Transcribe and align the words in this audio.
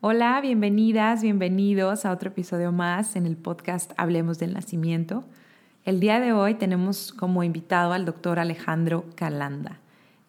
Hola, 0.00 0.40
bienvenidas, 0.40 1.22
bienvenidos 1.22 2.04
a 2.04 2.12
otro 2.12 2.28
episodio 2.28 2.70
más 2.70 3.16
en 3.16 3.26
el 3.26 3.36
podcast 3.36 3.90
Hablemos 3.96 4.38
del 4.38 4.54
Nacimiento. 4.54 5.24
El 5.84 5.98
día 5.98 6.20
de 6.20 6.32
hoy 6.32 6.54
tenemos 6.54 7.12
como 7.12 7.42
invitado 7.42 7.92
al 7.92 8.04
doctor 8.04 8.38
Alejandro 8.38 9.06
Calanda. 9.16 9.80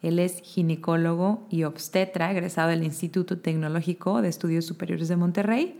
Él 0.02 0.18
es 0.18 0.40
ginecólogo 0.40 1.46
y 1.50 1.62
obstetra, 1.62 2.32
egresado 2.32 2.70
del 2.70 2.82
Instituto 2.82 3.38
Tecnológico 3.38 4.22
de 4.22 4.28
Estudios 4.28 4.64
Superiores 4.64 5.06
de 5.06 5.14
Monterrey. 5.14 5.78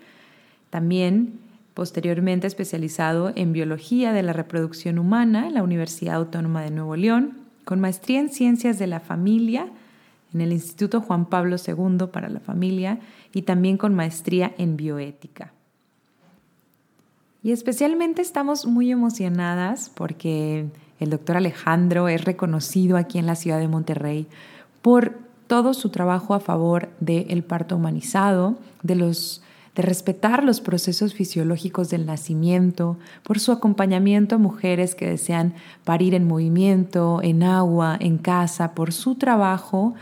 También 0.70 1.40
posteriormente 1.74 2.46
especializado 2.46 3.32
en 3.34 3.52
biología 3.52 4.12
de 4.12 4.22
la 4.22 4.32
reproducción 4.32 5.00
humana 5.00 5.48
en 5.48 5.54
la 5.54 5.64
Universidad 5.64 6.14
Autónoma 6.14 6.62
de 6.62 6.70
Nuevo 6.70 6.94
León, 6.94 7.38
con 7.64 7.80
maestría 7.80 8.20
en 8.20 8.28
ciencias 8.28 8.78
de 8.78 8.86
la 8.86 9.00
familia 9.00 9.66
en 10.32 10.40
el 10.40 10.52
Instituto 10.52 11.00
Juan 11.00 11.26
Pablo 11.26 11.56
II 11.56 12.06
para 12.12 12.28
la 12.28 12.40
Familia 12.40 13.00
y 13.32 13.42
también 13.42 13.76
con 13.76 13.94
maestría 13.94 14.54
en 14.58 14.76
bioética. 14.76 15.52
Y 17.42 17.52
especialmente 17.52 18.20
estamos 18.20 18.66
muy 18.66 18.90
emocionadas 18.90 19.90
porque 19.94 20.66
el 20.98 21.10
doctor 21.10 21.36
Alejandro 21.36 22.08
es 22.08 22.24
reconocido 22.24 22.96
aquí 22.96 23.18
en 23.18 23.26
la 23.26 23.34
ciudad 23.34 23.58
de 23.58 23.68
Monterrey 23.68 24.26
por 24.82 25.18
todo 25.46 25.74
su 25.74 25.88
trabajo 25.88 26.34
a 26.34 26.40
favor 26.40 26.90
del 27.00 27.42
parto 27.42 27.76
humanizado, 27.76 28.58
de, 28.82 28.94
los, 28.94 29.42
de 29.74 29.82
respetar 29.82 30.42
los 30.42 30.60
procesos 30.60 31.14
fisiológicos 31.14 31.90
del 31.90 32.06
nacimiento, 32.06 32.98
por 33.22 33.38
su 33.38 33.52
acompañamiento 33.52 34.34
a 34.34 34.38
mujeres 34.38 34.94
que 34.94 35.08
desean 35.08 35.54
parir 35.84 36.14
en 36.14 36.26
movimiento, 36.26 37.20
en 37.22 37.42
agua, 37.42 37.96
en 38.00 38.18
casa, 38.18 38.74
por 38.74 38.92
su 38.92 39.14
trabajo 39.14 39.94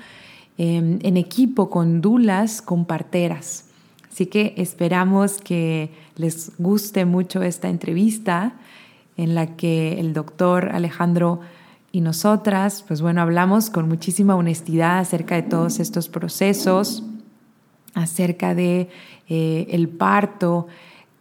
Em, 0.61 0.99
en 1.03 1.17
equipo 1.17 1.71
con 1.71 2.01
dulas, 2.01 2.63
con 2.63 2.85
parteras. 2.85 3.67
Así 4.11 4.27
que 4.27 4.55
esperamos 4.57 5.39
que 5.39 5.93
les 6.17 6.51
guste 6.59 7.05
mucho 7.05 7.45
esta 7.45 7.69
entrevista 7.69 8.55
en 9.17 9.37
la 9.37 9.55
que 9.55 10.01
el 10.01 10.13
doctor 10.15 10.71
Alejandro 10.71 11.39
y 11.93 12.01
nosotras, 12.01 12.85
pues 12.89 13.01
bueno, 13.01 13.23
hablamos 13.23 13.71
con 13.71 13.89
muchísima 13.89 14.35
honestidad 14.35 14.99
acerca 14.99 15.37
de 15.37 15.43
todos 15.43 15.79
estos 15.79 16.09
procesos, 16.09 17.05
acerca 17.95 18.57
de 18.57 18.89
eh, 19.29 19.67
el 19.71 19.89
parto, 19.89 20.67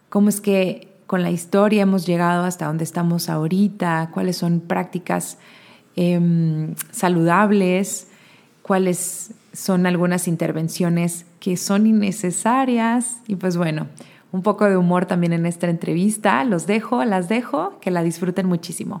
cómo 0.08 0.28
es 0.28 0.40
que 0.40 0.88
con 1.06 1.22
la 1.22 1.30
historia 1.30 1.82
hemos 1.82 2.06
llegado 2.06 2.44
hasta 2.44 2.66
donde 2.66 2.84
estamos 2.84 3.28
ahorita, 3.28 4.10
cuáles 4.12 4.36
son 4.36 4.60
prácticas 4.60 5.38
em, 5.96 6.74
saludables 6.90 8.08
cuáles 8.68 9.32
son 9.54 9.86
algunas 9.86 10.28
intervenciones 10.28 11.24
que 11.40 11.56
son 11.56 11.86
innecesarias 11.86 13.16
y 13.26 13.36
pues 13.36 13.56
bueno, 13.56 13.86
un 14.30 14.42
poco 14.42 14.66
de 14.66 14.76
humor 14.76 15.06
también 15.06 15.32
en 15.32 15.46
esta 15.46 15.70
entrevista. 15.70 16.44
Los 16.44 16.66
dejo, 16.66 17.02
las 17.06 17.30
dejo, 17.30 17.80
que 17.80 17.90
la 17.90 18.02
disfruten 18.02 18.46
muchísimo. 18.46 19.00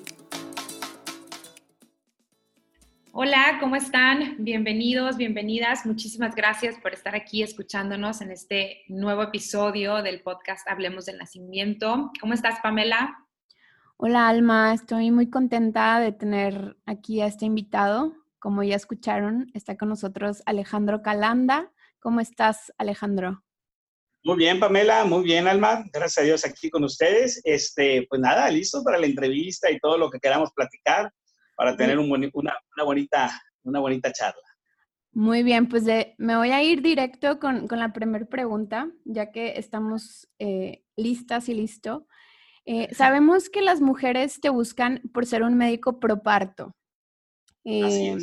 Hola, 3.23 3.57
¿cómo 3.59 3.75
están? 3.75 4.37
Bienvenidos, 4.39 5.15
bienvenidas. 5.15 5.85
Muchísimas 5.85 6.33
gracias 6.33 6.79
por 6.79 6.91
estar 6.91 7.13
aquí 7.13 7.43
escuchándonos 7.43 8.19
en 8.21 8.31
este 8.31 8.81
nuevo 8.87 9.21
episodio 9.21 10.01
del 10.01 10.23
podcast 10.23 10.67
Hablemos 10.67 11.05
del 11.05 11.19
Nacimiento. 11.19 12.09
¿Cómo 12.19 12.33
estás, 12.33 12.59
Pamela? 12.63 13.15
Hola 13.97 14.27
Alma, 14.27 14.73
estoy 14.73 15.11
muy 15.11 15.29
contenta 15.29 15.99
de 15.99 16.13
tener 16.13 16.77
aquí 16.87 17.21
a 17.21 17.27
este 17.27 17.45
invitado. 17.45 18.11
Como 18.39 18.63
ya 18.63 18.75
escucharon, 18.75 19.51
está 19.53 19.77
con 19.77 19.89
nosotros 19.89 20.41
Alejandro 20.47 21.03
Calanda. 21.03 21.71
¿Cómo 21.99 22.21
estás, 22.21 22.73
Alejandro? 22.79 23.43
Muy 24.23 24.37
bien, 24.37 24.59
Pamela, 24.59 25.05
muy 25.05 25.23
bien, 25.23 25.47
Alma. 25.47 25.85
Gracias 25.93 26.17
a 26.17 26.25
Dios 26.25 26.43
aquí 26.43 26.71
con 26.71 26.83
ustedes. 26.83 27.39
Este, 27.43 28.07
pues 28.09 28.19
nada, 28.19 28.49
listo 28.49 28.83
para 28.83 28.97
la 28.97 29.05
entrevista 29.05 29.69
y 29.69 29.77
todo 29.77 29.99
lo 29.99 30.09
que 30.09 30.19
queramos 30.19 30.49
platicar 30.55 31.13
para 31.61 31.77
tener 31.77 31.99
una, 31.99 32.09
bonita, 32.83 33.29
una 33.61 33.79
bonita 33.79 34.11
charla. 34.11 34.41
Muy 35.11 35.43
bien, 35.43 35.69
pues 35.69 35.83
me 36.17 36.35
voy 36.35 36.49
a 36.49 36.63
ir 36.63 36.81
directo 36.81 37.39
con, 37.39 37.67
la 37.69 37.93
primera 37.93 38.25
pregunta, 38.25 38.89
ya 39.05 39.31
que 39.31 39.59
estamos 39.59 40.27
eh, 40.39 40.83
listas 40.95 41.49
y 41.49 41.53
listo. 41.53 42.07
Eh, 42.65 42.87
sabemos 42.95 43.47
que 43.51 43.61
las 43.61 43.79
mujeres 43.79 44.41
te 44.41 44.49
buscan 44.49 45.03
por 45.13 45.27
ser 45.27 45.43
un 45.43 45.55
médico 45.55 45.99
proparto. 45.99 46.75
Eh, 47.63 48.17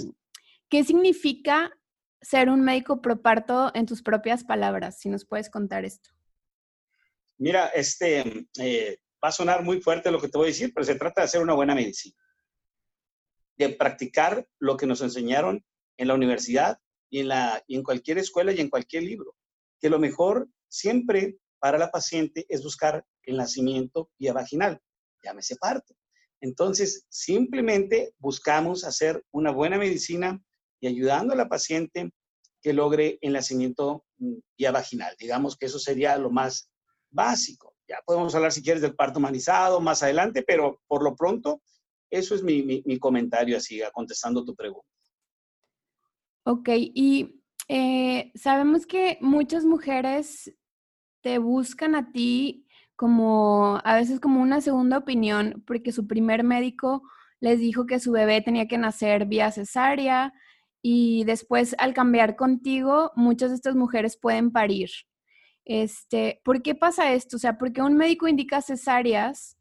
¿Qué 0.68 0.82
significa 0.82 1.70
ser 2.20 2.50
un 2.50 2.62
médico 2.62 3.00
proparto 3.00 3.70
en 3.72 3.86
tus 3.86 4.02
propias 4.02 4.42
palabras? 4.42 4.98
Si 4.98 5.08
nos 5.08 5.24
puedes 5.24 5.48
contar 5.48 5.84
esto. 5.84 6.10
Mira, 7.36 7.68
este 7.68 8.48
eh, 8.58 8.98
va 9.22 9.28
a 9.28 9.32
sonar 9.32 9.62
muy 9.62 9.80
fuerte 9.80 10.10
lo 10.10 10.20
que 10.20 10.28
te 10.28 10.36
voy 10.36 10.46
a 10.46 10.48
decir, 10.48 10.72
pero 10.74 10.84
se 10.84 10.96
trata 10.96 11.20
de 11.20 11.26
hacer 11.26 11.40
una 11.40 11.54
buena 11.54 11.76
medicina, 11.76 12.16
de 13.58 13.70
practicar 13.70 14.48
lo 14.58 14.76
que 14.76 14.86
nos 14.86 15.00
enseñaron 15.00 15.64
en 15.96 16.08
la 16.08 16.14
universidad 16.14 16.78
y 17.10 17.20
en, 17.20 17.28
la, 17.28 17.62
y 17.66 17.74
en 17.74 17.82
cualquier 17.82 18.18
escuela 18.18 18.52
y 18.52 18.60
en 18.60 18.70
cualquier 18.70 19.02
libro, 19.02 19.34
que 19.80 19.90
lo 19.90 19.98
mejor 19.98 20.48
siempre 20.68 21.38
para 21.58 21.78
la 21.78 21.90
paciente 21.90 22.46
es 22.48 22.62
buscar 22.62 23.04
el 23.24 23.36
nacimiento 23.36 24.10
vía 24.18 24.32
vaginal, 24.32 24.80
llámese 25.22 25.56
parto. 25.56 25.94
Entonces, 26.40 27.04
simplemente 27.08 28.14
buscamos 28.18 28.84
hacer 28.84 29.24
una 29.32 29.50
buena 29.50 29.76
medicina 29.76 30.40
y 30.80 30.86
ayudando 30.86 31.32
a 31.32 31.36
la 31.36 31.48
paciente 31.48 32.12
que 32.62 32.72
logre 32.72 33.18
el 33.22 33.32
nacimiento 33.32 34.04
vía 34.56 34.70
vaginal. 34.70 35.16
Digamos 35.18 35.56
que 35.56 35.66
eso 35.66 35.78
sería 35.78 36.16
lo 36.16 36.30
más 36.30 36.70
básico. 37.10 37.74
Ya 37.88 38.00
podemos 38.04 38.34
hablar 38.34 38.52
si 38.52 38.62
quieres 38.62 38.82
del 38.82 38.94
parto 38.94 39.18
humanizado 39.18 39.80
más 39.80 40.02
adelante, 40.02 40.42
pero 40.42 40.80
por 40.86 41.02
lo 41.02 41.16
pronto, 41.16 41.62
eso 42.10 42.34
es 42.34 42.42
mi, 42.42 42.98
comentario 42.98 43.56
así, 43.56 43.80
contestando 43.92 44.44
tu 44.44 44.54
pregunta. 44.54 44.88
Ok, 46.44 46.68
y 46.72 47.42
eh, 47.68 48.32
sabemos 48.34 48.86
que 48.86 49.18
muchas 49.20 49.64
mujeres 49.64 50.54
te 51.20 51.38
buscan 51.38 51.94
a 51.94 52.10
ti 52.12 52.66
como 52.96 53.80
a 53.84 53.96
veces 53.96 54.18
como 54.18 54.40
una 54.40 54.60
segunda 54.60 54.98
opinión, 54.98 55.62
porque 55.66 55.92
su 55.92 56.06
primer 56.06 56.42
médico 56.42 57.02
les 57.40 57.60
dijo 57.60 57.86
que 57.86 58.00
su 58.00 58.12
bebé 58.12 58.40
tenía 58.40 58.66
que 58.66 58.78
nacer 58.78 59.26
vía 59.26 59.52
cesárea 59.52 60.32
y 60.82 61.24
después 61.24 61.76
al 61.78 61.92
cambiar 61.92 62.34
contigo, 62.34 63.12
muchas 63.14 63.50
de 63.50 63.56
estas 63.56 63.76
mujeres 63.76 64.16
pueden 64.16 64.50
parir. 64.50 64.90
Este, 65.64 66.40
¿por 66.44 66.62
qué 66.62 66.74
pasa 66.74 67.12
esto? 67.12 67.36
O 67.36 67.38
sea, 67.38 67.58
porque 67.58 67.82
un 67.82 67.94
médico 67.94 68.26
indica 68.26 68.62
cesáreas 68.62 69.57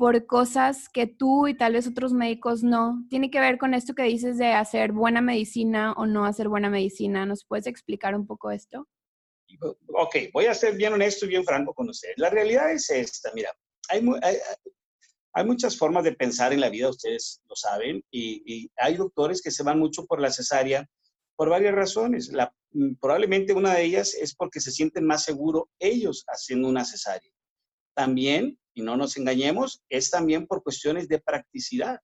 por 0.00 0.24
cosas 0.24 0.88
que 0.88 1.06
tú 1.06 1.46
y 1.46 1.54
tal 1.54 1.74
vez 1.74 1.86
otros 1.86 2.14
médicos 2.14 2.62
no. 2.62 3.04
Tiene 3.10 3.30
que 3.30 3.38
ver 3.38 3.58
con 3.58 3.74
esto 3.74 3.94
que 3.94 4.04
dices 4.04 4.38
de 4.38 4.54
hacer 4.54 4.92
buena 4.92 5.20
medicina 5.20 5.92
o 5.92 6.06
no 6.06 6.24
hacer 6.24 6.48
buena 6.48 6.70
medicina. 6.70 7.26
¿Nos 7.26 7.44
puedes 7.44 7.66
explicar 7.66 8.14
un 8.14 8.26
poco 8.26 8.50
esto? 8.50 8.88
ok, 9.88 10.16
voy 10.32 10.46
a 10.46 10.54
ser 10.54 10.74
bien 10.76 10.94
honesto 10.94 11.26
y 11.26 11.28
bien 11.28 11.44
franco 11.44 11.74
con 11.74 11.90
ustedes. 11.90 12.14
La 12.16 12.30
realidad 12.30 12.72
es 12.72 12.88
esta, 12.88 13.30
mira, 13.34 13.52
hay, 13.90 15.44
muchas 15.44 15.76
formas 15.76 16.04
de 16.04 16.12
pensar 16.12 16.54
en 16.54 16.60
la 16.60 16.70
vida, 16.70 16.88
ustedes 16.88 17.42
lo 17.46 17.54
saben, 17.54 18.02
y, 18.10 18.70
hay 18.76 18.96
doctores 18.96 19.42
que 19.42 19.50
se 19.50 19.64
van 19.64 19.78
mucho 19.78 20.06
por 20.06 20.18
la 20.18 20.30
cesárea 20.30 20.88
por 21.36 21.50
varias 21.50 21.74
razones. 21.74 22.32
Mm, 22.70 22.94
probablemente 22.94 23.52
una 23.52 23.74
de 23.74 23.84
ellas 23.84 24.14
es 24.14 24.34
porque 24.34 24.60
se 24.60 24.70
sienten 24.70 25.04
más 25.04 25.24
seguros 25.24 25.64
ellos 25.78 26.24
haciendo 26.26 26.68
una 26.68 26.86
cesárea. 26.86 27.30
También, 27.94 28.58
y 28.80 28.82
no 28.82 28.96
nos 28.96 29.16
engañemos, 29.16 29.82
es 29.88 30.10
también 30.10 30.46
por 30.46 30.62
cuestiones 30.62 31.06
de 31.06 31.20
practicidad. 31.20 32.00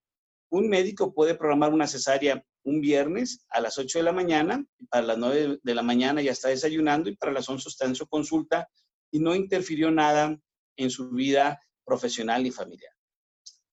Un 0.50 0.68
médico 0.68 1.14
puede 1.14 1.34
programar 1.34 1.72
una 1.72 1.86
cesárea 1.86 2.44
un 2.64 2.80
viernes 2.80 3.46
a 3.48 3.60
las 3.60 3.78
8 3.78 3.98
de 3.98 4.04
la 4.04 4.12
mañana, 4.12 4.64
para 4.90 5.06
las 5.06 5.18
9 5.18 5.60
de 5.62 5.74
la 5.74 5.82
mañana 5.82 6.20
ya 6.20 6.32
está 6.32 6.48
desayunando 6.48 7.08
y 7.08 7.16
para 7.16 7.32
las 7.32 7.48
11 7.48 7.68
está 7.68 7.86
en 7.86 7.94
su 7.94 8.06
consulta 8.06 8.68
y 9.10 9.20
no 9.20 9.34
interfirió 9.34 9.90
nada 9.90 10.36
en 10.76 10.90
su 10.90 11.10
vida 11.10 11.60
profesional 11.84 12.44
y 12.46 12.50
familiar. 12.50 12.92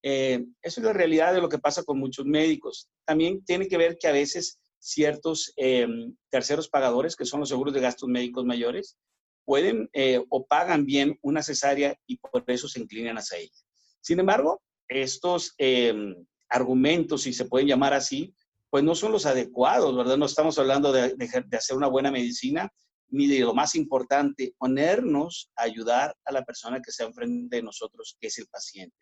Eh, 0.04 0.46
eso 0.62 0.80
es 0.80 0.86
la 0.86 0.94
realidad 0.94 1.34
de 1.34 1.42
lo 1.42 1.50
que 1.50 1.60
pasa 1.60 1.84
con 1.84 2.00
muchos 2.00 2.26
médicos. 2.26 2.88
También 3.06 3.44
tiene 3.44 3.68
que 3.68 3.78
ver 3.78 3.98
que 3.98 4.08
a 4.08 4.12
veces 4.12 4.60
ciertos 4.80 5.54
eh, 5.58 5.88
terceros 6.30 6.70
pagadores, 6.70 7.16
que 7.16 7.26
son 7.26 7.40
los 7.40 7.50
seguros 7.50 7.74
de 7.74 7.82
gastos 7.82 8.10
médicos 8.10 8.46
mayores, 8.46 8.98
pueden 9.46 9.90
eh, 9.94 10.24
o 10.30 10.46
pagan 10.46 10.86
bien 10.86 11.18
una 11.22 11.44
cesárea 11.44 11.96
y 12.08 12.18
por 12.18 12.44
eso 12.48 12.68
se 12.68 12.80
inclinan 12.80 13.18
hacia 13.18 13.40
ella. 13.40 13.56
Sin 14.02 14.20
embargo, 14.20 14.62
estos 14.88 15.54
em, 15.58 16.16
argumentos, 16.50 17.24
si 17.24 17.34
se 17.34 17.46
pueden 17.46 17.68
llamar 17.68 17.94
así, 17.94 18.34
pues 18.70 18.84
no 18.84 18.96
son 18.96 19.12
los 19.12 19.26
adecuados, 19.26 19.96
¿verdad? 19.96 20.18
No 20.18 20.26
estamos 20.26 20.58
hablando 20.58 20.92
de, 20.92 21.16
de 21.16 21.58
hacer 21.58 21.78
una 21.78 21.88
buena 21.88 22.12
medicina, 22.12 22.72
ni 23.10 23.28
de 23.28 23.40
lo 23.40 23.54
más 23.54 23.76
importante, 23.76 24.56
ponernos 24.58 25.52
a 25.56 25.64
ayudar 25.64 26.16
a 26.26 26.32
la 26.32 26.44
persona 26.44 26.82
que 26.82 26.90
está 26.90 27.04
enfrente 27.04 27.58
de 27.58 27.62
nosotros, 27.62 28.18
que 28.20 28.28
es 28.28 28.38
el 28.40 28.48
paciente. 28.48 28.98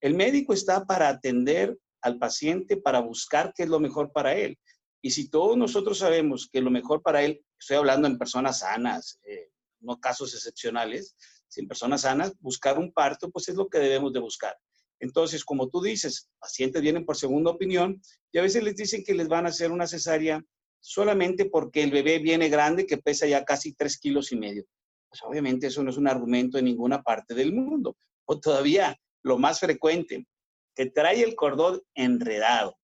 El 0.00 0.14
médico 0.14 0.52
está 0.52 0.84
para 0.84 1.08
atender 1.08 1.76
al 2.00 2.18
paciente, 2.18 2.76
para 2.76 3.00
buscar 3.00 3.52
qué 3.54 3.64
es 3.64 3.68
lo 3.68 3.80
mejor 3.80 4.12
para 4.12 4.34
él. 4.34 4.58
Y 5.00 5.10
si 5.10 5.28
todos 5.28 5.56
nosotros 5.56 5.98
sabemos 5.98 6.48
que 6.50 6.60
lo 6.60 6.70
mejor 6.70 7.02
para 7.02 7.24
él, 7.24 7.44
estoy 7.58 7.76
hablando 7.76 8.06
en 8.06 8.18
personas 8.18 8.60
sanas, 8.60 9.18
eh, 9.24 9.41
no 9.82 9.98
casos 9.98 10.34
excepcionales, 10.34 11.14
sin 11.48 11.68
personas 11.68 12.02
sanas, 12.02 12.32
buscar 12.40 12.78
un 12.78 12.92
parto, 12.92 13.30
pues 13.30 13.48
es 13.48 13.56
lo 13.56 13.68
que 13.68 13.78
debemos 13.78 14.12
de 14.12 14.20
buscar. 14.20 14.56
Entonces, 15.00 15.44
como 15.44 15.68
tú 15.68 15.82
dices, 15.82 16.30
pacientes 16.38 16.80
vienen 16.80 17.04
por 17.04 17.16
segunda 17.16 17.50
opinión 17.50 18.00
y 18.30 18.38
a 18.38 18.42
veces 18.42 18.62
les 18.62 18.76
dicen 18.76 19.02
que 19.04 19.14
les 19.14 19.28
van 19.28 19.46
a 19.46 19.48
hacer 19.48 19.72
una 19.72 19.86
cesárea 19.86 20.42
solamente 20.80 21.46
porque 21.46 21.82
el 21.82 21.90
bebé 21.90 22.20
viene 22.20 22.48
grande 22.48 22.86
que 22.86 22.98
pesa 22.98 23.26
ya 23.26 23.44
casi 23.44 23.74
tres 23.74 23.98
kilos 23.98 24.32
y 24.32 24.36
medio. 24.36 24.64
Pues 25.08 25.20
obviamente 25.24 25.66
eso 25.66 25.82
no 25.82 25.90
es 25.90 25.96
un 25.96 26.08
argumento 26.08 26.56
en 26.56 26.66
ninguna 26.66 27.02
parte 27.02 27.34
del 27.34 27.52
mundo. 27.52 27.96
O 28.26 28.38
todavía 28.38 28.96
lo 29.22 29.38
más 29.38 29.60
frecuente, 29.60 30.26
que 30.74 30.86
trae 30.86 31.22
el 31.22 31.34
cordón 31.34 31.82
enredado. 31.94 32.76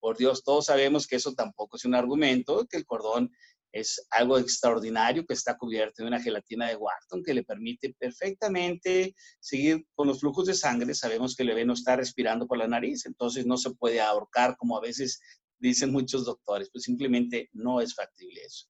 Por 0.00 0.16
Dios, 0.16 0.42
todos 0.44 0.66
sabemos 0.66 1.06
que 1.06 1.16
eso 1.16 1.34
tampoco 1.34 1.76
es 1.76 1.84
un 1.84 1.94
argumento, 1.94 2.66
que 2.66 2.76
el 2.76 2.86
cordón 2.86 3.30
es 3.72 4.06
algo 4.10 4.38
extraordinario 4.38 5.24
que 5.26 5.34
está 5.34 5.56
cubierto 5.56 6.02
de 6.02 6.08
una 6.08 6.20
gelatina 6.20 6.68
de 6.68 6.76
Wharton 6.76 7.22
que 7.22 7.34
le 7.34 7.44
permite 7.44 7.94
perfectamente 7.98 9.14
seguir 9.40 9.84
con 9.94 10.08
los 10.08 10.20
flujos 10.20 10.46
de 10.46 10.54
sangre. 10.54 10.94
Sabemos 10.94 11.34
que 11.34 11.42
el 11.42 11.50
bebé 11.50 11.64
no 11.64 11.74
está 11.74 11.96
respirando 11.96 12.46
por 12.46 12.58
la 12.58 12.68
nariz, 12.68 13.06
entonces 13.06 13.46
no 13.46 13.56
se 13.56 13.70
puede 13.74 14.00
ahorcar 14.00 14.56
como 14.56 14.76
a 14.76 14.80
veces 14.80 15.20
dicen 15.58 15.92
muchos 15.92 16.24
doctores, 16.24 16.70
pues 16.72 16.84
simplemente 16.84 17.48
no 17.52 17.80
es 17.80 17.94
factible 17.94 18.40
eso. 18.42 18.66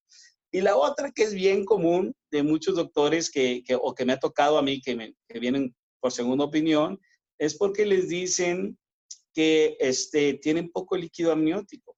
Y 0.50 0.62
la 0.62 0.76
otra 0.76 1.12
que 1.12 1.24
es 1.24 1.34
bien 1.34 1.64
común 1.64 2.14
de 2.30 2.42
muchos 2.42 2.74
doctores 2.74 3.30
que, 3.30 3.62
o 3.80 3.94
que 3.94 4.04
me 4.06 4.14
ha 4.14 4.18
tocado 4.18 4.56
a 4.58 4.62
mí, 4.62 4.80
que, 4.80 5.14
que 5.28 5.38
vienen 5.38 5.74
por 6.00 6.12
segunda 6.12 6.44
opinión, 6.44 6.98
es 7.38 7.56
porque 7.56 7.84
les 7.84 8.08
dicen 8.08 8.78
que 9.34 9.76
este, 9.78 10.34
tienen 10.34 10.70
poco 10.70 10.96
líquido 10.96 11.32
amniótico. 11.32 11.97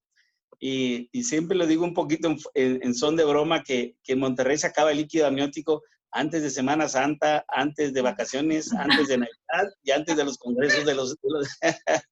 Y, 0.63 1.09
siempre 1.23 1.57
lo 1.57 1.65
digo 1.65 1.83
un 1.83 1.95
poquito 1.95 2.35
en, 2.53 2.93
son 2.93 3.15
de 3.15 3.25
broma 3.25 3.63
que, 3.63 3.95
que, 4.03 4.13
en 4.13 4.19
Monterrey 4.19 4.59
se 4.59 4.67
acaba 4.67 4.91
el 4.91 4.97
líquido 4.97 5.25
amniótico 5.25 5.81
antes 6.11 6.43
de 6.43 6.51
Semana 6.51 6.87
Santa, 6.87 7.43
antes 7.47 7.93
de 7.93 8.01
vacaciones, 8.01 8.71
antes 8.77 9.07
de 9.07 9.17
Navidad 9.17 9.73
y 9.81 9.91
antes 9.91 10.15
de 10.15 10.23
los 10.23 10.37
congresos 10.37 10.85
de 10.85 10.93
los... 10.93 11.15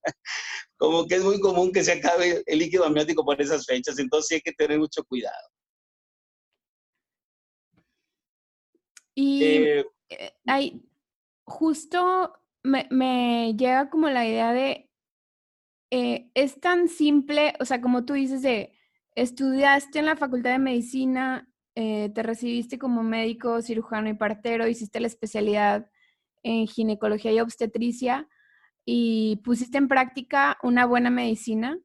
como 0.78 1.06
que 1.06 1.16
es 1.16 1.24
muy 1.24 1.40
común 1.40 1.72
que 1.72 1.84
se 1.84 1.92
acabe 1.92 2.42
el 2.46 2.60
líquido 2.60 2.86
amniótico 2.86 3.24
por 3.24 3.40
esas 3.40 3.66
fechas, 3.68 4.00
entonces 4.00 4.38
hay 4.38 4.42
que 4.42 4.54
tener 4.54 4.80
mucho 4.80 5.04
cuidado. 5.04 5.50
Y 9.14 9.44
eh, 9.44 9.86
eh, 10.10 10.32
hay, 10.48 10.82
justo 11.46 12.34
me, 12.64 12.88
me, 12.90 13.54
llega 13.58 13.90
como 13.90 14.10
la 14.10 14.26
idea 14.26 14.54
de 14.54 14.89
eh, 15.92 16.30
es 16.36 16.60
tan 16.60 16.88
simple, 16.88 17.54
o 17.60 17.66
sea, 17.66 17.82
como 17.82 18.06
tú 18.06 18.14
dices, 18.14 18.42
de 18.42 18.74
estudiaste 19.16 20.00
en 20.00 20.06
la 20.06 20.16
Facultad 20.16 20.52
de 20.52 20.60
Medicina, 20.60 21.50
eh, 21.76 22.12
te 22.14 22.24
recibiste 22.24 22.78
como 22.78 23.04
médico, 23.04 23.62
cirujano 23.62 24.10
y 24.10 24.14
partero, 24.14 24.68
hiciste 24.68 25.00
la 25.00 25.08
especialidad 25.08 25.90
en 26.44 26.68
ginecología 26.68 27.32
y 27.32 27.40
obstetricia 27.40 28.28
y 28.86 29.42
pusiste 29.44 29.78
en 29.78 29.88
práctica 29.88 30.58
una 30.64 30.86
buena 30.86 31.10
medicina, 31.10 31.80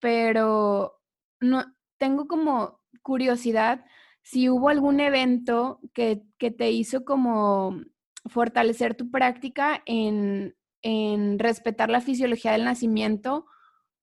pero 0.00 1.00
no 1.40 1.64
tengo 1.98 2.26
como 2.26 2.80
curiosidad 3.02 3.84
si 4.22 4.48
hubo 4.48 4.68
algún 4.68 5.00
evento 5.00 5.80
que, 5.92 6.22
que 6.38 6.50
te 6.50 6.70
hizo 6.70 7.04
como 7.04 7.80
fortalecer 8.26 8.94
tu 8.94 9.10
práctica 9.10 9.82
en, 9.86 10.54
en 10.82 11.38
respetar 11.38 11.90
la 11.90 12.00
fisiología 12.00 12.52
del 12.52 12.64
nacimiento, 12.64 13.46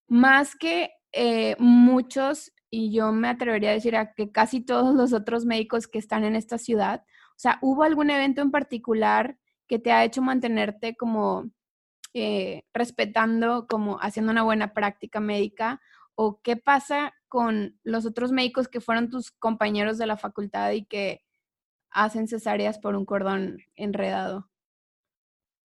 más 0.08 0.56
que 0.56 0.92
eh, 1.12 1.56
muchos, 1.60 2.52
y 2.70 2.92
yo 2.92 3.12
me 3.12 3.28
atrevería 3.30 3.72
a 3.72 3.74
decir 3.74 3.96
a 3.96 4.14
que 4.14 4.32
casi 4.32 4.62
todos 4.62 4.96
los 4.96 5.14
otros 5.14 5.46
médicos 5.46 5.88
que 5.88 6.00
están 6.00 6.24
en 6.24 6.36
esta 6.36 6.58
ciudad. 6.58 7.04
O 7.32 7.40
sea, 7.40 7.58
¿hubo 7.62 7.84
algún 7.84 8.10
evento 8.10 8.42
en 8.42 8.52
particular 8.52 9.38
que 9.68 9.80
te 9.80 9.92
ha 9.92 10.04
hecho 10.04 10.22
mantenerte 10.22 10.96
como 10.96 11.50
eh, 12.14 12.64
respetando, 12.74 13.68
como 13.68 13.98
haciendo 13.98 14.32
una 14.32 14.44
buena 14.44 14.74
práctica 14.74 15.20
médica? 15.20 15.82
¿O 16.16 16.42
qué 16.42 16.58
pasa 16.58 17.14
con 17.28 17.80
los 17.84 18.06
otros 18.06 18.32
médicos 18.32 18.68
que 18.68 18.82
fueron 18.82 19.10
tus 19.10 19.32
compañeros 19.32 19.98
de 19.98 20.08
la 20.08 20.18
facultad 20.18 20.72
y 20.72 20.86
que 20.86 21.24
hacen 21.92 22.28
cesáreas 22.28 22.78
por 22.80 22.96
un 22.96 23.06
cordón 23.06 23.60
enredado? 23.76 24.50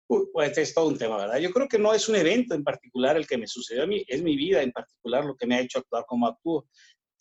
Pues 0.07 0.57
es 0.57 0.73
todo 0.73 0.87
un 0.87 0.97
tema, 0.97 1.17
¿verdad? 1.17 1.39
Yo 1.39 1.51
creo 1.51 1.67
que 1.67 1.77
no 1.77 1.93
es 1.93 2.07
un 2.07 2.15
evento 2.15 2.55
en 2.55 2.63
particular 2.63 3.17
el 3.17 3.27
que 3.27 3.37
me 3.37 3.47
sucedió 3.47 3.83
a 3.83 3.87
mí, 3.87 4.03
es 4.07 4.21
mi 4.21 4.35
vida 4.35 4.61
en 4.61 4.71
particular 4.71 5.25
lo 5.25 5.35
que 5.35 5.45
me 5.45 5.55
ha 5.55 5.61
hecho 5.61 5.79
actuar 5.79 6.05
como 6.07 6.27
actúo. 6.27 6.67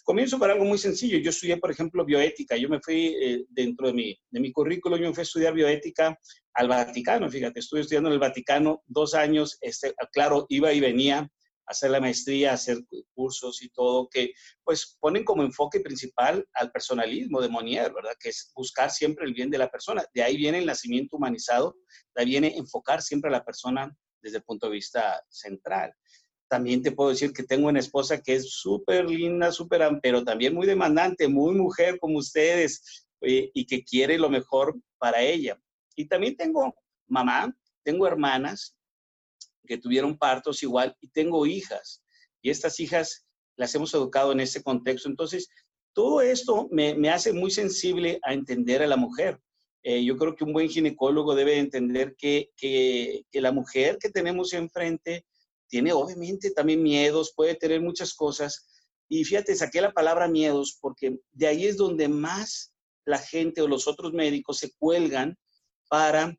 Comienzo 0.05 0.39
por 0.39 0.49
algo 0.49 0.65
muy 0.65 0.79
sencillo. 0.79 1.19
Yo 1.19 1.31
estudié, 1.31 1.57
por 1.57 1.73
ejemplo, 1.73 2.05
bioética. 2.05 2.57
Yo 2.57 2.69
me 2.69 2.81
fui 2.81 3.17
eh, 3.21 3.45
dentro 3.49 3.89
de 3.89 3.93
mi, 3.93 4.17
de 4.31 4.41
mi 4.41 4.53
currículo, 4.53 4.97
yo 4.97 5.09
me 5.09 5.13
fui 5.15 5.23
a 5.23 5.25
estudiar 5.25 5.53
bioética 5.53 6.17
al 6.55 6.69
Vaticano. 6.69 7.29
Fíjate, 7.29 7.59
estuve 7.59 7.81
estudiando 7.81 8.09
en 8.09 8.13
el 8.13 8.21
Vaticano 8.21 8.85
dos 8.87 9.15
años. 9.15 9.59
Este, 9.61 9.93
claro, 10.13 10.47
iba 10.49 10.73
y 10.73 10.79
venía 10.79 11.29
hacer 11.67 11.91
la 11.91 12.01
maestría, 12.01 12.53
hacer 12.53 12.79
cursos 13.15 13.63
y 13.63 13.69
todo, 13.69 14.09
que 14.09 14.33
pues 14.65 14.97
ponen 15.01 15.25
como 15.25 15.43
enfoque 15.43 15.81
principal 15.81 16.47
al 16.55 16.71
personalismo 16.71 17.41
de 17.41 17.49
Monier, 17.49 17.93
¿verdad? 17.93 18.15
Que 18.19 18.31
es 18.31 18.53
buscar 18.55 18.91
siempre 18.91 19.27
el 19.27 19.35
bien 19.35 19.51
de 19.51 19.59
la 19.59 19.71
persona. 19.71 20.05
De 20.15 20.23
ahí 20.23 20.37
viene 20.37 20.59
el 20.59 20.67
nacimiento 20.67 21.17
humanizado, 21.17 21.77
de 22.15 22.23
ahí 22.23 22.29
viene 22.29 22.57
enfocar 22.57 23.03
siempre 23.03 23.29
a 23.29 23.33
la 23.33 23.45
persona 23.45 23.95
desde 24.23 24.39
el 24.39 24.45
punto 24.45 24.67
de 24.67 24.73
vista 24.73 25.23
central. 25.29 25.93
También 26.49 26.83
te 26.83 26.93
puedo 26.93 27.11
decir 27.11 27.33
que 27.33 27.43
tengo 27.43 27.69
una 27.69 27.81
esposa 27.81 28.23
que 28.23 28.35
es 28.35 28.51
súper 28.53 29.11
linda, 29.11 29.51
súper, 29.51 29.83
pero 30.01 30.25
también 30.25 30.55
muy 30.55 30.67
demandante, 30.67 31.27
muy 31.27 31.55
mujer 31.55 31.99
como 31.99 32.19
ustedes, 32.19 33.07
eh, 33.23 33.51
y 33.53 33.67
que 33.67 33.83
quiere 33.83 34.19
lo 34.19 34.31
mejor 34.31 34.79
para 34.99 35.23
ella. 35.23 35.59
Y 35.97 36.07
también 36.07 36.37
tengo 36.37 36.75
mamá, 37.09 37.57
tengo 37.83 38.07
hermanas, 38.07 38.77
que 39.67 39.79
tuvieron 39.79 40.17
partos 40.17 40.63
igual 40.63 40.97
y 41.01 41.09
tengo 41.09 41.45
hijas 41.47 42.03
y 42.47 42.51
estas 42.51 42.79
hijas 42.79 43.27
las 43.57 43.75
hemos 43.75 43.93
educado 43.95 44.31
en 44.31 44.39
ese 44.39 44.63
contexto. 44.63 45.09
Entonces, 45.09 45.49
todo 45.93 46.21
esto 46.21 46.69
me, 46.71 46.95
me 46.95 47.11
hace 47.11 47.33
muy 47.33 47.51
sensible 47.51 48.21
a 48.23 48.35
entender 48.35 48.83
a 48.83 48.87
la 48.87 48.97
mujer. 48.97 49.41
Eh, 49.83 50.05
yo 50.05 50.17
creo 50.17 50.37
que 50.37 50.45
un 50.45 50.53
buen 50.53 50.69
ginecólogo 50.69 51.35
debe 51.35 51.59
entender 51.59 52.15
que, 52.17 52.51
que, 52.57 53.25
que 53.33 53.41
la 53.41 53.51
mujer 53.51 53.99
que 53.99 54.11
tenemos 54.11 54.53
enfrente 54.53 55.27
tiene 55.69 55.93
obviamente 55.93 56.53
también 56.53 56.85
miedos, 56.85 57.33
puede 57.35 57.57
tener 57.57 57.81
muchas 57.81 58.15
cosas. 58.15 58.69
Y 59.09 59.25
fíjate, 59.25 59.57
saqué 59.57 59.81
la 59.81 59.93
palabra 59.93 60.29
miedos 60.29 60.79
porque 60.81 61.19
de 61.33 61.47
ahí 61.49 61.67
es 61.67 61.77
donde 61.77 62.09
más 62.09 62.73
la 63.05 63.19
gente 63.19 63.61
o 63.61 63.67
los 63.67 63.89
otros 63.89 64.13
médicos 64.13 64.59
se 64.59 64.73
cuelgan 64.79 65.37
para 65.89 66.37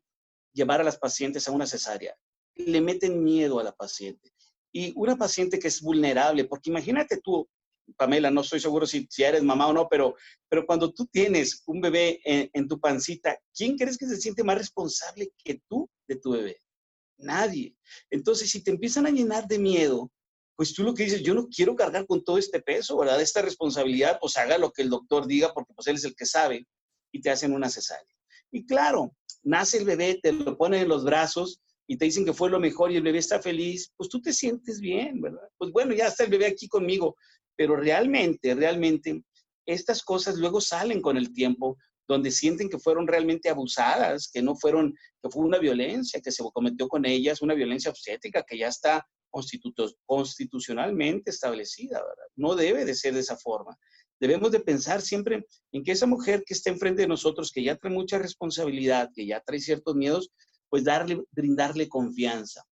llevar 0.54 0.80
a 0.80 0.84
las 0.84 0.96
pacientes 0.98 1.46
a 1.48 1.52
una 1.52 1.66
cesárea 1.66 2.16
le 2.58 2.80
meten 2.80 3.22
miedo 3.22 3.58
a 3.58 3.64
la 3.64 3.72
paciente. 3.72 4.32
Y 4.72 4.92
una 4.96 5.16
paciente 5.16 5.58
que 5.58 5.68
es 5.68 5.80
vulnerable, 5.80 6.44
porque 6.44 6.70
imagínate 6.70 7.20
tú, 7.22 7.48
Pamela, 7.96 8.30
no 8.30 8.42
estoy 8.42 8.60
seguro 8.60 8.86
si, 8.86 9.06
si 9.10 9.22
eres 9.22 9.42
mamá 9.42 9.66
o 9.68 9.72
no, 9.72 9.88
pero, 9.88 10.14
pero 10.48 10.66
cuando 10.66 10.92
tú 10.92 11.06
tienes 11.06 11.62
un 11.66 11.80
bebé 11.80 12.20
en, 12.24 12.68
tu 12.68 12.78
pancita, 12.78 13.38
¿quién 13.54 13.78
crees 13.78 13.96
que 13.96 14.06
se 14.06 14.18
siente 14.18 14.44
más 14.44 14.58
responsable 14.58 15.32
que 15.42 15.62
tú 15.68 15.88
de 16.06 16.16
tu 16.16 16.32
bebé? 16.32 16.60
Nadie. 17.16 17.74
Entonces, 18.10 18.50
si 18.50 18.62
te 18.62 18.70
empiezan 18.70 19.06
a 19.06 19.10
llenar 19.10 19.48
de 19.48 19.58
miedo, 19.58 20.10
pues 20.54 20.74
tú 20.74 20.82
lo 20.82 20.92
que 20.92 21.04
dices, 21.04 21.22
yo 21.22 21.34
no 21.34 21.48
quiero 21.48 21.74
cargar 21.76 22.06
con 22.06 22.22
todo 22.22 22.36
este 22.36 22.60
peso, 22.60 22.98
¿verdad? 22.98 23.20
Esta 23.20 23.42
responsabilidad, 23.42 24.18
pues 24.20 24.36
haga 24.36 24.58
lo 24.58 24.70
que 24.70 24.82
el 24.82 24.90
doctor 24.90 25.26
diga, 25.26 25.54
porque 25.54 25.72
pues 25.72 25.86
él 25.86 25.96
es 25.96 26.04
el 26.04 26.14
que 26.14 26.26
sabe, 26.26 26.66
y 27.12 27.20
te 27.20 27.30
hacen 27.30 27.54
una 27.54 27.70
cesárea. 27.70 28.14
Y 28.50 28.66
claro, 28.66 29.14
nace 29.42 29.78
el 29.78 29.84
bebé, 29.84 30.18
te 30.22 30.32
lo 30.32 30.56
ponen 30.58 30.82
en 30.82 30.88
los 30.88 31.04
brazos, 31.04 31.60
y 31.90 31.96
te 31.96 32.04
dicen 32.04 32.24
que 32.26 32.34
fue 32.34 32.50
lo 32.50 32.60
mejor 32.60 32.92
y 32.92 32.96
el 32.96 33.02
bebé 33.02 33.18
está 33.18 33.40
feliz, 33.40 33.90
pues 33.96 34.10
tú 34.10 34.20
te 34.20 34.34
sientes 34.34 34.78
bien, 34.78 35.22
¿verdad? 35.22 35.48
Pues 35.56 35.72
bueno, 35.72 35.94
ya 35.94 36.08
está 36.08 36.24
el 36.24 36.30
bebé 36.30 36.46
aquí 36.46 36.68
conmigo, 36.68 37.16
pero 37.56 37.76
realmente, 37.76 38.54
realmente, 38.54 39.22
estas 39.66 40.02
cosas 40.02 40.36
luego 40.36 40.60
salen 40.60 41.00
con 41.00 41.16
el 41.16 41.32
tiempo, 41.32 41.78
donde 42.06 42.30
sienten 42.30 42.68
que 42.68 42.78
fueron 42.78 43.06
realmente 43.06 43.48
abusadas, 43.48 44.30
que 44.30 44.42
no 44.42 44.54
fueron, 44.54 44.94
que 45.22 45.30
fue 45.30 45.44
una 45.44 45.58
violencia 45.58 46.20
que 46.20 46.30
se 46.30 46.44
cometió 46.52 46.88
con 46.88 47.06
ellas, 47.06 47.40
una 47.40 47.54
violencia 47.54 47.90
obstétrica 47.90 48.44
que 48.46 48.58
ya 48.58 48.68
está 48.68 49.06
constitucionalmente 50.06 51.30
establecida, 51.30 52.00
¿verdad? 52.00 52.26
No 52.36 52.54
debe 52.54 52.84
de 52.84 52.94
ser 52.94 53.14
de 53.14 53.20
esa 53.20 53.36
forma. 53.36 53.76
debemos 54.20 54.50
de 54.50 54.60
pensar 54.60 55.00
siempre 55.00 55.46
en 55.70 55.84
que 55.84 55.92
esa 55.92 56.06
mujer 56.06 56.42
que 56.44 56.52
está 56.52 56.70
enfrente 56.70 57.02
de 57.02 57.08
nosotros, 57.08 57.52
que 57.52 57.62
ya 57.62 57.76
trae 57.76 57.92
mucha 57.92 58.18
responsabilidad, 58.18 59.10
que 59.14 59.26
ya 59.26 59.40
trae 59.40 59.60
ciertos 59.60 59.94
miedos, 59.94 60.30
pues 60.68 60.84
darle, 60.84 61.22
brindarle 61.30 61.88
confianza. 61.88 62.64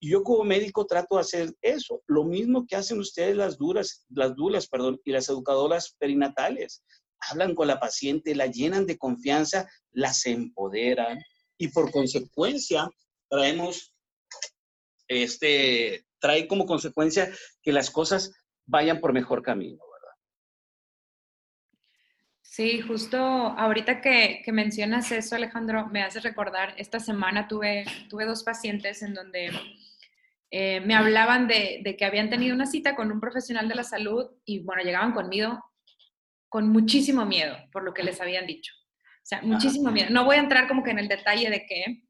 Y 0.00 0.10
yo 0.10 0.22
como 0.24 0.42
médico 0.42 0.84
trato 0.84 1.14
de 1.14 1.20
hacer 1.20 1.54
eso, 1.62 2.02
lo 2.06 2.24
mismo 2.24 2.66
que 2.66 2.74
hacen 2.74 2.98
ustedes 2.98 3.36
las 3.36 3.56
duras, 3.56 4.04
las 4.08 4.34
dulas, 4.34 4.66
perdón, 4.66 5.00
y 5.04 5.12
las 5.12 5.28
educadoras 5.28 5.94
perinatales. 5.98 6.82
Hablan 7.30 7.54
con 7.54 7.68
la 7.68 7.78
paciente, 7.78 8.34
la 8.34 8.46
llenan 8.46 8.84
de 8.84 8.98
confianza, 8.98 9.68
las 9.92 10.26
empoderan 10.26 11.20
y 11.56 11.68
por 11.68 11.92
consecuencia 11.92 12.90
traemos 13.28 13.94
este 15.06 16.04
trae 16.18 16.48
como 16.48 16.66
consecuencia 16.66 17.32
que 17.62 17.72
las 17.72 17.90
cosas 17.90 18.32
vayan 18.66 19.00
por 19.00 19.12
mejor 19.12 19.42
camino. 19.42 19.82
Sí, 22.52 22.82
justo 22.82 23.16
ahorita 23.16 24.02
que, 24.02 24.44
mencionas 24.52 25.10
eso, 25.10 25.36
Alejandro, 25.36 25.86
me 25.86 26.02
hace 26.02 26.20
recordar, 26.20 26.74
esta 26.76 27.00
semana 27.00 27.48
tuve, 27.48 27.86
tuve 28.10 28.26
dos 28.26 28.42
pacientes 28.42 29.00
en 29.02 29.14
donde 29.14 29.50
eh, 30.50 30.80
me 30.82 30.94
hablaban 30.94 31.48
de, 31.48 31.96
que 31.98 32.04
habían 32.04 32.28
tenido 32.28 32.54
una 32.54 32.66
cita 32.66 32.94
con 32.94 33.10
un 33.10 33.20
profesional 33.20 33.68
de 33.68 33.74
la 33.74 33.84
salud 33.84 34.32
y 34.44 34.58
bueno, 34.64 34.82
llegaban 34.82 35.12
conmigo 35.12 35.64
con 36.50 36.68
muchísimo 36.68 37.24
miedo 37.24 37.56
por 37.72 37.84
lo 37.84 37.94
que 37.94 38.02
les 38.02 38.20
habían 38.20 38.46
dicho. 38.46 38.74
O 38.76 39.24
sea, 39.24 39.40
muchísimo 39.40 39.90
miedo. 39.90 40.10
No 40.10 40.26
voy 40.26 40.36
a 40.36 40.40
entrar 40.40 40.68
como 40.68 40.82
que 40.82 40.90
en 40.90 40.98
el 40.98 41.08
detalle 41.08 41.48
de 41.48 41.64
qué, 41.64 42.02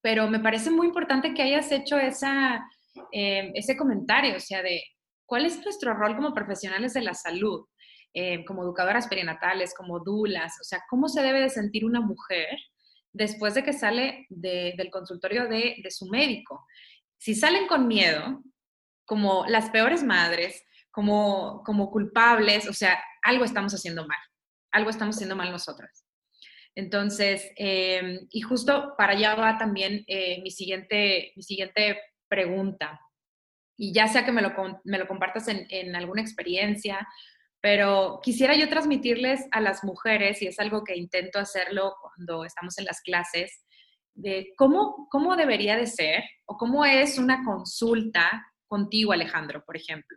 pero 0.00 0.30
me 0.30 0.38
parece 0.38 0.70
muy 0.70 0.86
importante 0.86 1.34
que 1.34 1.42
hayas 1.42 1.72
hecho 1.72 1.98
esa, 1.98 2.64
eh, 3.10 3.50
ese 3.54 3.76
comentario, 3.76 4.36
o 4.36 4.40
sea, 4.40 4.62
de 4.62 4.80
cuál 5.24 5.44
es 5.44 5.60
nuestro 5.64 5.92
rol 5.92 6.14
como 6.14 6.32
profesionales 6.32 6.94
de 6.94 7.02
la 7.02 7.14
salud, 7.14 7.66
eh, 8.18 8.46
como 8.46 8.62
educadoras 8.62 9.08
perinatales, 9.08 9.74
como 9.74 10.00
dulas, 10.00 10.54
o 10.58 10.64
sea, 10.64 10.82
cómo 10.88 11.06
se 11.06 11.20
debe 11.20 11.42
de 11.42 11.50
sentir 11.50 11.84
una 11.84 12.00
mujer 12.00 12.48
después 13.12 13.52
de 13.52 13.62
que 13.62 13.74
sale 13.74 14.24
del 14.30 14.90
consultorio 14.90 15.46
de, 15.48 15.84
su 15.90 16.06
médico. 16.06 16.64
Si 17.18 17.34
salen 17.34 17.66
con 17.66 17.86
miedo, 17.86 18.42
como 19.04 19.44
las 19.48 19.68
peores 19.68 20.02
madres, 20.02 20.64
como, 20.90 21.62
como 21.62 21.90
culpables, 21.90 22.66
o 22.66 22.72
sea, 22.72 22.98
algo 23.22 23.44
estamos 23.44 23.74
haciendo 23.74 24.06
mal, 24.06 24.18
algo 24.72 24.88
estamos 24.88 25.16
haciendo 25.16 25.36
mal 25.36 25.52
nosotras. 25.52 26.06
Entonces, 26.74 27.52
eh, 27.58 28.20
y 28.30 28.40
justo 28.40 28.94
para 28.96 29.12
allá 29.12 29.34
va 29.34 29.58
también 29.58 30.06
mi, 30.42 30.50
siguiente, 30.50 31.34
mi 31.36 31.42
siguiente 31.42 32.00
pregunta. 32.28 32.98
Y 33.76 33.92
ya 33.92 34.08
sea 34.08 34.24
que 34.24 34.32
me 34.32 34.40
lo, 34.40 34.54
me 34.84 34.96
lo 34.96 35.06
compartas 35.06 35.48
en, 35.48 35.94
alguna 35.94 36.22
experiencia, 36.22 37.06
pero 37.66 38.20
quisiera 38.22 38.54
yo 38.54 38.68
transmitirles 38.68 39.48
a 39.50 39.60
las 39.60 39.82
mujeres, 39.82 40.40
y 40.40 40.46
es 40.46 40.60
algo 40.60 40.84
que 40.84 40.94
intento 40.94 41.40
hacerlo 41.40 41.96
cuando 42.00 42.44
estamos 42.44 42.78
en 42.78 42.84
las 42.84 43.00
clases, 43.00 43.64
de 44.14 44.52
cómo, 44.56 45.08
cómo 45.10 45.34
debería 45.34 45.76
de 45.76 45.88
ser 45.88 46.22
o 46.44 46.56
cómo 46.56 46.84
es 46.84 47.18
una 47.18 47.42
consulta 47.42 48.46
contigo, 48.68 49.10
Alejandro, 49.10 49.64
por 49.66 49.76
ejemplo. 49.76 50.16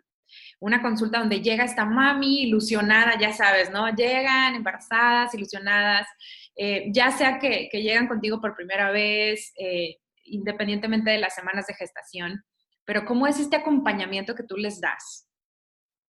Una 0.60 0.80
consulta 0.84 1.18
donde 1.18 1.42
llega 1.42 1.64
esta 1.64 1.86
mami 1.86 2.44
ilusionada, 2.44 3.18
ya 3.20 3.34
sabes, 3.34 3.72
¿no? 3.72 3.90
Llegan 3.96 4.54
embarazadas, 4.54 5.34
ilusionadas, 5.34 6.08
eh, 6.56 6.92
ya 6.94 7.10
sea 7.10 7.40
que, 7.40 7.68
que, 7.72 7.82
llegan 7.82 8.08
contigo 8.08 8.40
por 8.40 8.56
primera 8.56 8.92
vez, 8.92 9.54
eh, 9.58 9.96
independientemente 10.26 11.10
de 11.10 11.18
las 11.18 11.34
semanas 11.34 11.66
de 11.66 11.74
gestación, 11.74 12.44
pero 12.86 13.06
¿cómo 13.06 13.26
es 13.26 13.40
este 13.40 13.56
acompañamiento 13.56 14.36
que 14.36 14.44
tú 14.44 14.56
les 14.56 14.80
das? 14.80 15.29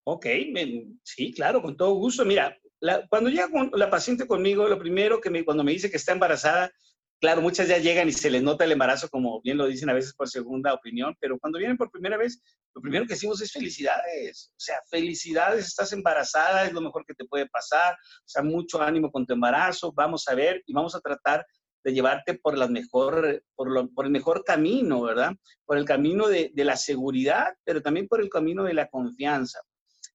Ok, 0.04 0.26
sí, 1.02 1.32
claro, 1.32 1.62
con 1.62 1.76
todo 1.76 1.94
gusto. 1.94 2.24
Mira, 2.24 2.58
cuando 3.08 3.28
llega 3.28 3.48
la 3.72 3.90
paciente 3.90 4.26
conmigo, 4.26 4.66
lo 4.68 4.78
primero 4.78 5.20
que 5.20 5.30
me, 5.30 5.44
cuando 5.44 5.62
me 5.62 5.72
dice 5.72 5.90
que 5.90 5.98
está 5.98 6.12
embarazada, 6.12 6.72
claro, 7.20 7.42
muchas 7.42 7.68
ya 7.68 7.78
llegan 7.78 8.08
y 8.08 8.12
se 8.12 8.30
les 8.30 8.42
nota 8.42 8.64
el 8.64 8.72
embarazo, 8.72 9.08
como 9.10 9.40
bien 9.42 9.58
lo 9.58 9.66
dicen 9.66 9.90
a 9.90 9.94
veces 9.94 10.14
por 10.14 10.28
segunda 10.28 10.72
opinión, 10.72 11.14
pero 11.20 11.38
cuando 11.38 11.58
vienen 11.58 11.76
por 11.76 11.90
primera 11.90 12.16
vez, 12.16 12.42
lo 12.74 12.80
primero 12.80 13.04
que 13.06 13.14
decimos 13.14 13.40
es 13.42 13.52
felicidades. 13.52 14.50
O 14.52 14.60
sea, 14.60 14.76
felicidades, 14.88 15.66
estás 15.66 15.92
embarazada, 15.92 16.64
es 16.64 16.72
lo 16.72 16.80
mejor 16.80 17.04
que 17.04 17.14
te 17.14 17.26
puede 17.26 17.46
pasar. 17.48 17.94
O 17.94 18.28
sea, 18.28 18.42
mucho 18.42 18.80
ánimo 18.80 19.10
con 19.10 19.26
tu 19.26 19.34
embarazo, 19.34 19.92
vamos 19.92 20.26
a 20.28 20.34
ver 20.34 20.62
y 20.66 20.72
vamos 20.72 20.94
a 20.94 21.00
tratar 21.00 21.46
de 21.84 21.92
llevarte 21.92 22.34
por, 22.34 22.56
la 22.56 22.68
mejor, 22.68 23.42
por, 23.54 23.94
por 23.94 24.04
el 24.04 24.10
mejor 24.10 24.44
camino, 24.44 25.02
¿verdad? 25.02 25.34
Por 25.64 25.76
el 25.76 25.84
camino 25.84 26.28
de, 26.28 26.50
de 26.54 26.64
la 26.64 26.76
seguridad, 26.76 27.54
pero 27.64 27.82
también 27.82 28.08
por 28.08 28.20
el 28.20 28.28
camino 28.28 28.64
de 28.64 28.74
la 28.74 28.88
confianza. 28.88 29.60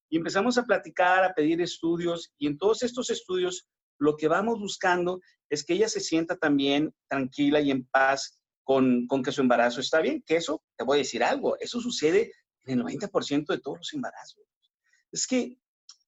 Y 0.10 0.18
empezamos 0.18 0.58
a 0.58 0.64
platicar, 0.64 1.24
a 1.24 1.34
pedir 1.34 1.62
estudios, 1.62 2.34
y 2.38 2.48
en 2.48 2.58
todos 2.58 2.84
estos 2.84 3.10
estudios 3.10 3.68
lo 3.98 4.16
que 4.16 4.28
vamos 4.28 4.60
buscando 4.60 5.22
es 5.50 5.64
que 5.64 5.74
ella 5.74 5.88
se 5.88 6.00
sienta 6.00 6.36
también 6.36 6.94
tranquila 7.08 7.62
y 7.62 7.72
en 7.72 7.86
paz 7.86 8.40
con, 8.64 9.08
con, 9.08 9.24
que 9.24 9.32
su 9.32 9.42
embarazo 9.42 9.80
está 9.80 10.02
bien, 10.02 10.24
que 10.26 10.36
eso, 10.36 10.64
te 10.76 10.84
voy 10.84 10.98
a 10.98 11.00
decir 11.00 11.24
algo, 11.24 11.58
eso 11.60 11.80
sucede 11.80 12.32
en 12.66 12.80
el 12.80 12.86
90% 12.86 13.48
de 13.48 13.60
todos 13.60 13.78
los 13.78 13.94
embarazos. 13.94 14.42
Es 15.12 15.28
que 15.28 15.58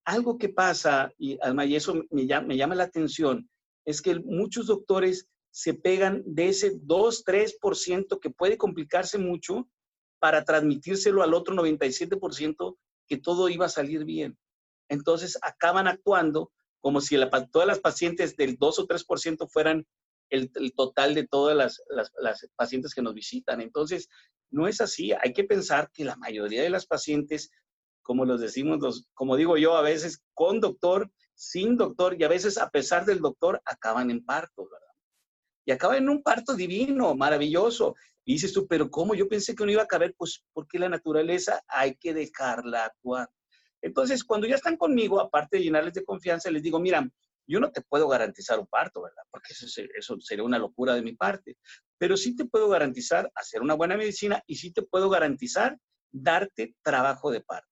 algo 0.06 0.38
que 0.38 0.50
pasa, 0.50 1.12
y 1.18 1.38
además 1.42 1.68
y 1.68 1.76
eso 1.76 2.04
me 2.10 2.26
llama, 2.26 2.48
me 2.48 2.58
llama 2.58 2.76
la 2.76 2.86
atención, 2.86 3.50
es 3.86 4.02
que 4.02 4.16
muchos 4.20 4.68
doctores 4.68 5.28
se 5.52 5.74
pegan 5.74 6.24
de 6.26 6.50
ese 6.50 6.74
2, 6.82 7.26
3% 7.26 8.20
que 8.20 8.30
puede 8.30 8.58
complicarse 8.58 9.18
mucho 9.18 9.70
para 10.20 10.44
transmitírselo 10.44 11.24
al 11.24 11.34
otro 11.34 11.56
97% 11.56 12.78
que 13.08 13.18
todo 13.18 13.50
iba 13.50 13.66
a 13.66 13.70
salir 13.70 14.06
bien. 14.06 14.38
Entonces 14.90 15.38
acaban 15.42 15.88
actuando 15.88 16.52
como 16.80 17.02
si 17.02 17.18
todas 17.52 17.68
las 17.68 17.80
pacientes 17.80 18.36
del 18.38 18.58
2 18.58 18.80
o 18.80 18.88
3% 18.88 19.50
fueran 19.50 19.86
el, 20.30 20.52
total 20.76 21.16
de 21.16 21.28
todas 21.28 21.56
las, 21.56 21.82
las, 21.90 22.48
pacientes 22.56 22.94
que 22.94 23.02
nos 23.02 23.14
visitan. 23.14 23.62
Entonces, 23.62 24.10
no 24.52 24.68
es 24.68 24.80
así. 24.82 25.12
Hay 25.14 25.34
que 25.34 25.44
pensar 25.44 25.90
que 25.92 26.06
la 26.06 26.16
mayoría 26.16 26.62
de 26.62 26.70
las 26.70 26.86
pacientes, 26.86 27.50
como 28.04 28.26
los 28.26 28.40
decimos, 28.40 28.80
los, 28.80 29.08
como 29.14 29.36
digo 29.36 29.58
yo, 29.58 29.76
a 29.76 29.82
veces 29.82 30.22
con 30.34 30.60
doctor, 30.60 31.12
sin 31.34 31.78
doctor 31.78 32.16
y 32.20 32.24
a 32.24 32.30
veces 32.30 32.58
a 32.58 32.70
pesar 32.70 33.06
del 33.06 33.20
doctor, 33.20 33.62
acaban 33.66 34.12
en 34.12 34.24
parto, 34.24 34.66
¿verdad? 34.70 34.88
y 35.68 35.72
acaba 35.72 35.98
en 35.98 36.08
un 36.08 36.24
parto 36.24 36.54
divino, 36.54 37.14
maravilloso. 37.14 37.96
Y 38.28 38.34
dices 38.34 38.52
tú, 38.52 38.68
pero 38.68 38.92
¿cómo? 38.92 39.16
Yo 39.16 39.30
pensé 39.30 39.56
que 39.56 39.64
no 39.64 39.72
iba 39.72 39.84
a 39.84 39.88
caber, 39.88 40.14
pues 40.18 40.44
porque 40.52 40.78
la 40.78 40.90
naturaleza 40.90 41.64
hay 41.66 41.96
que 41.96 42.14
dejarla 42.14 42.84
actuar. 42.84 43.30
Entonces, 43.82 44.22
cuando 44.22 44.48
ya 44.48 44.56
están 44.56 44.76
conmigo, 44.76 45.22
aparte 45.22 45.56
de 45.56 45.64
llenarles 45.64 45.94
de 45.94 46.04
confianza, 46.04 46.52
les 46.52 46.62
digo, 46.62 46.78
mira, 46.78 47.10
yo 47.48 47.62
no 47.62 47.72
te 47.72 47.82
puedo 47.82 48.10
garantizar 48.10 48.60
un 48.60 48.68
parto, 48.68 49.02
¿verdad? 49.02 49.24
Porque 49.32 49.54
eso, 49.54 50.20
sería 50.20 50.44
una 50.44 50.60
locura 50.60 50.94
de 50.94 51.04
mi 51.04 51.14
parte. 51.16 51.58
Pero 51.98 52.18
sí 52.18 52.36
te 52.36 52.44
puedo 52.44 52.68
garantizar 52.68 53.32
hacer 53.34 53.62
una 53.62 53.76
buena 53.76 53.96
medicina 53.96 54.44
y 54.46 54.56
sí 54.56 54.74
te 54.74 54.82
puedo 54.82 55.10
garantizar 55.10 55.78
darte 56.12 56.76
trabajo 56.84 57.32
de 57.32 57.40
parto. 57.40 57.70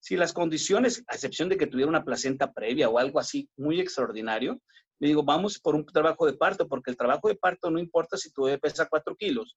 Si 0.00 0.16
las 0.16 0.32
condiciones, 0.32 1.04
a 1.06 1.14
excepción 1.14 1.48
de 1.48 1.56
que 1.56 1.68
tuviera 1.68 1.88
una 1.88 2.04
placenta 2.04 2.52
previa 2.52 2.88
o 2.88 2.98
algo 2.98 3.20
así 3.20 3.48
muy 3.56 3.80
extraordinario, 3.80 4.60
le 4.98 5.06
digo, 5.06 5.22
vamos 5.22 5.60
por 5.60 5.76
un 5.76 5.86
trabajo 5.86 6.26
de 6.26 6.32
parto, 6.32 6.66
porque 6.66 6.90
el 6.90 6.96
trabajo 6.96 7.28
de 7.28 7.36
parto 7.36 7.70
no 7.70 7.78
importa 7.78 8.16
si 8.16 8.32
tu 8.32 8.46
bebé 8.46 8.58
pesa 8.58 8.88
4 8.88 9.14
kilos, 9.14 9.56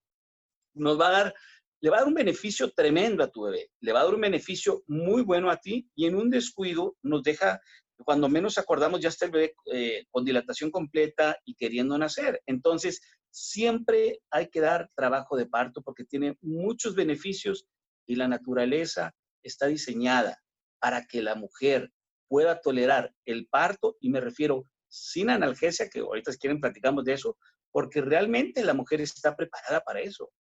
nos 0.75 0.99
va 0.99 1.07
a 1.07 1.11
dar, 1.11 1.33
le 1.81 1.89
va 1.89 1.97
a 1.97 1.99
dar 2.01 2.07
un 2.07 2.13
beneficio 2.13 2.71
tremendo 2.71 3.23
a 3.23 3.31
tu 3.31 3.43
bebé, 3.43 3.71
le 3.79 3.91
va 3.91 4.01
a 4.01 4.03
dar 4.05 4.13
un 4.13 4.21
beneficio 4.21 4.83
muy 4.87 5.23
bueno 5.23 5.49
a 5.49 5.57
ti 5.57 5.89
y 5.95 6.05
en 6.05 6.15
un 6.15 6.29
descuido 6.29 6.97
nos 7.01 7.23
deja, 7.23 7.59
cuando 7.97 8.29
menos 8.29 8.57
acordamos, 8.57 9.01
ya 9.01 9.09
está 9.09 9.25
el 9.25 9.31
bebé 9.31 9.55
eh, 9.71 10.05
con 10.11 10.25
dilatación 10.25 10.69
completa 10.71 11.37
y 11.45 11.55
queriendo 11.55 11.97
nacer. 11.97 12.41
Entonces, 12.45 13.01
siempre 13.31 14.21
hay 14.29 14.49
que 14.49 14.61
dar 14.61 14.89
trabajo 14.95 15.35
de 15.35 15.47
parto 15.47 15.81
porque 15.81 16.05
tiene 16.05 16.37
muchos 16.41 16.95
beneficios 16.95 17.65
y 18.07 18.15
la 18.15 18.27
naturaleza 18.27 19.13
está 19.43 19.67
diseñada 19.67 20.41
para 20.79 21.05
que 21.05 21.21
la 21.21 21.35
mujer 21.35 21.91
pueda 22.27 22.59
tolerar 22.61 23.13
el 23.25 23.47
parto, 23.47 23.97
y 23.99 24.09
me 24.09 24.19
refiero 24.19 24.65
sin 24.87 25.29
analgesia, 25.29 25.89
que 25.89 25.99
ahorita 25.99 26.31
quieren 26.37 26.59
platicamos 26.59 27.03
de 27.03 27.13
eso, 27.13 27.37
porque 27.71 28.01
realmente 28.01 28.63
la 28.63 28.73
mujer 28.73 29.01
está 29.01 29.35
preparada 29.35 29.81
para 29.81 30.01
eso. 30.01 30.31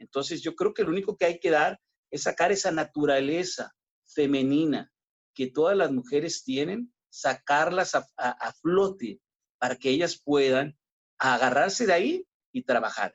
Entonces 0.00 0.42
yo 0.42 0.56
creo 0.56 0.74
que 0.74 0.82
lo 0.82 0.90
único 0.90 1.16
que 1.16 1.26
hay 1.26 1.38
que 1.38 1.50
dar 1.50 1.78
es 2.10 2.24
sacar 2.24 2.50
esa 2.50 2.72
naturaleza 2.72 3.72
femenina 4.06 4.90
que 5.34 5.50
todas 5.50 5.76
las 5.76 5.92
mujeres 5.92 6.42
tienen, 6.42 6.92
sacarlas 7.10 7.94
a, 7.94 8.52
flote 8.60 9.20
para 9.58 9.76
que 9.76 9.90
ellas 9.90 10.20
puedan 10.22 10.76
agarrarse 11.18 11.86
de 11.86 11.92
ahí 11.92 12.26
y 12.52 12.64
trabajar. 12.64 13.14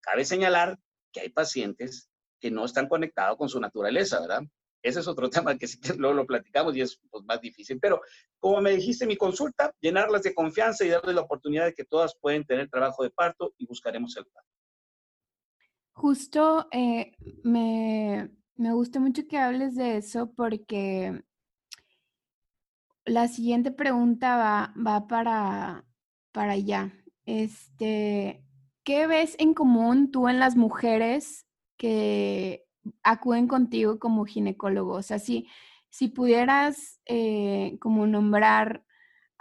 Cabe 0.00 0.24
señalar 0.24 0.78
que 1.12 1.20
hay 1.20 1.30
pacientes 1.30 2.08
que 2.40 2.50
no 2.50 2.64
están 2.64 2.88
conectados 2.88 3.36
con 3.36 3.48
su 3.48 3.60
naturaleza, 3.60 4.20
¿verdad? 4.20 4.42
Ese 4.82 5.00
es 5.00 5.08
otro 5.08 5.28
tema 5.30 5.58
que 5.58 5.66
luego 5.96 6.14
lo 6.14 6.26
platicamos 6.26 6.76
y 6.76 6.80
es 6.80 7.00
pues, 7.10 7.24
más 7.24 7.40
difícil. 7.40 7.80
Pero 7.80 8.00
como 8.38 8.60
me 8.60 8.70
dijiste 8.70 9.06
mi 9.06 9.16
consulta, 9.16 9.74
llenarlas 9.80 10.22
de 10.22 10.34
confianza 10.34 10.84
y 10.84 10.90
darles 10.90 11.16
la 11.16 11.22
oportunidad 11.22 11.64
de 11.64 11.74
que 11.74 11.84
todas 11.84 12.16
pueden 12.20 12.46
tener 12.46 12.70
trabajo 12.70 13.02
de 13.02 13.10
parto 13.10 13.52
y 13.58 13.66
buscaremos 13.66 14.16
el 14.16 14.26
plan. 14.26 14.44
Justo 15.98 16.68
eh, 16.70 17.10
me, 17.42 18.30
me 18.54 18.72
gusta 18.72 19.00
mucho 19.00 19.26
que 19.26 19.36
hables 19.36 19.74
de 19.74 19.96
eso 19.96 20.32
porque 20.32 21.24
la 23.04 23.26
siguiente 23.26 23.72
pregunta 23.72 24.36
va, 24.36 24.74
va 24.80 25.08
para, 25.08 25.84
para 26.30 26.52
allá. 26.52 26.92
Este, 27.26 28.44
¿qué 28.84 29.08
ves 29.08 29.34
en 29.40 29.54
común 29.54 30.12
tú 30.12 30.28
en 30.28 30.38
las 30.38 30.54
mujeres 30.54 31.48
que 31.76 32.64
acuden 33.02 33.48
contigo 33.48 33.98
como 33.98 34.24
ginecólogo? 34.24 34.92
O 34.92 35.02
sea, 35.02 35.18
si, 35.18 35.48
pudieras 36.14 37.00
eh, 37.06 37.76
como 37.80 38.06
nombrar 38.06 38.84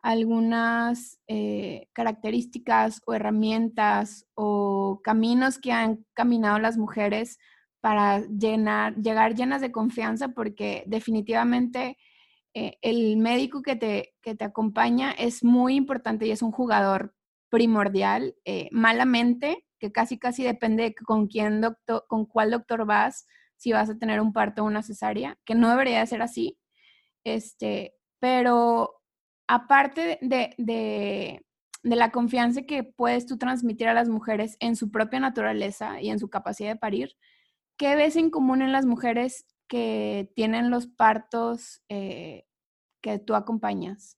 algunas 0.01 1.19
eh, 1.27 1.87
características 1.93 3.01
o 3.05 3.13
herramientas 3.13 4.25
o 4.35 5.01
caminos 5.03 5.59
que 5.59 5.71
han 5.71 6.05
caminado 6.13 6.59
las 6.59 6.77
mujeres 6.77 7.37
para 7.81 8.21
llegar 8.27 9.35
llenas 9.35 9.61
de 9.61 9.71
confianza, 9.71 10.29
porque 10.29 10.83
definitivamente 10.87 11.97
eh, 12.53 12.77
el 12.81 13.17
médico 13.17 13.61
que 13.61 13.75
te, 13.75 14.15
que 14.21 14.35
te 14.35 14.45
acompaña 14.45 15.11
es 15.11 15.43
muy 15.43 15.75
importante 15.75 16.25
y 16.25 16.31
es 16.31 16.41
un 16.41 16.51
jugador 16.51 17.13
primordial, 17.49 18.35
eh, 18.45 18.67
malamente, 18.71 19.65
que 19.79 19.91
casi 19.91 20.17
casi 20.17 20.43
depende 20.43 20.95
con 20.95 21.27
quién 21.27 21.61
doctor, 21.61 22.05
con 22.07 22.25
cuál 22.25 22.51
doctor 22.51 22.85
vas, 22.85 23.27
si 23.57 23.71
vas 23.71 23.89
a 23.89 23.97
tener 23.97 24.21
un 24.21 24.33
parto 24.33 24.63
o 24.63 24.65
una 24.65 24.83
cesárea, 24.83 25.37
que 25.45 25.55
no 25.55 25.69
debería 25.69 26.05
ser 26.05 26.21
así. 26.21 26.57
Este, 27.23 27.93
pero 28.19 28.96
aparte 29.47 30.19
de, 30.21 30.53
de, 30.57 31.45
de, 31.83 31.95
la 31.95 32.11
confianza 32.11 32.63
que 32.63 32.83
puedes 32.83 33.25
tú 33.25 33.37
transmitir 33.37 33.87
a 33.87 33.93
las 33.93 34.09
mujeres 34.09 34.57
en 34.59 34.75
su 34.75 34.91
propia 34.91 35.19
naturaleza 35.19 36.01
y 36.01 36.09
en 36.09 36.19
su 36.19 36.29
capacidad 36.29 36.69
de 36.69 36.79
parir, 36.79 37.15
¿qué 37.77 37.95
ves 37.95 38.15
en 38.15 38.29
común 38.29 38.61
en 38.61 38.71
las 38.71 38.85
mujeres 38.85 39.45
que 39.67 40.31
tienen 40.35 40.69
los 40.69 40.87
partos 40.87 41.81
eh, 41.89 42.45
que 43.01 43.19
tú 43.19 43.35
acompañas? 43.35 44.17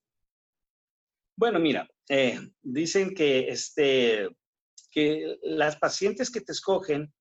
Bueno, 1.38 1.60
mira, 1.60 1.88
eh, 2.10 2.40
dicen 2.62 3.14
que, 3.14 3.48
este, 3.50 4.28
que 4.92 5.38
las 5.44 5.78
pacientes 5.78 6.30
que 6.30 6.42
te 6.42 6.52
escogen 6.52 7.14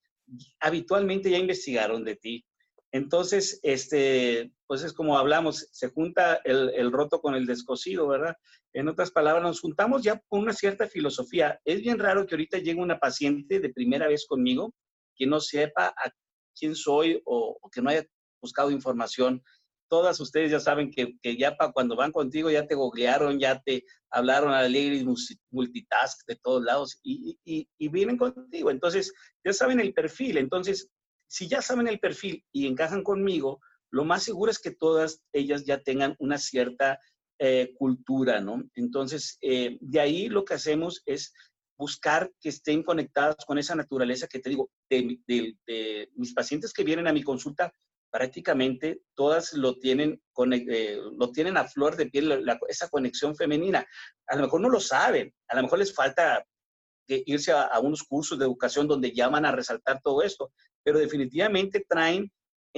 habitualmente 0.60 1.30
ya 1.30 1.38
investigaron 1.38 2.04
de 2.04 2.16
ti. 2.16 2.44
Entonces, 2.92 3.60
este, 3.62 4.52
pues 4.68 4.84
es 4.84 4.92
como 4.92 5.18
hablamos, 5.18 5.66
se 5.72 5.88
junta 5.88 6.40
el, 6.44 6.70
el, 6.74 6.92
roto 6.92 7.20
con 7.20 7.34
el 7.34 7.46
descosido, 7.46 8.06
¿verdad? 8.06 8.36
En 8.74 8.86
otras 8.86 9.10
palabras, 9.10 9.42
nos 9.42 9.60
juntamos 9.60 10.02
ya 10.02 10.22
con 10.28 10.40
una 10.40 10.52
cierta 10.52 10.86
filosofía. 10.86 11.58
Es 11.64 11.80
bien 11.80 11.98
raro 11.98 12.26
que 12.26 12.34
ahorita 12.34 12.58
llegue 12.58 12.80
una 12.80 12.98
paciente 12.98 13.60
de 13.60 13.70
primera 13.70 14.06
vez 14.06 14.26
conmigo 14.26 14.74
que 15.16 15.26
no 15.26 15.40
sepa 15.40 15.86
a 15.86 16.12
quién 16.54 16.74
soy 16.74 17.20
o, 17.24 17.58
que 17.72 17.80
no 17.80 17.90
haya 17.90 18.04
buscado 18.40 18.70
información 18.70 19.42
todas 19.88 20.20
ustedes 20.20 20.50
ya 20.50 20.60
saben 20.60 20.90
que, 20.90 21.18
que 21.22 21.38
ya 21.38 21.56
para 21.56 21.72
cuando 21.72 21.96
van 21.96 22.12
contigo 22.12 22.50
ya 22.50 22.66
te 22.66 22.74
googlearon, 22.74 23.38
ya 23.38 23.58
te 23.60 23.84
hablaron 24.10 24.52
a 24.52 24.58
Alegre 24.58 25.02
multitask 25.50 26.26
de 26.26 26.36
todos 26.36 26.62
lados 26.62 27.00
y, 27.02 27.38
y, 27.44 27.88
vienen 27.88 28.18
contigo. 28.18 28.70
Entonces, 28.70 29.14
ya 29.42 29.54
saben 29.54 29.80
el 29.80 29.94
perfil. 29.94 30.36
Entonces, 30.36 30.90
si 31.26 31.48
ya 31.48 31.62
saben 31.62 31.88
el 31.88 31.98
perfil 32.00 32.44
y 32.52 32.66
encajan 32.66 33.02
conmigo, 33.02 33.60
lo 33.90 34.04
más 34.04 34.22
seguro 34.22 34.50
es 34.50 34.58
que 34.58 34.70
todas 34.70 35.22
ellas 35.32 35.64
ya 35.64 35.82
tengan 35.82 36.14
una 36.18 36.38
cierta 36.38 36.98
eh, 37.38 37.72
cultura, 37.76 38.40
¿no? 38.40 38.64
Entonces, 38.74 39.38
eh, 39.40 39.78
de 39.80 40.00
ahí 40.00 40.28
lo 40.28 40.44
que 40.44 40.54
hacemos 40.54 41.02
es 41.06 41.32
buscar 41.76 42.32
que 42.40 42.48
estén 42.48 42.82
conectadas 42.82 43.36
con 43.46 43.58
esa 43.58 43.76
naturaleza 43.76 44.26
que 44.26 44.40
te 44.40 44.50
digo, 44.50 44.70
de, 44.90 46.10
mis 46.16 46.34
pacientes 46.34 46.72
que 46.72 46.82
vienen 46.82 47.06
a 47.06 47.12
mi 47.12 47.22
consulta, 47.22 47.72
prácticamente 48.10 49.02
todas 49.14 49.52
lo 49.52 49.78
tienen, 49.78 50.20
eh, 50.50 51.00
lo 51.16 51.30
tienen 51.30 51.56
a 51.56 51.68
flor 51.68 51.94
de 51.96 52.06
piel, 52.06 52.44
esa 52.68 52.88
conexión 52.88 53.36
femenina. 53.36 53.86
A 54.26 54.36
lo 54.36 54.42
mejor 54.42 54.60
no 54.60 54.68
lo 54.68 54.80
saben, 54.80 55.32
a 55.46 55.56
lo 55.56 55.62
mejor 55.62 55.78
les 55.78 55.94
falta 55.94 56.44
irse 57.06 57.52
a, 57.52 57.78
unos 57.80 58.02
cursos 58.02 58.38
de 58.38 58.44
educación 58.44 58.88
donde 58.88 59.12
llaman 59.12 59.44
a 59.44 59.52
resaltar 59.52 60.00
todo 60.02 60.22
esto, 60.22 60.50
pero 60.82 60.98
definitivamente 60.98 61.86
traen 61.88 62.30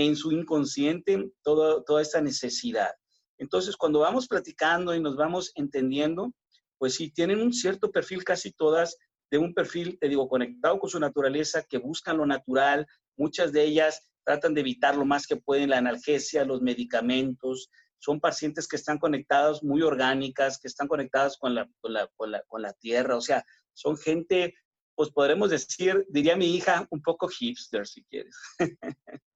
en 0.04 0.16
su 0.16 0.32
inconsciente 0.32 1.30
todo, 1.42 1.82
toda 1.84 2.02
esta 2.02 2.20
necesidad. 2.20 2.90
Entonces, 3.38 3.76
cuando 3.76 4.00
vamos 4.00 4.28
platicando 4.28 4.94
y 4.94 5.00
nos 5.00 5.16
vamos 5.16 5.52
entendiendo, 5.54 6.32
pues 6.78 6.94
sí, 6.94 7.10
tienen 7.10 7.40
un 7.40 7.52
cierto 7.52 7.90
perfil 7.90 8.24
casi 8.24 8.52
todas 8.52 8.96
de 9.30 9.38
un 9.38 9.54
perfil, 9.54 9.98
te 10.00 10.08
digo, 10.08 10.28
conectado 10.28 10.78
con 10.78 10.90
su 10.90 10.98
naturaleza, 10.98 11.62
que 11.62 11.78
buscan 11.78 12.16
lo 12.16 12.26
natural, 12.26 12.86
muchas 13.16 13.52
de 13.52 13.64
ellas 13.64 14.10
tratan 14.24 14.54
de 14.54 14.60
evitar 14.60 14.96
lo 14.96 15.04
más 15.04 15.26
que 15.26 15.36
pueden 15.36 15.70
la 15.70 15.78
analgesia, 15.78 16.44
los 16.44 16.60
medicamentos. 16.60 17.70
Son 17.98 18.20
pacientes 18.20 18.66
que 18.66 18.76
están 18.76 18.98
conectados, 18.98 19.62
muy 19.62 19.82
orgánicas, 19.82 20.58
que 20.58 20.68
están 20.68 20.88
conectadas 20.88 21.36
con 21.38 21.54
la, 21.54 21.68
con 21.80 21.92
la, 21.92 22.08
con 22.16 22.30
la, 22.30 22.42
con 22.48 22.62
la 22.62 22.72
tierra. 22.72 23.16
O 23.16 23.20
sea, 23.20 23.44
son 23.72 23.96
gente, 23.96 24.54
pues 24.94 25.10
podremos 25.10 25.50
decir, 25.50 26.04
diría 26.08 26.36
mi 26.36 26.54
hija, 26.56 26.86
un 26.90 27.02
poco 27.02 27.28
hipster, 27.28 27.86
si 27.86 28.04
quieres. 28.04 28.36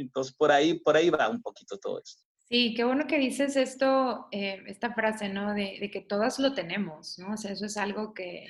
Entonces, 0.00 0.34
por 0.34 0.50
ahí, 0.50 0.78
por 0.80 0.96
ahí 0.96 1.10
va 1.10 1.28
un 1.28 1.42
poquito 1.42 1.78
todo 1.78 2.00
esto. 2.00 2.22
Sí, 2.50 2.74
qué 2.74 2.82
bueno 2.82 3.06
que 3.06 3.18
dices 3.18 3.54
esto, 3.54 4.26
eh, 4.32 4.60
esta 4.66 4.92
frase, 4.92 5.28
¿no? 5.28 5.54
De, 5.54 5.88
que 5.92 6.00
todas 6.00 6.40
lo 6.40 6.52
tenemos, 6.52 7.16
¿no? 7.16 7.34
O 7.34 7.36
sea, 7.36 7.52
eso 7.52 7.64
es 7.66 7.76
algo 7.76 8.12
que, 8.12 8.48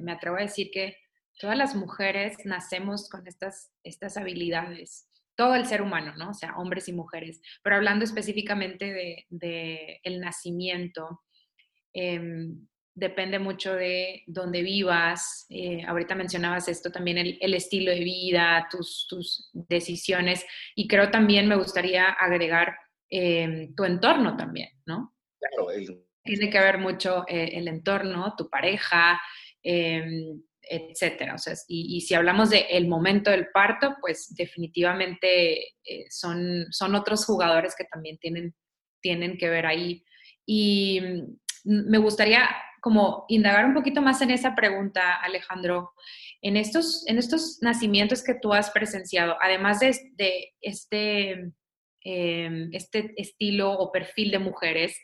me 0.00 0.12
atrevo 0.12 0.38
a 0.38 0.42
decir 0.42 0.70
que 0.72 0.96
todas 1.38 1.56
las 1.56 1.74
mujeres 1.74 2.38
nacemos 2.46 3.10
con 3.10 3.26
estas, 3.26 3.70
estas 3.84 4.16
habilidades, 4.16 5.06
todo 5.36 5.54
el 5.54 5.66
ser 5.66 5.82
humano, 5.82 6.14
¿no? 6.16 6.30
O 6.30 6.34
sea, 6.34 6.56
hombres 6.56 6.88
y 6.88 6.94
mujeres, 6.94 7.42
pero 7.62 7.76
hablando 7.76 8.06
específicamente 8.06 9.26
de, 9.28 10.00
el 10.02 10.20
nacimiento, 10.20 11.20
eh, 11.92 12.48
depende 12.94 13.38
mucho 13.38 13.74
de 13.74 14.22
dónde 14.26 14.62
vivas. 14.62 15.46
Eh, 15.48 15.82
ahorita 15.86 16.14
mencionabas 16.14 16.68
esto 16.68 16.90
también, 16.90 17.18
el, 17.18 17.38
el 17.40 17.54
estilo 17.54 17.90
de 17.90 18.00
vida, 18.00 18.66
tus, 18.70 19.06
tus, 19.08 19.50
decisiones, 19.52 20.44
y 20.74 20.86
creo 20.88 21.10
también 21.10 21.48
me 21.48 21.56
gustaría 21.56 22.10
agregar 22.10 22.76
eh, 23.10 23.70
tu 23.76 23.84
entorno 23.84 24.36
también, 24.36 24.70
¿no? 24.86 25.14
Claro, 25.38 25.70
el... 25.70 26.04
Tiene 26.24 26.50
que 26.50 26.60
ver 26.60 26.78
mucho 26.78 27.24
eh, 27.26 27.50
el 27.54 27.66
entorno, 27.66 28.34
tu 28.36 28.48
pareja, 28.48 29.20
em, 29.62 30.40
etcétera. 30.60 31.34
O 31.34 31.38
sea, 31.38 31.54
y, 31.66 31.96
y, 31.96 32.00
si 32.00 32.14
hablamos 32.14 32.50
del 32.50 32.64
el 32.70 32.86
momento 32.86 33.30
del 33.32 33.48
parto, 33.48 33.96
pues 34.00 34.32
definitivamente 34.36 35.74
son, 36.10 36.66
son 36.70 36.94
otros 36.94 37.24
jugadores 37.24 37.74
que 37.76 37.84
también 37.84 38.18
tienen, 38.18 38.54
tienen 39.00 39.36
que 39.36 39.48
ver 39.48 39.66
ahí. 39.66 40.04
Y 40.46 41.00
mm, 41.00 41.90
me 41.90 41.98
gustaría 41.98 42.48
como 42.82 43.24
indagar 43.28 43.64
un 43.64 43.74
poquito 43.74 44.02
más 44.02 44.20
en 44.22 44.32
esa 44.32 44.56
pregunta, 44.56 45.14
Alejandro. 45.22 45.92
En 46.42 46.56
estos, 46.56 47.06
en 47.06 47.16
estos 47.16 47.58
nacimientos 47.62 48.24
que 48.24 48.34
tú 48.34 48.52
has 48.52 48.70
presenciado, 48.70 49.36
además 49.40 49.78
de, 49.78 49.96
de 50.16 50.52
este, 50.60 51.52
eh, 52.04 52.68
este 52.72 53.14
estilo 53.16 53.70
o 53.70 53.92
perfil 53.92 54.32
de 54.32 54.40
mujeres, 54.40 54.98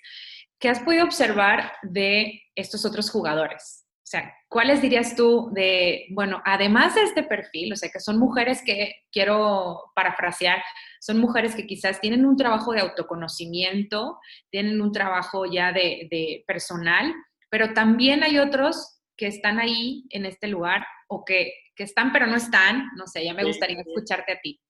¿qué 0.59 0.69
has 0.69 0.81
podido 0.81 1.05
observar 1.05 1.73
de 1.83 2.43
estos 2.57 2.85
otros 2.85 3.11
jugadores? 3.13 3.85
O 3.99 4.11
sea, 4.11 4.35
¿cuáles 4.49 4.83
dirías 4.83 5.15
tú 5.15 5.51
de, 5.53 6.07
bueno, 6.11 6.43
además 6.45 6.97
de 6.97 7.03
este 7.03 7.23
perfil, 7.23 7.73
o 7.75 7.77
sea, 7.77 7.91
que 7.91 8.01
son 8.01 8.19
mujeres 8.19 8.61
que, 8.65 9.05
quiero 9.13 9.93
parafrasear, 9.95 10.63
son 11.01 11.19
mujeres 11.19 11.55
que 11.55 11.67
quizás 11.67 12.01
tienen 12.01 12.27
un 12.27 12.37
trabajo 12.37 12.73
de 12.73 12.81
autoconocimiento, 12.81 14.19
tienen 14.51 14.81
un 14.81 14.91
trabajo 14.91 15.47
ya 15.47 15.73
de, 15.73 16.09
de 16.11 16.43
personal, 16.47 17.15
pero 17.51 17.75
también 17.75 18.23
hay 18.23 18.39
otros 18.39 19.01
que 19.17 19.27
están 19.27 19.59
ahí 19.59 20.05
en 20.11 20.27
este 20.27 20.49
lugar 20.49 20.87
o 21.09 21.25
que, 21.25 21.53
que 21.75 21.85
están 21.85 22.13
pero 22.13 22.27
no 22.27 22.37
están, 22.37 22.89
no 22.97 23.07
sé, 23.07 23.25
ya 23.25 23.35
me 23.35 23.45
gustaría 23.45 23.81
escucharte 23.81 24.33
a 24.33 24.41
ti. 24.41 24.61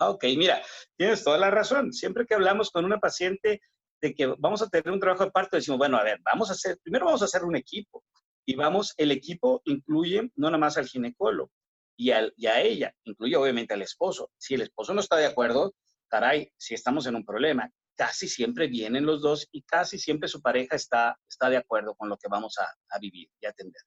Ok, 0.00 0.24
mira, 0.36 0.62
tienes 0.96 1.22
toda 1.22 1.36
la 1.36 1.50
razón. 1.50 1.92
Siempre 1.92 2.24
que 2.24 2.34
hablamos 2.34 2.70
con 2.70 2.84
una 2.86 2.98
paciente 2.98 3.60
de 4.00 4.14
que 4.14 4.26
vamos 4.38 4.62
a 4.62 4.68
tener 4.68 4.90
un 4.90 5.00
trabajo 5.00 5.24
de 5.24 5.30
parto, 5.30 5.56
decimos, 5.56 5.78
bueno, 5.78 5.98
a 5.98 6.02
ver, 6.02 6.18
vamos 6.24 6.48
a 6.48 6.54
hacer, 6.54 6.78
primero 6.82 7.04
vamos 7.04 7.20
a 7.20 7.26
hacer 7.26 7.44
un 7.44 7.56
equipo. 7.56 8.02
Y 8.46 8.54
vamos, 8.54 8.94
el 8.96 9.10
equipo 9.12 9.60
incluye 9.66 10.22
no 10.36 10.48
nada 10.48 10.58
más 10.58 10.78
al 10.78 10.86
ginecólogo 10.88 11.50
y, 11.96 12.10
al, 12.10 12.32
y 12.36 12.46
a 12.46 12.62
ella, 12.62 12.94
incluye 13.04 13.36
obviamente 13.36 13.74
al 13.74 13.82
esposo. 13.82 14.30
Si 14.38 14.54
el 14.54 14.62
esposo 14.62 14.94
no 14.94 15.00
está 15.00 15.16
de 15.16 15.26
acuerdo, 15.26 15.74
caray, 16.08 16.50
si 16.56 16.74
estamos 16.74 17.06
en 17.06 17.16
un 17.16 17.24
problema, 17.24 17.70
casi 18.00 18.28
siempre 18.28 18.66
vienen 18.66 19.04
los 19.04 19.20
dos 19.20 19.46
y 19.52 19.60
casi 19.60 19.98
siempre 19.98 20.26
su 20.26 20.40
pareja 20.40 20.74
está, 20.74 21.20
está 21.28 21.50
de 21.50 21.58
acuerdo 21.58 21.94
con 21.94 22.08
lo 22.08 22.16
que 22.16 22.28
vamos 22.30 22.56
a, 22.56 22.98
vivir 22.98 23.28
y 23.42 23.44
atender. 23.44 23.82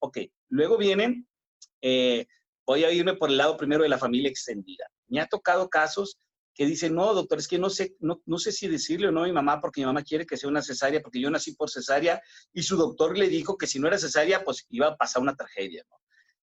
Ok, 0.00 0.18
luego 0.50 0.76
vienen, 0.76 1.26
eh, 1.80 2.26
voy 2.66 2.84
a 2.84 2.92
irme 2.92 3.14
por 3.14 3.30
el 3.30 3.38
lado 3.38 3.56
primero 3.56 3.82
de 3.82 3.88
la 3.88 3.96
familia 3.96 4.28
extendida. 4.28 4.84
Me 5.08 5.18
ha 5.18 5.26
tocado 5.28 5.70
casos 5.70 6.18
que 6.54 6.66
dice, 6.66 6.90
no, 6.90 7.14
doctor, 7.14 7.38
es 7.38 7.48
que 7.48 7.58
no 7.58 7.70
sé, 7.70 7.96
no, 8.00 8.20
no, 8.26 8.36
sé 8.36 8.52
si 8.52 8.68
decirle 8.68 9.08
o 9.08 9.12
no 9.12 9.22
a 9.22 9.26
mi 9.26 9.32
mamá 9.32 9.62
porque 9.62 9.80
mi 9.80 9.86
mamá 9.86 10.02
quiere 10.02 10.26
que 10.26 10.36
sea 10.36 10.50
una 10.50 10.60
cesárea, 10.60 11.00
porque 11.00 11.22
yo 11.22 11.30
nací 11.30 11.54
por 11.54 11.70
cesárea 11.70 12.20
y 12.52 12.64
su 12.64 12.76
doctor 12.76 13.16
le 13.16 13.28
dijo 13.28 13.56
que 13.56 13.66
si 13.66 13.78
no 13.78 13.88
era 13.88 13.96
cesárea, 13.96 14.44
pues 14.44 14.66
iba 14.68 14.88
a 14.88 14.96
pasar 14.96 15.22
una 15.22 15.36
tragedia. 15.36 15.86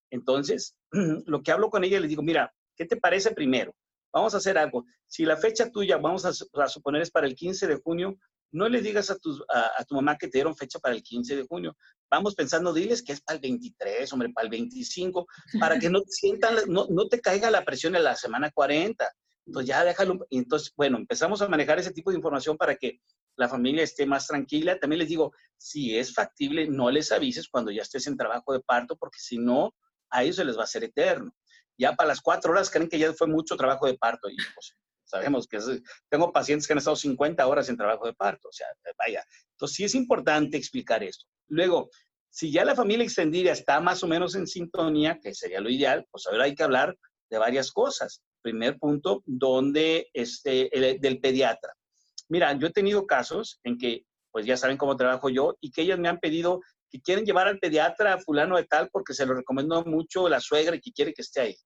Entonces, 0.10 0.76
lo 1.28 1.44
que 1.44 1.52
hablo 1.52 1.70
con 1.70 1.84
ella, 1.84 2.00
le 2.00 2.08
digo, 2.08 2.24
mira, 2.24 2.52
¿qué 2.76 2.86
te 2.86 2.98
parece 2.98 3.30
primero? 3.30 3.76
Vamos 4.14 4.34
a 4.34 4.38
hacer 4.38 4.58
algo. 4.58 4.86
Si 5.08 5.26
la 5.26 5.38
fecha 5.38 5.70
tuya, 5.72 5.98
vamos 5.98 6.26
a, 6.26 6.34
suponer, 6.34 7.02
es 7.02 7.12
para 7.12 7.28
el 7.28 7.36
15 7.36 7.68
de 7.68 7.76
junio, 7.76 8.18
no 8.52 8.68
le 8.68 8.82
digas 8.82 9.10
a 9.10 9.18
tu, 9.18 9.42
a, 9.50 9.84
tu 9.86 9.96
mamá 9.96 10.18
que 10.18 10.28
te 10.28 10.38
dieron 10.38 10.56
fecha 10.56 10.80
para 10.80 10.94
el 10.96 11.02
15 11.02 11.38
de 11.38 11.48
junio. 11.48 11.78
Vamos 12.10 12.36
pensando, 12.36 12.74
diles 12.74 13.02
que 13.02 13.14
es 13.14 13.22
para 13.22 13.36
el 13.36 13.42
23, 13.42 14.12
hombre, 14.12 14.30
para 14.34 14.46
el 14.46 14.52
25, 14.52 15.26
para 15.60 15.80
que 15.80 15.90
no 15.90 16.02
te 16.02 16.12
sientan, 16.12 16.56
no, 16.68 16.88
no 16.90 17.08
te 17.08 17.22
caiga 17.22 17.50
la 17.50 17.64
presión 17.64 17.96
en 17.96 18.04
la 18.04 18.16
semana 18.16 18.52
40. 18.52 19.10
Entonces 19.46 19.68
ya 19.68 19.84
déjalo. 19.84 20.26
Entonces, 20.30 20.74
bueno, 20.76 20.98
empezamos 20.98 21.42
a 21.42 21.48
manejar 21.48 21.80
ese 21.80 21.92
tipo 21.92 22.12
de 22.12 22.18
información 22.18 22.58
para 22.58 22.76
que 22.76 23.00
la 23.38 23.48
familia 23.48 23.84
esté 23.84 24.06
más 24.06 24.28
tranquila. 24.28 24.80
También 24.80 25.00
les 25.00 25.10
digo, 25.10 25.34
si 25.58 25.98
es 25.98 26.14
factible, 26.14 26.68
no 26.68 26.92
les 26.92 27.12
avises 27.12 27.48
cuando 27.48 27.72
ya 27.72 27.82
estés 27.82 28.08
en 28.08 28.18
trabajo 28.18 28.54
de 28.54 28.60
parto, 28.60 28.96
porque 28.98 29.20
si 29.20 29.38
no, 29.38 29.74
a 30.10 30.24
ellos 30.24 30.36
se 30.36 30.46
les 30.46 30.58
va 30.58 30.62
a 30.62 30.66
hacer 30.66 30.84
eterno. 30.84 31.34
Ya 31.82 31.94
para 31.96 32.10
las 32.10 32.22
cuatro 32.22 32.52
horas 32.52 32.70
creen 32.70 32.88
que 32.88 33.00
ya 33.00 33.12
fue 33.12 33.28
mucho 33.28 33.58
trabajo 33.58 33.88
de 33.88 33.98
parto 33.98 34.30
y 34.30 34.36
pues 34.54 34.76
Sabemos 35.12 35.46
que 35.46 35.60
tengo 36.10 36.32
pacientes 36.32 36.66
que 36.66 36.72
han 36.72 36.78
estado 36.80 36.96
50 36.96 37.46
horas 37.46 37.68
en 37.68 37.76
trabajo 37.76 38.06
de 38.06 38.14
parto, 38.14 38.48
o 38.48 38.52
sea, 38.54 38.68
vaya. 38.98 39.22
Entonces 39.52 39.76
sí 39.76 39.84
es 39.84 39.94
importante 39.94 40.56
explicar 40.56 41.04
esto. 41.04 41.26
Luego, 41.50 41.90
si 42.30 42.50
ya 42.50 42.64
la 42.64 42.76
familia 42.76 43.04
extendida 43.04 43.52
está 43.52 43.82
más 43.82 44.04
o 44.04 44.08
menos 44.08 44.36
en 44.36 44.48
sintonía, 44.48 45.20
que 45.22 45.34
sería 45.34 45.60
lo 45.60 45.70
ideal, 45.70 46.08
pues 46.10 46.28
ahora 46.28 46.46
hay 46.46 46.56
que 46.56 46.64
hablar 46.64 46.98
de 47.30 47.38
varias 47.38 47.74
cosas. 47.74 48.22
Primer 48.42 48.80
punto, 48.80 49.22
donde 49.26 50.10
este, 50.14 50.70
del 51.02 51.20
pediatra. 51.20 51.74
Mira, 52.30 52.54
yo 52.54 52.68
he 52.68 52.72
tenido 52.72 53.06
casos 53.06 53.60
en 53.66 53.78
que, 53.78 54.06
pues 54.32 54.46
ya 54.46 54.56
saben 54.56 54.78
cómo 54.78 54.96
trabajo 54.96 55.30
yo, 55.30 55.58
y 55.60 55.72
que 55.72 55.82
ellas 55.82 56.00
me 56.00 56.08
han 56.08 56.20
pedido 56.20 56.62
que 56.90 57.02
quieren 57.02 57.26
llevar 57.26 57.50
al 57.50 57.60
pediatra 57.60 58.18
fulano 58.20 58.56
de 58.56 58.64
tal 58.64 58.90
porque 58.90 59.14
se 59.14 59.26
lo 59.26 59.34
recomendó 59.34 59.84
mucho 59.84 60.30
la 60.30 60.40
suegra 60.40 60.78
y 60.78 60.80
que 60.80 60.94
quiere 60.94 61.14
que 61.14 61.22
esté 61.22 61.42
ahí. 61.42 61.58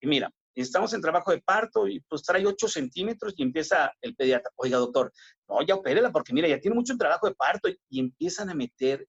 Y 0.00 0.06
mira, 0.06 0.30
estamos 0.54 0.92
en 0.94 1.00
trabajo 1.00 1.30
de 1.30 1.40
parto 1.40 1.86
y 1.86 2.00
pues 2.00 2.22
trae 2.22 2.46
8 2.46 2.68
centímetros 2.68 3.34
y 3.36 3.42
empieza 3.42 3.92
el 4.00 4.14
pediatra, 4.14 4.50
oiga 4.56 4.78
doctor, 4.78 5.12
no, 5.48 5.62
ya 5.62 5.74
opérela 5.74 6.10
porque 6.10 6.32
mira, 6.32 6.48
ya 6.48 6.60
tiene 6.60 6.74
mucho 6.74 6.96
trabajo 6.96 7.28
de 7.28 7.34
parto 7.34 7.68
y 7.88 8.00
empiezan 8.00 8.50
a 8.50 8.54
meter 8.54 9.06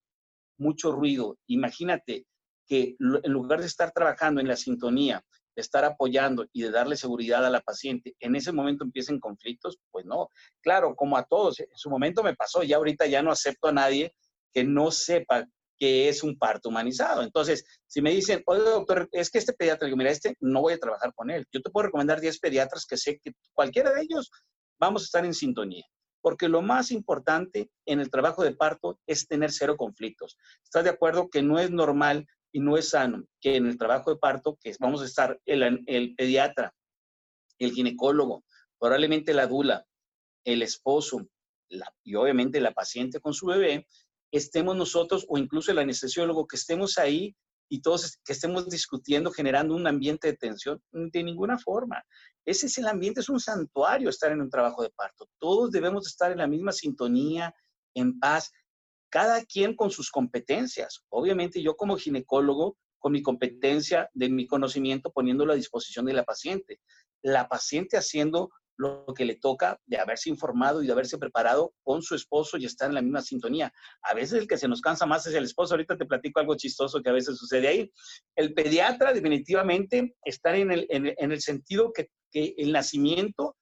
mucho 0.58 0.91
ruido. 0.91 1.38
Imagínate 1.47 2.25
que 2.67 2.95
en 2.99 3.32
lugar 3.32 3.62
de 3.62 3.65
estar 3.65 3.91
trabajando 3.91 4.41
en 4.41 4.47
la 4.47 4.56
sintonía, 4.56 5.23
de 5.56 5.62
estar 5.62 5.84
apoyando 5.84 6.45
y 6.54 6.62
de 6.62 6.71
darle 6.71 6.95
seguridad 6.95 7.43
a 7.45 7.49
la 7.49 7.62
paciente, 7.62 8.15
en 8.19 8.36
ese 8.36 8.52
momento 8.52 8.84
empiecen 8.84 9.19
conflictos, 9.19 9.80
pues 9.89 10.06
no. 10.06 10.30
Claro, 10.62 10.95
como 10.95 11.17
a 11.17 11.23
todos, 11.23 11.60
en 11.60 11.67
su 11.73 11.89
momento 11.89 12.21
me 12.21 12.36
pasó, 12.36 12.63
y 12.63 12.73
ahorita 12.73 13.08
ya 13.08 13.23
no 13.23 13.32
acepto 13.32 13.69
a 13.69 13.73
nadie 13.73 14.13
que 14.54 14.63
no 14.63 14.91
sepa 14.91 15.47
que 15.80 16.10
es 16.10 16.24
un 16.24 16.38
parto 16.38 16.70
humanizado. 16.70 17.24
Entonces, 17.24 17.63
si 17.88 18.02
me 18.02 18.12
dicen, 18.12 18.44
oye, 18.46 18.62
doctor, 18.62 19.08
es 19.13 19.30
que 19.30 19.38
este 19.38 19.54
pediatra, 19.54 19.86
digo, 19.86 19.98
mira, 19.98 20.12
este 20.12 20.36
no 20.42 20.62
voy 20.62 20.74
a 20.74 20.78
trabajar 20.78 21.13
con 21.15 21.32
él. 21.32 21.48
Yo 21.52 21.62
te 21.62 21.70
puedo 21.72 21.86
recomendar 21.86 22.20
10 22.20 22.39
pediatras 22.39 22.86
que 22.86 22.98
sé 22.98 23.18
que 23.24 23.32
cualquiera 23.54 23.94
de 23.94 24.02
ellos 24.02 24.30
vamos 24.78 25.04
a 25.04 25.06
estar 25.06 25.26
en 25.26 25.34
sintonía. 25.34 25.86
Porque 26.22 26.50
lo 26.50 26.62
más 26.62 26.92
importante 26.92 27.70
en 27.86 28.02
el 28.02 28.10
trabajo 28.10 28.44
de 28.44 28.54
parto 28.54 29.00
es 29.08 29.26
tener 29.26 29.54
cero 29.54 29.78
conflictos. 29.78 30.38
¿Estás 30.65 30.84
de 30.84 30.89
acuerdo 30.89 31.30
que 31.30 31.42
no 31.42 31.60
es 31.60 31.72
normal 31.72 32.28
y 32.52 32.60
no 32.60 32.78
es 32.78 32.89
sano 32.89 33.24
que 33.39 33.56
en 33.56 33.68
el 33.68 33.78
trabajo 33.78 34.12
de 34.12 34.18
parto, 34.18 34.58
que 34.62 34.76
vamos 34.80 35.02
a 35.02 35.06
estar 35.06 35.39
el, 35.46 36.15
pediatra, 36.18 36.74
el 37.58 37.72
ginecólogo, 37.72 38.44
probablemente 38.78 39.34
la 39.34 39.48
dula, 39.48 39.86
el 40.44 40.62
esposo 40.62 41.26
y 42.04 42.15
obviamente 42.15 42.60
la 42.60 42.74
paciente 42.74 43.20
con 43.20 43.34
su 43.34 43.46
bebé, 43.46 43.86
estemos 44.32 44.76
nosotros 44.76 45.26
o 45.30 45.38
incluso 45.38 45.72
el 45.72 45.80
anestesiólogo, 45.80 46.48
que 46.48 46.56
estemos 46.56 46.98
ahí 46.98 47.36
y 47.70 47.82
todos 47.82 48.20
que 48.26 48.34
estemos 48.34 48.68
discutiendo, 48.68 49.32
generando 49.32 49.76
un 49.76 49.86
ambiente 49.88 50.28
de 50.28 50.38
tensión, 50.38 50.82
de 50.92 51.24
ninguna 51.24 51.58
forma. 51.58 52.04
Ese 52.46 52.65
es 52.65 52.78
el 52.80 52.88
ambiente, 52.88 53.20
es 53.20 53.30
un 53.30 53.39
santuario 53.39 54.10
estar 54.10 54.32
en 54.32 54.42
un 54.42 54.50
trabajo 54.50 54.82
de 54.82 54.89
parto. 54.89 55.28
Todos 55.38 55.72
debemos 55.72 56.08
estar 56.08 56.32
en 56.32 56.39
la 56.39 56.48
misma 56.48 56.72
sintonía, 56.72 57.54
en 57.94 58.20
paz, 58.20 58.52
cada 59.10 59.44
quien 59.46 59.76
con 59.76 59.92
sus 59.92 60.10
competencias. 60.10 61.04
Obviamente 61.10 61.62
yo 61.62 61.76
como 61.76 61.98
ginecólogo, 61.98 62.78
con 62.98 63.13
mi 63.13 63.22
competencia 63.22 64.10
de 64.13 64.30
mi 64.30 64.46
conocimiento, 64.46 65.12
poniéndolo 65.12 65.54
a 65.54 65.56
disposición 65.56 66.06
de 66.06 66.13
la 66.13 66.26
paciente. 66.26 66.82
La 67.22 67.48
paciente 67.48 67.98
haciendo 67.98 68.52
lo 68.80 69.06
que 69.13 69.26
le 69.26 69.36
toca 69.36 69.78
de 69.86 69.98
haberse 69.98 70.30
informado 70.30 70.82
y 70.82 70.88
de 70.88 70.94
haberse 70.94 71.18
preparado 71.18 71.74
con 71.84 72.02
su 72.02 72.15
esposo 72.15 72.58
y 72.58 72.65
estar 72.65 72.88
en 72.88 72.96
la 72.96 73.02
misma 73.02 73.22
sintonía. 73.22 73.74
A 74.02 74.13
veces 74.13 74.39
el 74.39 74.48
que 74.48 74.58
se 74.58 74.70
nos 74.70 74.80
cansa 74.80 75.06
más 75.06 75.28
es 75.28 75.36
el 75.36 75.44
esposo. 75.44 75.74
Ahorita 75.74 75.98
te 75.98 76.06
platico 76.06 76.39
algo 76.39 76.56
chistoso 76.56 77.02
que 77.02 77.10
a 77.10 77.13
veces 77.13 77.38
sucede 77.38 77.68
ahí. 77.68 77.92
El 78.38 78.54
pediatra 78.54 79.12
definitivamente 79.12 80.15
está 80.24 80.56
en 80.56 80.72
el, 80.72 80.88
en, 80.89 81.42
sentido 81.42 81.92
que, 81.92 82.08
que, 82.32 82.56
el 82.58 82.72
nacimiento 82.72 83.58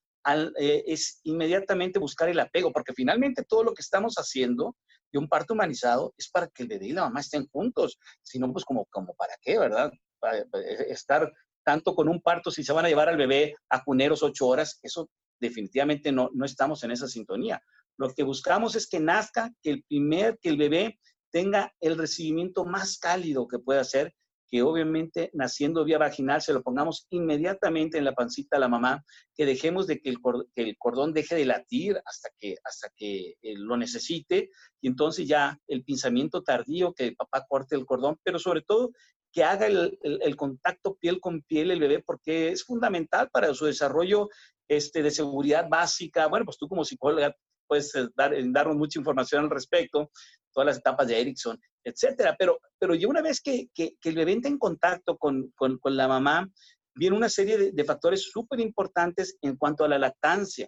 eh, 0.60 0.84
es 0.86 1.20
inmediatamente 1.24 1.98
buscar 1.98 2.30
el 2.30 2.40
apego, 2.40 2.72
porque 2.72 2.94
finalmente 2.94 3.44
todo 3.44 3.64
lo 3.64 3.74
que 3.74 3.82
estamos 3.82 4.16
haciendo 4.18 4.76
de 5.12 5.18
un 5.18 5.28
parto 5.28 5.56
humanizado 5.56 6.14
es 6.16 6.30
para 6.30 6.48
que 6.48 6.62
el 6.62 6.70
bebé 6.70 6.88
y 6.88 6.94
la 6.94 7.06
mamá 7.06 7.22
estén 7.22 7.48
juntos. 7.48 7.98
Si 8.22 8.38
no, 8.38 8.54
pues 8.54 8.66
como, 8.66 8.86
como 8.92 9.16
para 9.16 9.34
qué, 9.42 9.58
¿verdad? 9.58 9.92
Para 10.20 10.46
estar 10.90 11.32
tanto 11.68 11.94
con 11.94 12.08
un 12.08 12.22
parto, 12.22 12.50
si 12.50 12.64
se 12.64 12.72
van 12.72 12.86
a 12.86 12.88
llevar 12.88 13.10
al 13.10 13.18
bebé 13.18 13.54
a 13.70 13.84
cuneros 13.84 14.24
ocho 14.24 14.48
horas, 14.48 14.80
eso 14.84 15.10
definitivamente 15.38 16.14
no, 16.14 16.30
no 16.34 16.46
estamos 16.46 16.82
en 16.86 16.92
esa 16.92 17.10
sintonía. 17.10 17.62
Lo 17.98 18.08
que 18.14 18.24
buscamos 18.24 18.78
es 18.78 18.88
que 18.88 19.02
nazca, 19.02 19.52
que 19.62 19.72
el 19.72 19.84
primer, 19.84 20.40
que 20.42 20.48
el 20.48 20.56
bebé 20.56 20.98
tenga 21.30 21.74
el 21.82 21.98
recibimiento 21.98 22.64
más 22.64 22.98
cálido 22.98 23.50
que 23.50 23.60
pueda 23.60 23.84
ser, 23.84 24.14
que 24.50 24.62
obviamente 24.62 25.30
naciendo 25.34 25.84
vía 25.84 25.98
vaginal 25.98 26.42
se 26.42 26.54
lo 26.54 26.64
pongamos 26.64 27.06
inmediatamente 27.10 27.98
en 27.98 28.06
la 28.06 28.16
pancita 28.16 28.56
a 28.56 28.62
la 28.62 28.70
mamá, 28.70 29.04
que 29.36 29.46
dejemos 29.46 29.88
de 29.88 30.00
que 30.00 30.10
el, 30.10 30.78
cordón 30.78 31.12
deje 31.12 31.36
de 31.36 31.46
latir 31.46 32.00
hasta 32.06 32.30
que, 32.40 32.56
hasta 32.64 32.90
que 32.96 33.36
eh, 33.42 33.56
lo 33.58 33.76
necesite, 33.76 34.52
y 34.80 34.88
entonces 34.88 35.28
ya 35.28 35.60
el 35.68 35.84
pinzamiento 35.84 36.44
tardío, 36.44 36.94
que 36.94 37.08
el 37.08 37.16
papá 37.18 37.46
corte 37.46 37.76
el 37.76 37.86
cordón, 37.86 38.18
pero 38.24 38.40
sobre 38.40 38.62
todo 38.62 38.92
que 39.38 39.44
haga 39.44 39.68
el, 39.68 40.36
contacto 40.36 40.96
piel 40.96 41.22
con 41.22 41.44
piel 41.44 41.70
el 41.70 41.80
bebé, 41.80 42.02
porque 42.04 42.50
es 42.50 42.64
fundamental 42.64 43.30
para 43.30 43.54
su 43.54 43.66
desarrollo 43.66 44.30
este, 44.68 45.04
de 45.04 45.12
seguridad 45.12 45.70
básica. 45.70 46.26
Bueno, 46.26 46.44
pues 46.44 46.58
tú 46.58 46.68
como 46.68 46.84
psicóloga 46.84 47.36
puedes 47.68 47.94
eh, 47.94 48.08
dar, 48.16 48.34
eh, 48.34 48.44
darnos 48.48 48.78
mucha 48.78 48.98
información 48.98 49.44
al 49.44 49.52
respecto, 49.52 50.10
todas 50.52 50.66
las 50.66 50.78
etapas 50.80 51.08
de 51.08 51.22
Erickson, 51.22 51.62
etcétera. 51.84 52.36
Pero, 52.40 52.58
pero 52.80 52.96
ya 52.96 53.08
una 53.08 53.22
vez 53.22 53.40
que, 53.40 53.70
que, 53.76 53.96
el 54.06 54.16
bebé 54.16 54.32
entra 54.32 54.50
en 54.50 54.58
contacto 54.58 55.16
con, 55.20 55.54
con, 55.56 55.78
con 55.78 55.96
la 55.96 56.08
mamá, 56.08 56.50
viene 56.96 57.16
una 57.16 57.30
serie 57.30 57.72
de, 57.72 57.84
factores 57.84 58.24
súper 58.24 58.60
importantes 58.60 59.38
en 59.44 59.56
cuanto 59.56 59.84
a 59.84 59.88
la 59.88 60.00
lactancia. 60.00 60.68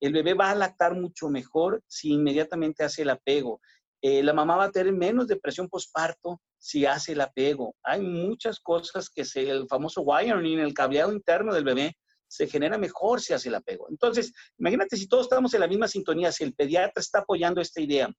El 0.00 0.12
bebé 0.12 0.34
va 0.34 0.50
a 0.50 0.56
lactar 0.56 0.96
mucho 0.96 1.28
mejor 1.28 1.84
si 1.86 2.14
inmediatamente 2.14 2.82
hace 2.82 3.02
el 3.02 3.10
apego. 3.10 3.60
Eh, 4.02 4.24
la 4.24 4.32
mamá 4.32 4.56
va 4.56 4.64
a 4.64 4.72
tener 4.72 4.92
menos 4.92 5.28
depresión 5.28 5.68
postparto 5.68 6.40
si 6.58 6.86
hace 6.86 7.12
el 7.12 7.20
apego. 7.20 7.74
Hay 7.82 8.00
muchas 8.00 8.60
cosas 8.60 9.08
que 9.08 9.22
el 9.34 9.66
famoso 9.68 10.02
wiring, 10.02 10.58
el 10.58 10.74
cableado 10.74 11.12
interno 11.12 11.54
del 11.54 11.64
bebé, 11.64 11.96
se 12.26 12.46
genera 12.46 12.76
mejor 12.76 13.20
si 13.20 13.32
hace 13.32 13.48
el 13.48 13.54
apego. 13.54 13.88
Entonces, 13.88 14.32
imagínate 14.58 14.96
si 14.96 15.08
todos 15.08 15.26
estamos 15.26 15.54
en 15.54 15.60
la 15.60 15.68
misma 15.68 15.88
sintonía, 15.88 16.30
si 16.30 16.44
el 16.44 16.54
pediatra 16.54 17.00
está 17.00 17.20
apoyando 17.20 17.60
esta 17.60 17.80
idea, 17.80 18.12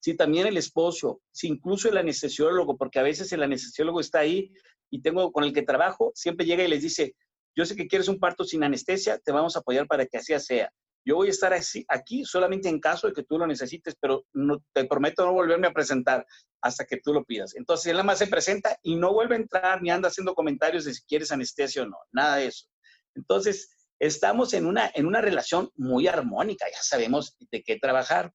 si 0.00 0.16
también 0.16 0.46
el 0.46 0.56
esposo, 0.56 1.22
si 1.30 1.48
incluso 1.48 1.88
el 1.88 1.96
anestesiólogo, 1.96 2.76
porque 2.76 2.98
a 2.98 3.02
veces 3.02 3.32
el 3.32 3.42
anestesiólogo 3.42 4.00
está 4.00 4.20
ahí 4.20 4.52
y 4.90 5.02
tengo 5.02 5.30
con 5.32 5.44
el 5.44 5.52
que 5.52 5.62
trabajo, 5.62 6.12
siempre 6.14 6.46
llega 6.46 6.64
y 6.64 6.68
les 6.68 6.82
dice, 6.82 7.14
yo 7.54 7.64
sé 7.64 7.76
que 7.76 7.86
quieres 7.86 8.08
un 8.08 8.18
parto 8.18 8.44
sin 8.44 8.64
anestesia, 8.64 9.18
te 9.18 9.32
vamos 9.32 9.56
a 9.56 9.60
apoyar 9.60 9.86
para 9.86 10.06
que 10.06 10.18
así 10.18 10.38
sea. 10.38 10.72
Yo 11.04 11.16
voy 11.16 11.28
a 11.28 11.30
estar 11.30 11.52
aquí 11.88 12.24
solamente 12.24 12.68
en 12.68 12.78
caso 12.78 13.06
de 13.06 13.14
que 13.14 13.22
tú 13.22 13.38
lo 13.38 13.46
necesites, 13.46 13.96
pero 14.00 14.24
no, 14.32 14.62
te 14.72 14.84
prometo 14.84 15.24
no 15.24 15.32
volverme 15.32 15.66
a 15.66 15.72
presentar 15.72 16.26
hasta 16.62 16.84
que 16.84 16.98
tú 16.98 17.12
lo 17.12 17.24
pidas. 17.24 17.54
Entonces, 17.56 17.86
él 17.86 17.94
nada 17.94 18.04
más 18.04 18.18
se 18.18 18.26
presenta 18.26 18.76
y 18.82 18.96
no 18.96 19.12
vuelve 19.12 19.34
a 19.34 19.38
entrar 19.38 19.82
ni 19.82 19.90
anda 19.90 20.08
haciendo 20.08 20.34
comentarios 20.34 20.84
de 20.84 20.94
si 20.94 21.02
quieres 21.04 21.32
anestesia 21.32 21.82
o 21.82 21.86
no, 21.86 21.96
nada 22.12 22.36
de 22.36 22.46
eso. 22.46 22.66
Entonces, 23.14 23.70
estamos 23.98 24.52
en 24.52 24.66
una, 24.66 24.90
en 24.94 25.06
una 25.06 25.20
relación 25.20 25.70
muy 25.76 26.06
armónica, 26.06 26.66
ya 26.70 26.82
sabemos 26.82 27.36
de 27.50 27.62
qué 27.62 27.78
trabajar. 27.78 28.32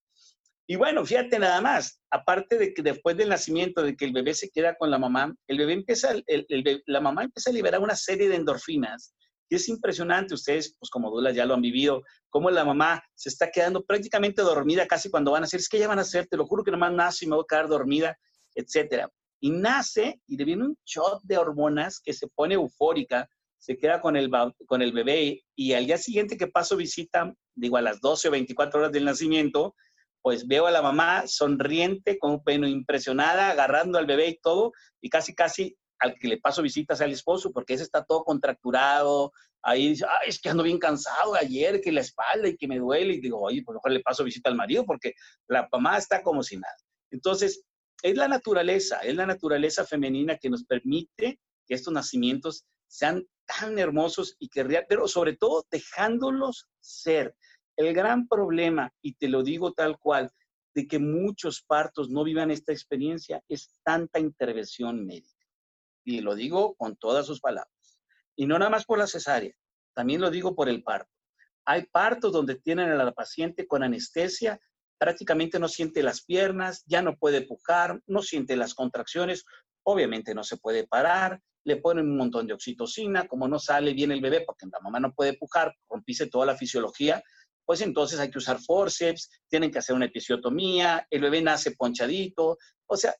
Y 0.67 0.78
bueno, 0.78 1.06
fíjate 1.06 1.38
nada 1.38 1.62
más, 1.62 2.01
aparte 2.10 2.58
de 2.58 2.73
que 2.73 2.82
después 2.82 3.15
del 3.15 3.30
nacimiento, 3.30 3.84
de 3.84 3.95
que 3.95 4.06
el 4.06 4.13
bebé 4.13 4.34
se 4.34 4.49
queda 4.49 4.75
con 4.75 4.89
la 4.89 4.97
mamá, 4.97 5.36
el 5.47 5.60
bebé 5.60 5.73
empieza, 5.73 6.15
la 6.88 7.01
mamá 7.01 7.23
empieza 7.23 7.51
a 7.51 7.54
liberar 7.54 7.82
una 7.82 7.95
serie 7.95 8.28
de 8.28 8.36
endorfinas 8.36 9.13
y 9.49 9.55
es 9.55 9.69
impresionante, 9.69 10.34
ustedes, 10.34 10.75
pues 10.79 10.89
como 10.89 11.12
dudas 11.12 11.36
ya 11.36 11.45
lo 11.45 11.53
han 11.53 11.62
vivido, 11.62 12.03
cómo 12.29 12.49
la 12.49 12.65
mamá 12.65 13.03
se 13.13 13.29
está 13.29 13.51
quedando 13.51 13.84
prácticamente 13.84 14.41
dormida 14.41 14.88
casi 14.88 15.10
cuando 15.10 15.31
van 15.31 15.43
a 15.43 15.45
hacer, 15.45 15.60
es 15.60 15.69
que 15.69 15.79
ya 15.79 15.88
van 15.88 15.99
a 15.99 16.03
hacer, 16.03 16.27
te 16.27 16.38
lo 16.38 16.45
juro 16.45 16.63
que 16.63 16.71
nomás 16.71 16.93
nace 16.93 17.25
y 17.25 17.27
me 17.27 17.36
voy 17.36 17.43
a 17.43 17.47
quedar 17.47 17.67
dormida, 17.67 18.17
etcétera. 18.55 19.10
Y 19.39 19.51
nace 19.51 20.21
y 20.27 20.38
le 20.38 20.45
viene 20.45 20.63
un 20.63 20.77
shot 20.86 21.21
de 21.23 21.38
hormonas 21.38 22.01
que 22.03 22.13
se 22.13 22.27
pone 22.27 22.55
eufórica, 22.55 23.29
se 23.58 23.77
queda 23.77 24.01
con 24.01 24.15
el, 24.15 24.29
con 24.65 24.81
el 24.81 24.91
bebé 24.91 25.43
y 25.55 25.73
al 25.73 25.86
día 25.86 25.97
siguiente 25.97 26.38
que 26.38 26.47
paso 26.47 26.75
visita, 26.75 27.34
digo 27.53 27.77
a 27.77 27.81
las 27.81 27.99
12 28.01 28.27
o 28.27 28.31
24 28.31 28.79
horas 28.79 28.91
del 28.91 29.05
nacimiento, 29.05 29.75
pues 30.21 30.47
veo 30.47 30.65
a 30.65 30.71
la 30.71 30.81
mamá 30.81 31.27
sonriente, 31.27 32.17
con 32.17 32.43
pelo 32.43 32.67
impresionada, 32.67 33.51
agarrando 33.51 33.99
al 33.99 34.08
bebé 34.08 34.29
y 34.29 34.39
todo, 34.39 34.71
y 34.99 35.10
casi, 35.10 35.36
casi 35.36 35.77
al 35.99 36.15
que 36.15 36.27
le 36.27 36.38
paso 36.38 36.62
visitas 36.62 37.01
al 37.01 37.12
esposo, 37.12 37.51
porque 37.51 37.73
ese 37.73 37.84
está 37.84 38.03
todo 38.03 38.23
contracturado, 38.23 39.31
ahí 39.63 39.89
dice, 39.89 40.05
ay, 40.05 40.29
es 40.29 40.39
que 40.39 40.49
ando 40.49 40.63
bien 40.63 40.77
cansado 40.77 41.36
ayer, 41.36 41.81
que 41.81 41.91
la 41.91 42.01
espalda 42.01 42.47
y 42.47 42.58
que 42.58 42.67
me 42.67 42.79
duele, 42.79 43.13
y 43.13 43.21
digo, 43.21 43.41
oye, 43.41 43.63
pues 43.65 43.75
mejor 43.75 43.91
le 43.91 44.01
paso 44.01 44.23
visita 44.23 44.49
al 44.49 44.55
marido 44.55 44.86
porque 44.86 45.13
la 45.47 45.67
mamá 45.71 45.97
está 45.97 46.21
como 46.21 46.43
si 46.43 46.58
nada. 46.58 46.75
Entonces, 47.12 47.63
es 48.03 48.15
la 48.15 48.27
naturaleza, 48.27 48.99
es 48.99 49.15
la 49.15 49.25
naturaleza 49.25 49.86
femenina 49.86 50.38
que 50.38 50.49
nos 50.49 50.63
permite 50.63 51.39
que 51.65 51.73
estos 51.73 51.93
nacimientos 51.93 52.65
sean 52.88 53.25
tan 53.45 53.79
hermosos 53.79 54.36
y 54.39 54.49
que, 54.49 54.63
pero 54.88 55.08
sobre 55.08 55.36
todo 55.36 55.65
dejándolos 55.71 56.67
ser. 56.79 57.36
El 57.77 57.93
gran 57.93 58.27
problema, 58.27 58.93
y 59.01 59.15
te 59.15 59.27
lo 59.27 59.43
digo 59.43 59.73
tal 59.73 59.97
cual, 59.97 60.31
de 60.75 60.88
que 60.88 60.99
muchos 60.99 61.63
partos 61.63 62.10
no 62.10 62.23
vivan 62.23 62.51
esta 62.51 62.73
experiencia 62.73 63.41
es 63.47 63.69
tanta 63.84 64.19
intervención 64.19 65.05
médica. 65.05 65.35
Y 66.06 66.22
lo 66.22 66.36
digo 66.36 66.76
con 66.76 66.96
todas 66.96 67.26
sus 67.26 67.41
palabras. 67.41 68.00
Y 68.38 68.46
no 68.46 68.58
nada 68.58 68.72
más 68.72 68.86
por 68.86 69.00
la 69.00 69.08
cesárea, 69.08 69.54
también 69.94 70.22
lo 70.22 70.30
digo 70.30 70.56
por 70.56 70.70
el 70.70 70.84
parto. 70.84 71.12
Hay 71.65 71.88
partos 71.88 72.32
donde 72.32 72.56
tienen 72.56 72.89
a 72.89 73.04
la 73.04 73.12
paciente 73.12 73.68
con 73.68 73.84
anestesia, 73.84 74.60
prácticamente 74.98 75.60
no 75.60 75.68
siente 75.68 76.04
las 76.04 76.24
piernas, 76.24 76.84
ya 76.86 77.02
no 77.02 77.18
puede 77.18 77.41
pujar, 77.41 78.02
no 78.06 78.22
siente 78.22 78.56
las 78.56 78.76
contracciones, 78.76 79.46
obviamente 79.84 80.34
no 80.36 80.44
se 80.44 80.58
puede 80.58 80.88
parar, 80.88 81.41
le 81.63 81.78
ponen 81.78 82.08
un 82.08 82.18
montón 82.18 82.46
de 82.46 82.54
oxitocina, 82.54 83.28
como 83.28 83.48
no 83.48 83.58
sale 83.58 83.94
bien 83.94 84.12
el 84.12 84.22
bebé 84.22 84.41
porque 84.41 84.68
la 84.72 84.80
mamá 84.80 85.00
no 85.00 85.13
puede 85.13 85.34
pujar, 85.34 85.76
rompise 85.89 86.28
toda 86.28 86.46
la 86.46 86.56
fisiología, 86.56 87.24
pues 87.65 87.82
entonces 87.82 88.20
hay 88.20 88.30
que 88.30 88.38
usar 88.38 88.60
forceps, 88.60 89.30
tienen 89.50 89.72
que 89.72 89.80
hacer 89.80 89.96
una 89.96 90.06
episiotomía, 90.06 91.08
el 91.10 91.22
bebé 91.22 91.41
nace 91.41 91.72
ponchadito, 91.72 92.58
o 92.86 92.98
sea, 92.98 93.15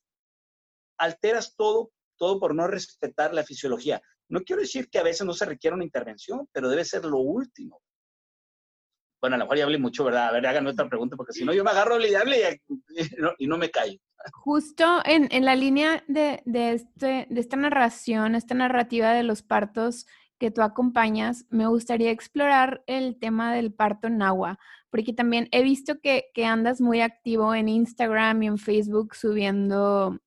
alteras 0.98 1.56
todo, 1.56 1.91
todo 2.17 2.39
por 2.39 2.56
no 2.56 2.67
respetar 2.67 3.34
la 3.34 3.43
fisiología. 3.43 4.01
No 4.30 4.41
quiero 4.41 4.62
decir 4.62 4.89
que 4.89 4.99
a 4.99 5.04
veces 5.04 5.25
no 5.25 5.34
se 5.34 5.45
requiera 5.45 5.75
una 5.75 5.84
intervención, 5.84 6.47
pero 6.51 6.69
debe 6.69 6.86
ser 6.86 7.06
lo 7.06 7.19
último. 7.19 7.82
Bueno, 9.21 9.36
a 9.36 9.39
lo 9.39 9.45
mejor 9.45 9.58
ya 9.58 9.63
hablé 9.63 9.78
mucho, 9.78 10.04
¿verdad? 10.04 10.28
A 10.28 10.32
ver, 10.34 10.45
háganme 10.45 10.69
otra 10.69 10.88
pregunta, 10.88 11.15
porque 11.15 11.34
si 11.34 11.45
no 11.45 11.54
yo 11.54 11.63
me 11.63 11.71
agarro 11.71 11.99
y 11.99 12.13
hable 12.13 12.62
y, 13.39 13.47
no, 13.47 13.58
me 13.58 13.71
callo. 13.71 13.97
Justo 14.34 15.01
en, 15.04 15.28
en 15.32 15.45
la 15.45 15.56
línea 15.56 16.04
de, 16.08 16.43
de, 16.45 16.73
este, 16.73 17.28
de 17.30 17.39
esta 17.39 17.58
narración, 17.58 18.36
esta 18.36 18.54
narrativa 18.54 19.13
de 19.13 19.23
los 19.23 19.41
partos, 19.41 20.06
que 20.38 20.51
tú 20.51 20.62
acompañas, 20.62 21.45
me 21.49 21.67
gustaría 21.67 22.12
explorar 22.12 22.84
el 22.88 23.17
tema 23.17 23.54
del 23.54 23.73
parto 23.73 24.08
en 24.08 24.21
agua, 24.21 24.60
porque 24.89 25.13
también 25.13 25.47
he 25.51 25.63
visto 25.63 25.99
que, 26.01 26.32
andas 26.45 26.82
muy 26.82 27.01
activo 27.01 27.54
en 27.54 27.69
Instagram 27.69 28.43
y 28.43 28.47
en 28.47 28.58
Facebook 28.58 29.15
subiendo 29.15 30.19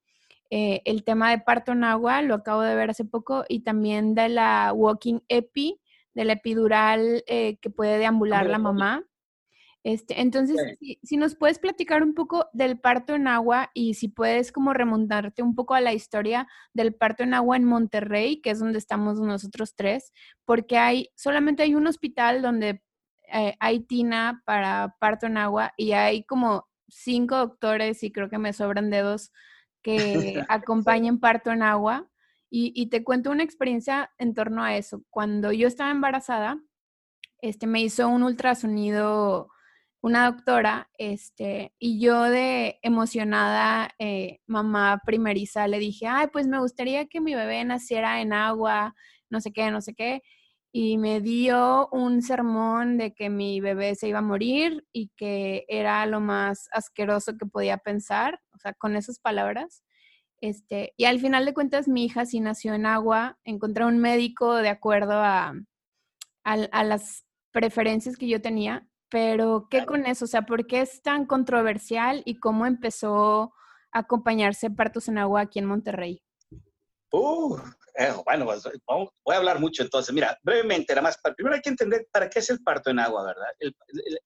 eh, 0.51 0.83
el 0.85 1.05
tema 1.05 1.31
de 1.31 1.39
parto 1.39 1.73
en 1.73 1.85
agua, 1.85 2.23
lo 2.23 2.35
acabo 2.35 2.63
de 2.63 2.75
ver 2.75 2.91
hace 2.91 3.05
poco, 3.05 3.45
y 3.49 3.61
también 3.61 4.15
de 4.15 4.29
la 4.29 4.73
walking 4.75 5.21
epi, 5.29 5.81
de 6.15 6.25
la 6.25 6.35
epidural 6.35 7.23
eh, 7.27 7.59
que 7.61 7.71
puede 7.71 7.99
deambular 7.99 8.47
la 8.47 8.59
mamá. 8.59 9.05
Este, 9.85 10.21
entonces, 10.21 10.57
si, 11.03 11.17
nos 11.17 11.37
puedes 11.37 11.59
platicar 11.59 12.03
un 12.03 12.15
poco 12.15 12.47
del 12.53 12.81
parto 12.81 13.15
en 13.15 13.29
agua 13.29 13.71
y 13.75 13.95
si 13.95 14.09
puedes 14.09 14.53
como 14.53 14.75
remontarte 14.75 15.43
un 15.43 15.55
poco 15.55 15.75
a 15.75 15.81
la 15.81 15.93
historia 15.93 16.49
del 16.75 16.95
parto 16.95 17.23
en 17.23 17.33
agua 17.33 17.57
en 17.57 17.65
Monterrey, 17.65 18.41
que 18.41 18.51
es 18.51 18.59
donde 18.59 18.79
estamos 18.79 19.21
nosotros 19.21 19.75
tres, 19.77 20.13
porque 20.45 20.79
hay, 20.79 21.11
solamente 21.15 21.63
hay 21.63 21.75
un 21.75 21.87
hospital 21.87 22.43
donde 22.43 22.83
eh, 23.33 23.55
hay 23.61 23.81
tina 23.81 24.43
para 24.45 24.97
parto 24.99 25.27
en 25.27 25.37
agua 25.37 25.73
y 25.77 25.93
hay 25.93 26.25
como 26.25 26.69
cinco 26.89 27.37
doctores 27.37 28.03
y 28.03 28.11
creo 28.11 28.29
que 28.29 28.39
me 28.39 28.53
sobran 28.53 28.91
dedos 28.91 29.33
que 29.83 30.43
acompañen 30.49 31.21
parto 31.21 31.51
en 31.51 31.63
agua. 31.63 32.09
Y, 32.51 32.73
y 32.75 32.87
te 32.87 33.05
cuento 33.05 33.31
una 33.31 33.43
experiencia 33.43 34.11
en 34.19 34.33
torno 34.33 34.65
a 34.65 34.77
eso. 34.77 35.05
Cuando 35.11 35.53
yo 35.53 35.69
estaba 35.69 35.91
embarazada, 35.91 36.59
este, 37.43 37.67
me 37.67 37.83
hizo 37.83 38.09
un 38.09 38.23
ultrasonido 38.23 39.51
una 40.01 40.31
doctora, 40.31 40.91
este, 40.97 41.75
y 41.79 42.01
yo 42.01 42.23
de 42.23 42.79
emocionada, 42.83 43.91
eh, 43.99 44.41
mamá 44.47 45.01
primeriza, 45.05 45.67
le 45.67 45.79
dije, 45.79 46.07
ay, 46.07 46.29
pues 46.33 46.47
me 46.47 46.61
gustaría 46.61 47.07
que 47.07 47.21
mi 47.21 47.35
bebé 47.35 47.65
naciera 47.65 48.21
en 48.21 48.33
agua, 48.33 48.95
no 49.29 49.41
sé 49.41 49.53
qué, 49.53 49.71
no 49.71 49.81
sé 49.81 49.95
qué, 49.95 50.23
y 50.73 50.99
me 50.99 51.21
dio 51.21 51.89
un 51.93 52.23
sermón 52.23 52.99
de 52.99 53.15
que 53.15 53.31
mi 53.31 53.61
bebé 53.61 53.95
se 53.95 54.09
iba 54.09 54.19
a 54.19 54.23
morir 54.23 54.87
y 54.93 55.11
que 55.17 55.65
era 55.69 56.05
lo 56.07 56.21
más 56.21 56.69
asqueroso 56.73 57.37
que 57.37 57.47
podía 57.47 57.79
pensar, 57.79 58.41
o 58.55 58.59
sea, 58.59 58.75
con 58.75 58.97
esas 58.97 59.19
palabras. 59.19 59.83
Este, 60.41 60.95
y 60.97 61.05
al 61.05 61.21
final 61.21 61.45
de 61.45 61.55
cuentas, 61.55 61.89
mi 61.89 62.05
hija 62.05 62.27
sí 62.27 62.41
nació 62.41 62.75
en 62.75 62.87
agua, 62.87 63.39
encontré 63.45 63.85
un 63.85 63.99
médico 63.99 64.55
de 64.57 64.69
acuerdo 64.69 65.15
a, 65.15 65.55
a 66.45 66.85
las 66.85 67.25
preferencias 67.53 68.17
que 68.17 68.29
yo 68.29 68.41
tenía 68.41 68.89
pero, 69.11 69.69
¿qué 69.71 69.87
con 69.87 70.07
eso? 70.07 70.27
O 70.27 70.29
sea, 70.29 70.43
¿por 70.43 70.67
qué 70.67 70.83
es 70.83 71.03
tan 71.03 71.25
controversial 71.25 72.23
y 72.27 72.39
cómo 72.39 72.67
empezó 72.67 73.55
a 73.93 74.01
acompañarse 74.01 74.71
Partos 74.71 75.09
en 75.09 75.19
Agua 75.19 75.43
aquí 75.43 75.59
en 75.59 75.65
Monterrey? 75.67 76.23
Uh, 77.11 77.57
eh, 77.99 78.13
bueno, 78.25 78.45
pues, 78.45 78.63
voy 79.25 79.35
a 79.35 79.39
hablar 79.39 79.61
mucho 79.61 79.83
entonces. 79.83 80.15
Mira, 80.15 80.39
brevemente, 80.43 80.93
nada 80.95 81.03
más, 81.03 81.19
primero 81.37 81.57
hay 81.57 81.63
que 81.63 81.71
entender 81.71 82.07
para 82.13 82.29
qué 82.29 82.41
es 82.41 82.51
el 82.51 82.63
parto 82.63 82.91
en 82.91 82.99
agua, 82.99 83.25
¿verdad? 83.25 83.49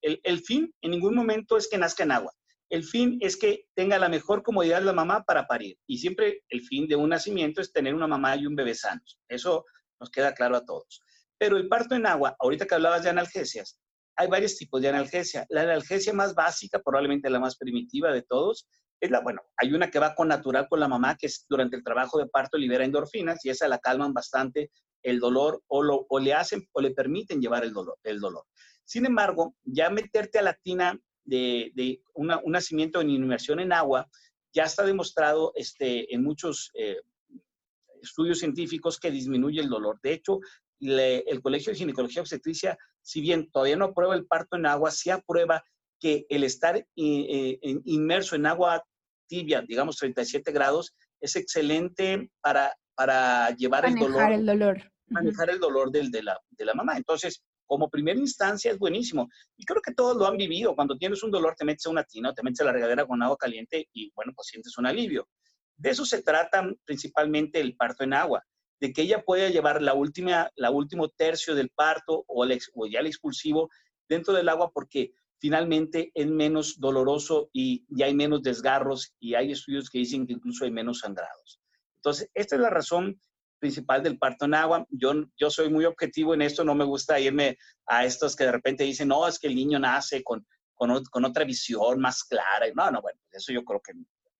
El, 0.02 0.40
fin 0.40 0.72
en 0.80 0.90
ningún 0.90 1.14
momento 1.14 1.56
es 1.56 1.68
que 1.68 1.78
nazca 1.78 2.02
en 2.02 2.12
agua. 2.12 2.32
El 2.68 2.84
fin 2.84 3.18
es 3.20 3.36
que 3.36 3.66
tenga 3.74 3.98
la 3.98 4.08
mejor 4.08 4.42
comodidad 4.42 4.82
la 4.82 4.92
mamá 4.92 5.22
para 5.24 5.46
parir. 5.46 5.78
Y 5.86 5.98
siempre 5.98 6.42
el 6.48 6.62
fin 6.62 6.88
de 6.88 6.96
un 6.96 7.10
nacimiento 7.10 7.60
es 7.60 7.72
tener 7.72 7.94
una 7.94 8.06
mamá 8.06 8.36
y 8.36 8.46
un 8.46 8.56
bebé 8.56 8.74
sanos. 8.74 9.18
Eso 9.28 9.64
nos 10.00 10.10
queda 10.10 10.34
claro 10.34 10.56
a 10.56 10.64
todos. 10.64 11.00
Pero 11.38 11.56
el 11.56 11.68
parto 11.68 11.94
en 11.94 12.06
agua, 12.06 12.34
ahorita 12.40 12.66
que 12.66 12.74
hablabas 12.74 13.04
de 13.04 13.10
analgesias, 13.10 13.78
hay 14.16 14.28
varios 14.28 14.56
tipos 14.56 14.82
de 14.82 14.88
analgesia. 14.88 15.46
La 15.48 15.62
analgesia 15.62 16.12
más 16.12 16.34
básica, 16.34 16.80
probablemente 16.80 17.30
la 17.30 17.40
más 17.40 17.56
primitiva 17.56 18.12
de 18.12 18.22
todos, 18.22 18.66
es 19.02 19.10
la, 19.10 19.20
bueno, 19.20 19.42
hay 19.56 19.72
una 19.74 19.90
que 19.90 19.98
va 19.98 20.14
con 20.14 20.28
natural 20.28 20.68
con 20.68 20.78
la 20.78 20.86
mamá, 20.86 21.16
que 21.16 21.26
es 21.26 21.44
durante 21.48 21.76
el 21.76 21.82
trabajo 21.82 22.18
de 22.18 22.28
parto 22.28 22.56
libera 22.56 22.84
endorfinas 22.84 23.44
y 23.44 23.50
esa 23.50 23.66
la 23.66 23.80
calman 23.80 24.14
bastante 24.14 24.70
el 25.02 25.18
dolor 25.18 25.60
o, 25.66 25.82
lo, 25.82 26.06
o 26.08 26.20
le 26.20 26.32
hacen 26.32 26.68
o 26.70 26.80
le 26.80 26.92
permiten 26.92 27.40
llevar 27.40 27.64
el 27.64 27.72
dolor. 27.72 27.98
El 28.04 28.20
dolor. 28.20 28.44
Sin 28.84 29.04
embargo, 29.04 29.56
ya 29.64 29.90
meterte 29.90 30.38
a 30.38 30.42
la 30.42 30.54
tina 30.54 30.96
de, 31.24 31.72
de 31.74 32.00
un 32.14 32.52
nacimiento 32.52 33.00
en 33.00 33.10
inmersión 33.10 33.58
en 33.58 33.72
agua, 33.72 34.08
ya 34.54 34.64
está 34.64 34.84
demostrado 34.84 35.52
este, 35.56 36.14
en 36.14 36.22
muchos 36.22 36.70
eh, 36.74 37.00
estudios 38.00 38.38
científicos 38.38 39.00
que 39.00 39.10
disminuye 39.10 39.60
el 39.60 39.68
dolor. 39.68 39.98
De 40.00 40.12
hecho, 40.12 40.38
el 40.78 41.42
Colegio 41.42 41.72
de 41.72 41.78
Ginecología 41.78 42.22
Obstetricia, 42.22 42.78
si 43.00 43.20
bien 43.20 43.50
todavía 43.50 43.76
no 43.76 43.86
aprueba 43.86 44.14
el 44.14 44.26
parto 44.26 44.56
en 44.56 44.66
agua, 44.66 44.92
sí 44.92 45.10
aprueba 45.10 45.64
que 45.98 46.26
el 46.28 46.44
estar 46.44 46.76
eh, 46.76 46.86
eh, 46.96 47.58
inmerso 47.84 48.36
en 48.36 48.46
agua 48.46 48.84
tibia, 49.32 49.64
digamos 49.66 49.96
37 49.96 50.52
grados, 50.52 50.94
es 51.18 51.36
excelente 51.36 52.30
para, 52.42 52.76
para 52.94 53.48
llevar 53.56 53.86
el 53.86 53.94
dolor. 53.94 54.30
el 54.30 54.44
dolor. 54.44 54.82
Manejar 55.06 55.48
el 55.48 55.58
dolor 55.58 55.90
del, 55.90 56.10
de, 56.10 56.22
la, 56.22 56.38
de 56.50 56.64
la 56.66 56.74
mamá. 56.74 56.98
Entonces, 56.98 57.42
como 57.66 57.88
primera 57.88 58.18
instancia 58.18 58.70
es 58.72 58.78
buenísimo. 58.78 59.30
Y 59.56 59.64
creo 59.64 59.80
que 59.80 59.94
todos 59.94 60.18
lo 60.18 60.26
han 60.26 60.36
vivido. 60.36 60.74
Cuando 60.74 60.98
tienes 60.98 61.22
un 61.22 61.30
dolor, 61.30 61.54
te 61.56 61.64
metes 61.64 61.86
a 61.86 61.90
una 61.90 62.04
tina 62.04 62.28
o 62.28 62.34
te 62.34 62.42
metes 62.42 62.60
a 62.60 62.64
la 62.64 62.72
regadera 62.72 63.06
con 63.06 63.22
agua 63.22 63.38
caliente 63.38 63.88
y, 63.94 64.12
bueno, 64.14 64.32
pues 64.36 64.48
sientes 64.48 64.76
un 64.76 64.84
alivio. 64.84 65.26
De 65.78 65.90
eso 65.90 66.04
se 66.04 66.22
trata 66.22 66.70
principalmente 66.84 67.58
el 67.58 67.74
parto 67.74 68.04
en 68.04 68.12
agua 68.12 68.44
de 68.82 68.92
que 68.92 69.00
ella 69.00 69.22
pueda 69.22 69.48
llevar 69.48 69.80
la 69.80 69.94
última, 69.94 70.50
la 70.56 70.70
último 70.70 71.08
tercio 71.08 71.54
del 71.54 71.70
parto 71.70 72.24
o, 72.26 72.44
el, 72.44 72.60
o 72.74 72.86
ya 72.86 73.00
el 73.00 73.06
expulsivo 73.06 73.70
dentro 74.08 74.34
del 74.34 74.50
agua 74.50 74.70
porque 74.74 75.12
finalmente 75.42 76.12
es 76.14 76.28
menos 76.28 76.78
doloroso 76.78 77.50
y 77.52 77.84
ya 77.88 78.06
hay 78.06 78.14
menos 78.14 78.44
desgarros 78.44 79.12
y 79.18 79.34
hay 79.34 79.50
estudios 79.50 79.90
que 79.90 79.98
dicen 79.98 80.24
que 80.24 80.34
incluso 80.34 80.64
hay 80.64 80.70
menos 80.70 81.00
sangrados. 81.00 81.60
Entonces, 81.96 82.30
esta 82.32 82.54
es 82.54 82.62
la 82.62 82.70
razón 82.70 83.20
principal 83.58 84.04
del 84.04 84.18
parto 84.18 84.44
en 84.44 84.54
agua. 84.54 84.86
Yo, 84.88 85.12
yo 85.36 85.50
soy 85.50 85.68
muy 85.68 85.84
objetivo 85.84 86.32
en 86.32 86.42
esto, 86.42 86.62
no 86.62 86.76
me 86.76 86.84
gusta 86.84 87.18
irme 87.18 87.58
a 87.86 88.04
estos 88.04 88.36
que 88.36 88.44
de 88.44 88.52
repente 88.52 88.84
dicen, 88.84 89.08
no, 89.08 89.26
es 89.26 89.40
que 89.40 89.48
el 89.48 89.56
niño 89.56 89.80
nace 89.80 90.22
con, 90.22 90.46
con, 90.74 91.02
con 91.06 91.24
otra 91.24 91.44
visión 91.44 92.00
más 92.00 92.22
clara. 92.22 92.66
No, 92.76 92.92
no, 92.92 93.02
bueno, 93.02 93.18
eso 93.32 93.52
yo 93.52 93.64
creo 93.64 93.80
que, 93.80 93.94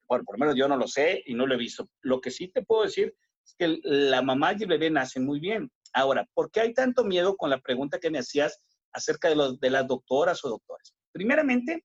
bueno, 0.06 0.22
por 0.24 0.36
lo 0.36 0.38
menos 0.38 0.54
yo 0.54 0.68
no 0.68 0.76
lo 0.76 0.86
sé 0.86 1.20
y 1.26 1.34
no 1.34 1.48
lo 1.48 1.54
he 1.54 1.58
visto. 1.58 1.88
Lo 2.02 2.20
que 2.20 2.30
sí 2.30 2.46
te 2.46 2.62
puedo 2.62 2.84
decir 2.84 3.12
es 3.44 3.54
que 3.58 3.80
la 3.82 4.22
mamá 4.22 4.52
y 4.52 4.62
el 4.62 4.68
bebé 4.68 4.88
nacen 4.88 5.26
muy 5.26 5.40
bien. 5.40 5.68
Ahora, 5.94 6.28
¿por 6.32 6.52
qué 6.52 6.60
hay 6.60 6.74
tanto 6.74 7.02
miedo 7.02 7.36
con 7.36 7.50
la 7.50 7.60
pregunta 7.60 7.98
que 7.98 8.10
me 8.10 8.20
hacías 8.20 8.62
acerca 8.92 9.28
de, 9.28 9.56
de 9.60 9.70
las 9.70 9.86
doctoras 9.86 10.44
o 10.44 10.48
doctores? 10.48 10.94
Primeramente, 11.12 11.84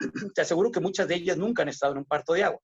te 0.34 0.40
aseguro 0.40 0.70
que 0.70 0.80
muchas 0.80 1.08
de 1.08 1.16
ellas 1.16 1.36
nunca 1.36 1.62
han 1.62 1.68
estado 1.68 1.92
en 1.92 1.98
un 1.98 2.04
parto 2.04 2.32
de 2.32 2.44
agua. 2.44 2.60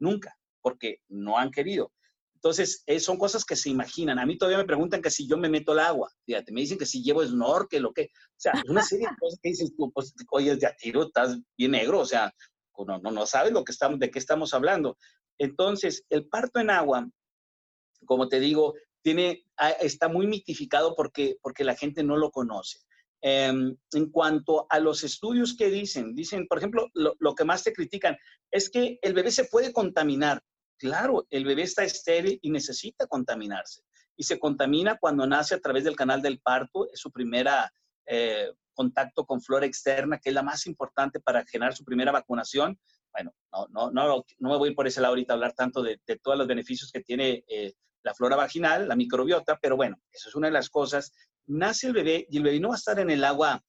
Nunca, 0.00 0.36
porque 0.60 0.98
no 1.08 1.38
han 1.38 1.50
querido. 1.50 1.92
Entonces, 2.34 2.82
eh, 2.86 2.98
son 2.98 3.18
cosas 3.18 3.44
que 3.44 3.54
se 3.54 3.70
imaginan. 3.70 4.18
A 4.18 4.26
mí 4.26 4.36
todavía 4.36 4.58
me 4.58 4.64
preguntan 4.64 5.00
que 5.00 5.10
si 5.10 5.28
yo 5.28 5.36
me 5.36 5.48
meto 5.48 5.72
al 5.72 5.78
agua. 5.78 6.10
Fíjate, 6.26 6.52
me 6.52 6.60
dicen 6.60 6.76
que 6.76 6.86
si 6.86 7.02
llevo 7.02 7.24
snorkel 7.24 7.86
o 7.86 7.92
qué. 7.92 8.10
O 8.12 8.36
sea, 8.36 8.52
una 8.68 8.82
serie 8.82 9.06
de 9.08 9.16
cosas 9.16 9.38
que 9.40 9.50
dices 9.50 9.72
tú, 9.76 9.92
pues, 9.92 10.12
oye, 10.32 10.56
de 10.56 10.66
a 10.66 10.74
tiro, 10.74 11.04
estás 11.04 11.38
bien 11.56 11.70
negro. 11.70 12.00
O 12.00 12.04
sea, 12.04 12.32
no, 12.84 12.98
no, 12.98 13.10
no 13.12 13.26
sabes 13.26 13.52
lo 13.52 13.62
que 13.62 13.70
estamos, 13.70 14.00
de 14.00 14.10
qué 14.10 14.18
estamos 14.18 14.54
hablando. 14.54 14.96
Entonces, 15.38 16.04
el 16.10 16.26
parto 16.26 16.58
en 16.58 16.70
agua 16.70 17.08
como 18.06 18.28
te 18.28 18.40
digo, 18.40 18.74
tiene, 19.02 19.44
ah, 19.58 19.70
está 19.70 20.08
muy 20.08 20.26
mitificado 20.26 20.94
porque, 20.94 21.36
porque 21.42 21.64
la 21.64 21.74
gente 21.74 22.02
no 22.02 22.16
lo 22.16 22.30
conoce. 22.30 22.80
Em, 23.24 23.76
en 23.92 24.10
cuanto 24.10 24.66
a 24.68 24.80
los 24.80 25.04
estudios 25.04 25.56
que 25.56 25.70
dicen, 25.70 26.12
dicen, 26.12 26.48
por 26.48 26.58
ejemplo, 26.58 26.88
lo, 26.94 27.14
lo, 27.20 27.36
que 27.36 27.44
más 27.44 27.62
te 27.62 27.72
critican 27.72 28.18
es 28.50 28.68
que 28.68 28.98
el 29.00 29.14
bebé 29.14 29.30
se 29.30 29.44
puede 29.44 29.72
contaminar. 29.72 30.42
Claro, 30.76 31.24
el 31.30 31.44
bebé 31.44 31.62
está 31.62 31.84
estéril 31.84 32.40
y 32.42 32.50
necesita 32.50 33.06
contaminarse. 33.06 33.82
Y 34.16 34.24
se 34.24 34.40
contamina 34.40 34.98
cuando 34.98 35.24
nace 35.24 35.54
a 35.54 35.60
través 35.60 35.84
del 35.84 35.94
canal 35.94 36.20
del 36.20 36.40
parto, 36.40 36.90
es 36.92 36.98
su 36.98 37.12
primera 37.12 37.72
eh, 38.06 38.50
contacto 38.74 39.24
con 39.24 39.40
flora 39.40 39.66
externa, 39.66 40.18
que 40.18 40.30
es 40.30 40.34
la 40.34 40.42
más 40.42 40.66
importante 40.66 41.20
para 41.20 41.44
generar 41.44 41.76
su 41.76 41.84
primera 41.84 42.10
vacunación. 42.10 42.76
Bueno, 43.12 43.32
no, 43.52 43.68
no, 43.68 43.90
no, 43.92 44.24
no 44.38 44.48
me 44.48 44.56
voy 44.56 44.68
a 44.68 44.70
ir 44.70 44.76
por 44.76 44.88
ese 44.88 45.00
lado 45.00 45.12
ahorita 45.12 45.32
a 45.32 45.36
hablar 45.36 45.52
tanto 45.52 45.80
de, 45.80 46.00
de 46.04 46.18
todos 46.18 46.36
los 46.36 46.48
beneficios 46.48 46.90
que 46.90 47.02
tiene 47.02 47.44
eh, 47.46 47.72
la 48.02 48.14
flora 48.14 48.36
vaginal, 48.36 48.88
la 48.88 48.96
microbiota, 48.96 49.58
pero 49.60 49.76
bueno, 49.76 49.96
eso 50.10 50.28
es 50.28 50.34
una 50.34 50.48
de 50.48 50.54
las 50.54 50.70
cosas. 50.70 51.12
Nace 51.46 51.88
el 51.88 51.92
bebé 51.92 52.26
y 52.30 52.36
el 52.36 52.42
bebé 52.42 52.60
no 52.60 52.68
va 52.68 52.74
a 52.74 52.78
estar 52.78 52.98
en 53.00 53.10
el 53.10 53.24
agua 53.24 53.62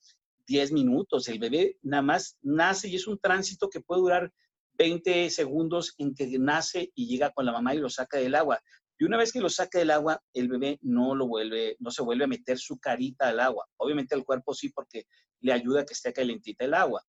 10 0.48 0.72
minutos, 0.74 1.28
el 1.28 1.40
bebé 1.40 1.78
nada 1.82 2.04
más 2.04 2.38
nace 2.42 2.88
y 2.88 2.96
es 2.96 3.08
un 3.08 3.18
tránsito 3.20 3.70
que 3.70 3.82
puede 3.82 4.02
durar 4.02 4.34
20 4.78 5.30
segundos 5.30 5.94
en 5.98 6.14
que 6.14 6.28
nace 6.40 6.92
y 6.96 7.08
llega 7.08 7.32
con 7.32 7.46
la 7.46 7.52
mamá 7.52 7.76
y 7.76 7.80
lo 7.80 7.90
saca 7.90 8.18
del 8.18 8.36
agua. 8.36 8.62
Y 8.98 9.06
una 9.06 9.18
vez 9.18 9.32
que 9.32 9.42
lo 9.42 9.50
saca 9.50 9.80
del 9.80 9.92
agua, 9.92 10.22
el 10.34 10.48
bebé 10.48 10.80
no 10.82 11.16
lo 11.16 11.28
vuelve, 11.28 11.76
no 11.80 11.92
se 11.92 12.04
vuelve 12.04 12.26
a 12.26 12.28
meter 12.28 12.58
su 12.58 12.80
carita 12.80 13.30
al 13.30 13.40
agua. 13.40 13.66
Obviamente 13.78 14.16
el 14.16 14.24
cuerpo 14.24 14.54
sí, 14.54 14.70
porque 14.70 15.06
le 15.42 15.54
ayuda 15.54 15.82
a 15.82 15.86
que 15.86 15.94
esté 15.94 16.14
calentita 16.14 16.66
el 16.66 16.74
agua. 16.74 17.04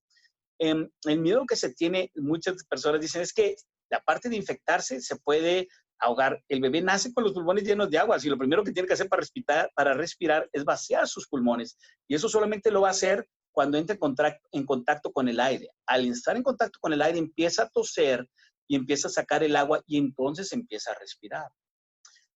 Em, 0.59 0.89
el 1.07 1.21
miedo 1.21 1.45
que 1.49 1.57
se 1.57 1.75
tiene, 1.75 2.11
muchas 2.15 2.65
personas 2.65 3.01
dicen, 3.01 3.23
es 3.23 3.33
que 3.33 3.57
la 3.91 4.01
parte 4.01 4.29
de 4.29 4.37
infectarse 4.37 5.01
se 5.01 5.17
puede 5.17 5.69
ahogar. 5.99 6.43
El 6.49 6.61
bebé 6.61 6.83
nace 6.83 7.13
con 7.13 7.25
los 7.25 7.33
pulmones 7.33 7.65
llenos 7.65 7.91
de 7.91 7.99
agua 7.99 8.17
y 8.23 8.29
lo 8.29 8.39
primero 8.39 8.65
que 8.65 8.73
tiene 8.73 8.87
que 8.87 8.95
hacer 8.95 9.09
para 9.09 9.21
respirar, 9.21 9.71
para 9.75 9.95
respirar 9.95 10.49
es 10.53 10.65
vaciar 10.65 11.09
sus 11.09 11.29
pulmones. 11.29 11.77
Y 12.09 12.15
eso 12.15 12.29
solamente 12.29 12.71
lo 12.71 12.83
va 12.83 12.89
a 12.89 12.93
hacer 12.93 13.29
cuando 13.53 13.79
entre 13.79 13.99
en 14.53 14.67
contacto 14.67 15.13
con 15.13 15.29
el 15.29 15.41
aire. 15.41 15.69
Al 15.87 16.07
estar 16.07 16.37
en 16.37 16.43
contacto 16.43 16.79
con 16.81 16.93
el 16.93 17.03
aire 17.03 17.19
empieza 17.19 17.63
a 17.63 17.69
toser 17.69 18.29
y 18.67 18.77
empieza 18.77 19.09
a 19.09 19.13
sacar 19.13 19.43
el 19.45 19.55
agua 19.57 19.83
y 19.87 19.97
entonces 19.99 20.53
empieza 20.53 20.91
a 20.91 20.99
respirar. 20.99 21.49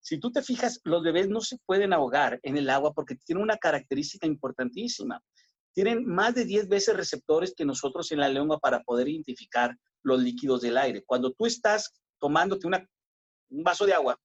Si 0.00 0.18
tú 0.18 0.30
te 0.30 0.42
fijas, 0.42 0.80
los 0.84 1.02
bebés 1.02 1.28
no 1.28 1.40
se 1.40 1.58
pueden 1.66 1.92
ahogar 1.92 2.38
en 2.42 2.56
el 2.56 2.70
agua 2.70 2.94
porque 2.94 3.16
tienen 3.16 3.42
una 3.42 3.58
característica 3.58 4.26
importantísima. 4.26 5.22
Tienen 5.74 6.06
más 6.06 6.34
de 6.34 6.44
10 6.44 6.68
veces 6.68 6.96
receptores 6.96 7.52
que 7.54 7.64
nosotros 7.64 8.10
en 8.12 8.20
la 8.20 8.28
lengua 8.28 8.58
para 8.58 8.82
poder 8.82 9.08
identificar 9.08 9.76
los 10.02 10.20
líquidos 10.20 10.62
del 10.62 10.78
aire. 10.78 11.04
Cuando 11.04 11.32
tú 11.32 11.46
estás 11.46 11.92
tomándote 12.20 12.66
una, 12.66 12.88
un 13.50 13.62
vaso 13.62 13.86
de 13.86 13.94
agua, 13.94 14.18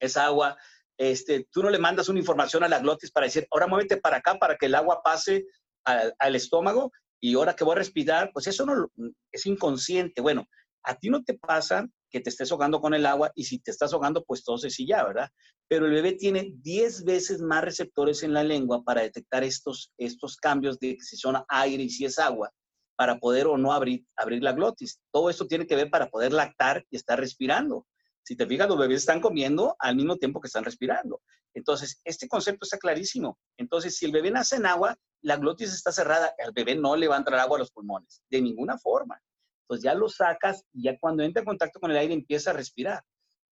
esa 0.00 0.26
agua, 0.26 0.56
este, 0.96 1.48
tú 1.50 1.62
no 1.62 1.70
le 1.70 1.78
mandas 1.78 2.08
una 2.08 2.20
información 2.20 2.62
a 2.62 2.68
la 2.68 2.78
glotis 2.78 3.10
para 3.10 3.26
decir, 3.26 3.46
ahora 3.50 3.66
muévete 3.66 3.96
para 3.96 4.18
acá 4.18 4.38
para 4.38 4.56
que 4.56 4.66
el 4.66 4.74
agua 4.74 5.02
pase 5.02 5.46
al, 5.84 6.36
estómago 6.36 6.92
y 7.20 7.34
ahora 7.34 7.56
que 7.56 7.64
voy 7.64 7.72
a 7.72 7.78
respirar, 7.78 8.30
pues 8.32 8.46
eso 8.46 8.64
no 8.64 8.88
es 9.32 9.46
inconsciente. 9.46 10.20
Bueno, 10.20 10.46
a 10.84 10.94
ti 10.94 11.08
no 11.08 11.22
te 11.24 11.34
pasa 11.34 11.86
que 12.10 12.20
te 12.20 12.30
estés 12.30 12.52
ahogando 12.52 12.80
con 12.80 12.94
el 12.94 13.06
agua 13.06 13.32
y 13.34 13.44
si 13.44 13.58
te 13.58 13.70
estás 13.70 13.92
ahogando, 13.92 14.24
pues 14.24 14.44
toses 14.44 14.78
y 14.78 14.86
ya, 14.86 15.04
¿verdad? 15.04 15.28
Pero 15.68 15.86
el 15.86 15.92
bebé 15.92 16.12
tiene 16.12 16.52
10 16.62 17.04
veces 17.04 17.40
más 17.40 17.64
receptores 17.64 18.22
en 18.22 18.32
la 18.32 18.44
lengua 18.44 18.84
para 18.84 19.02
detectar 19.02 19.42
estos, 19.42 19.90
estos 19.98 20.36
cambios 20.36 20.78
de 20.78 20.96
si 21.00 21.16
son 21.16 21.42
aire 21.48 21.82
y 21.82 21.90
si 21.90 22.04
es 22.04 22.18
agua, 22.18 22.52
para 22.96 23.18
poder 23.18 23.46
o 23.46 23.56
no 23.56 23.72
abrir, 23.72 24.06
abrir 24.16 24.42
la 24.42 24.52
glotis. 24.52 25.00
Todo 25.10 25.30
esto 25.30 25.46
tiene 25.46 25.66
que 25.66 25.76
ver 25.76 25.90
para 25.90 26.08
poder 26.08 26.32
lactar 26.32 26.84
y 26.90 26.96
estar 26.96 27.18
respirando. 27.18 27.86
Si 28.24 28.36
te 28.36 28.46
fijas, 28.46 28.68
los 28.68 28.78
bebés 28.78 29.00
están 29.00 29.20
comiendo 29.20 29.76
al 29.78 29.96
mismo 29.96 30.16
tiempo 30.16 30.40
que 30.40 30.46
están 30.46 30.64
respirando. 30.64 31.20
Entonces, 31.52 32.00
este 32.04 32.26
concepto 32.26 32.64
está 32.64 32.78
clarísimo. 32.78 33.38
Entonces, 33.58 33.96
si 33.96 34.06
el 34.06 34.12
bebé 34.12 34.30
nace 34.30 34.56
en 34.56 34.66
agua, 34.66 34.96
la 35.20 35.36
glotis 35.36 35.72
está 35.72 35.92
cerrada, 35.92 36.34
al 36.44 36.52
bebé 36.52 36.74
no 36.74 36.96
le 36.96 37.06
va 37.06 37.16
a 37.16 37.18
entrar 37.18 37.38
agua 37.38 37.58
a 37.58 37.60
los 37.60 37.70
pulmones, 37.70 38.22
de 38.30 38.40
ninguna 38.40 38.78
forma. 38.78 39.20
Entonces 39.62 39.84
ya 39.84 39.94
lo 39.94 40.08
sacas 40.08 40.64
y 40.72 40.84
ya 40.84 40.98
cuando 40.98 41.22
entra 41.22 41.40
en 41.40 41.46
contacto 41.46 41.80
con 41.80 41.90
el 41.90 41.96
aire 41.96 42.12
empieza 42.12 42.50
a 42.50 42.54
respirar. 42.54 43.02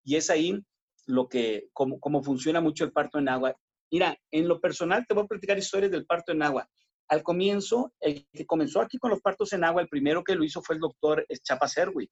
Y 0.04 0.16
es 0.16 0.30
ahí 0.30 0.60
lo 1.06 1.28
que, 1.30 1.70
como, 1.74 2.00
como 2.00 2.24
funciona 2.24 2.60
mucho 2.60 2.84
el 2.84 2.92
parto 2.92 3.20
en 3.20 3.30
agua. 3.30 3.56
Mira, 3.92 4.18
en 4.32 4.48
lo 4.48 4.60
personal 4.60 5.06
te 5.08 5.14
voy 5.14 5.24
a 5.24 5.28
platicar 5.28 5.58
historias 5.58 5.92
del 5.92 6.06
parto 6.06 6.32
en 6.32 6.44
agua. 6.44 6.70
Al 7.08 7.24
comienzo, 7.24 7.94
el 8.00 8.26
que 8.32 8.46
comenzó 8.46 8.80
aquí 8.82 8.98
con 8.98 9.12
los 9.12 9.22
partos 9.22 9.52
en 9.54 9.64
agua, 9.64 9.82
el 9.82 9.90
primero 9.90 10.24
que 10.24 10.36
lo 10.36 10.44
hizo 10.44 10.62
fue 10.62 10.76
el 10.76 10.82
doctor 10.82 11.26
Chapa 11.44 11.68
Serwick. 11.68 12.12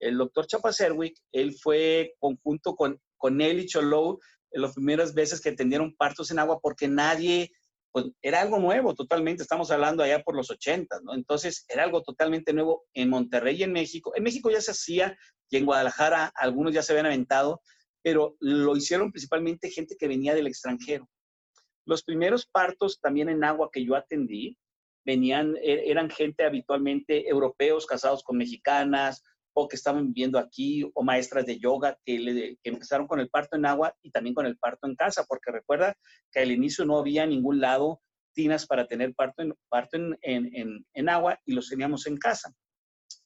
El 0.00 0.18
doctor 0.18 0.46
Chapa 0.46 0.72
Serwick, 0.72 1.16
él 1.32 1.54
fue 1.54 2.14
conjunto 2.18 2.74
con, 2.74 3.00
con 3.16 3.40
él 3.40 3.60
y 3.60 3.66
Cholou 3.66 4.18
en 4.50 4.62
las 4.62 4.74
primeras 4.74 5.14
veces 5.14 5.40
que 5.40 5.50
atendieron 5.50 5.94
partos 5.96 6.30
en 6.30 6.38
agua 6.38 6.58
porque 6.60 6.88
nadie 6.88 7.52
pues 7.92 8.06
era 8.22 8.40
algo 8.40 8.58
nuevo 8.58 8.94
totalmente, 8.94 9.42
estamos 9.42 9.70
hablando 9.70 10.02
allá 10.02 10.22
por 10.22 10.36
los 10.36 10.50
80, 10.50 11.00
¿no? 11.02 11.14
Entonces 11.14 11.64
era 11.68 11.82
algo 11.82 12.02
totalmente 12.02 12.52
nuevo 12.52 12.84
en 12.94 13.10
Monterrey 13.10 13.56
y 13.56 13.62
en 13.64 13.72
México. 13.72 14.12
En 14.14 14.22
México 14.22 14.50
ya 14.50 14.60
se 14.60 14.70
hacía 14.70 15.18
y 15.48 15.56
en 15.56 15.66
Guadalajara 15.66 16.32
algunos 16.36 16.72
ya 16.72 16.82
se 16.82 16.92
habían 16.92 17.06
aventado, 17.06 17.60
pero 18.02 18.36
lo 18.38 18.76
hicieron 18.76 19.10
principalmente 19.10 19.70
gente 19.70 19.96
que 19.98 20.06
venía 20.06 20.34
del 20.34 20.46
extranjero. 20.46 21.08
Los 21.84 22.04
primeros 22.04 22.46
partos 22.46 23.00
también 23.00 23.28
en 23.28 23.42
agua 23.42 23.70
que 23.72 23.84
yo 23.84 23.96
atendí 23.96 24.56
venían, 25.04 25.56
e, 25.56 25.90
eran 25.90 26.10
gente 26.10 26.44
habitualmente 26.44 27.28
europeos 27.28 27.86
casados 27.86 28.22
con 28.22 28.36
mexicanas 28.36 29.22
o 29.52 29.68
que 29.68 29.76
estaban 29.76 30.12
viviendo 30.12 30.38
aquí, 30.38 30.88
o 30.94 31.02
maestras 31.02 31.46
de 31.46 31.58
yoga 31.58 31.98
que, 32.04 32.56
empezaron 32.62 33.06
con 33.06 33.20
el 33.20 33.28
parto 33.28 33.56
en 33.56 33.66
agua 33.66 33.94
y 34.02 34.10
también 34.10 34.34
con 34.34 34.46
el 34.46 34.56
parto 34.56 34.86
en 34.86 34.94
casa, 34.94 35.24
porque 35.28 35.50
recuerda 35.50 35.96
que 36.30 36.40
al 36.40 36.50
inicio 36.50 36.84
no 36.84 36.98
había 36.98 37.26
ningún 37.26 37.60
lado 37.60 38.00
tinas 38.32 38.66
para 38.66 38.86
tener 38.86 39.14
parto 39.14 39.42
en, 39.42 39.54
parto 39.68 39.96
en, 39.96 40.16
en, 40.22 40.86
en, 40.92 41.08
agua 41.08 41.38
y 41.44 41.52
los 41.52 41.68
teníamos 41.68 42.06
en 42.06 42.16
casa. 42.16 42.54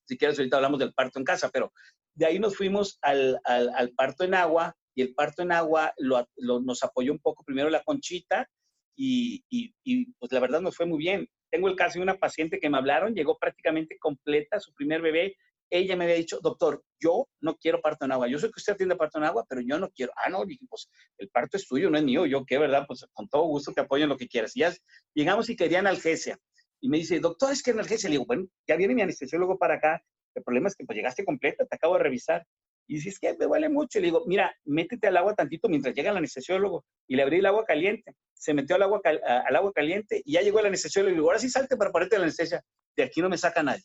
Si 0.07 0.17
quieres, 0.17 0.39
ahorita 0.39 0.57
hablamos 0.57 0.79
del 0.79 0.95
parto 0.95 1.19
en 1.19 1.25
casa, 1.25 1.51
pero 1.53 1.73
de 2.15 2.27
ahí 2.27 2.39
nos 2.39 2.57
fuimos 2.57 2.99
al, 3.03 3.39
al, 3.45 3.93
parto 3.93 4.25
en 4.25 4.35
agua 4.35 4.75
y 4.95 5.03
el 5.03 5.15
parto 5.15 5.43
en 5.43 5.53
agua 5.53 5.93
lo, 5.99 6.27
nos 6.61 6.83
apoyó 6.83 7.13
un 7.13 7.19
poco 7.19 7.45
primero 7.45 7.69
la 7.69 7.83
conchita 7.83 8.49
y, 8.97 9.45
y, 9.51 9.75
y, 9.83 10.13
pues 10.13 10.33
la 10.33 10.41
verdad 10.41 10.61
nos 10.61 10.77
fue 10.77 10.87
muy 10.87 10.99
bien. 10.99 11.29
Tengo 11.51 11.69
el 11.69 11.77
caso 11.77 11.99
de 11.99 12.03
una 12.03 12.17
paciente 12.17 12.59
que 12.59 12.71
me 12.71 12.79
hablaron, 12.79 13.15
llegó 13.15 13.39
prácticamente 13.39 13.99
completa, 13.99 14.61
su 14.61 14.73
primer 14.73 15.03
bebé, 15.03 15.37
ella 15.70 15.96
me 15.96 16.05
había 16.05 16.16
dicho, 16.16 16.38
doctor, 16.42 16.83
yo 17.00 17.29
no 17.40 17.57
quiero 17.57 17.81
parto 17.81 18.05
en 18.05 18.12
agua. 18.12 18.29
Yo 18.29 18.38
sé 18.38 18.46
que 18.46 18.59
usted 18.59 18.74
atiende 18.74 18.96
parto 18.96 19.18
en 19.18 19.24
agua, 19.24 19.44
pero 19.48 19.61
yo 19.61 19.79
no 19.79 19.90
quiero. 19.90 20.12
Ah, 20.16 20.31
no, 20.31 20.44
dije, 20.44 20.64
pues 20.68 20.88
el 21.18 21.29
parto 21.31 21.57
es 21.57 21.66
tuyo, 21.66 21.90
no 21.90 21.98
es 21.98 22.05
mío. 22.05 22.27
Yo 22.27 22.44
qué, 22.44 22.59
¿verdad? 22.59 22.85
Pues 22.87 23.07
con 23.12 23.29
todo 23.29 23.44
gusto 23.44 23.72
te 23.72 23.81
apoyo 23.81 24.05
en 24.05 24.11
lo 24.11 24.16
que 24.16 24.29
quieras. 24.29 24.57
Y 24.57 24.61
ya 24.61 24.72
llegamos 25.14 25.48
y 25.50 25.57
quería 25.57 25.81
analgesia. 25.81 26.38
Y 26.81 26.88
me 26.88 26.98
dice, 26.98 27.18
doctor, 27.20 27.53
es 27.53 27.62
que 27.62 27.72
analgesia. 27.72 28.09
Le 28.09 28.14
digo, 28.14 28.27
bueno, 28.27 28.46
ya 28.68 28.77
viene 28.77 28.94
mi 28.94 29.03
anestesiólogo 29.03 29.59
para 29.59 29.74
acá. 29.74 30.03
El 30.35 30.42
problema 30.42 30.68
es 30.68 30.77
que 30.77 30.85
pues 30.85 30.96
llegaste 30.96 31.24
completa, 31.24 31.64
te 31.64 31.77
acabo 31.77 31.96
de 31.96 32.03
revisar. 32.03 32.46
Y 32.87 32.96
dice, 32.96 33.09
es 33.09 33.18
que 33.18 33.35
me 33.37 33.46
duele 33.46 33.68
mucho. 33.68 33.98
Le 33.98 34.07
digo, 34.07 34.24
mira, 34.27 34.55
métete 34.64 35.09
al 35.09 35.16
agua 35.16 35.35
tantito 35.35 35.68
mientras 35.68 35.94
llega 35.94 36.11
el 36.11 36.16
anestesiólogo. 36.16 36.85
Y 37.09 37.16
le 37.16 37.22
abrí 37.22 37.38
el 37.38 37.46
agua 37.46 37.64
caliente. 37.64 38.14
Se 38.35 38.53
metió 38.53 38.77
al 38.77 38.83
agua, 38.83 39.00
al 39.05 39.57
agua 39.57 39.72
caliente 39.72 40.20
y 40.24 40.33
ya 40.33 40.42
llegó 40.42 40.61
el 40.61 40.66
anestesiólogo. 40.66 41.11
Le 41.11 41.16
digo, 41.16 41.29
ahora 41.29 41.38
sí 41.38 41.48
salte 41.48 41.77
para 41.77 41.90
ponerte 41.90 42.18
la 42.18 42.24
anestesia. 42.24 42.62
De 42.96 43.03
aquí 43.03 43.22
no 43.22 43.29
me 43.29 43.38
saca 43.38 43.62
nadie 43.62 43.83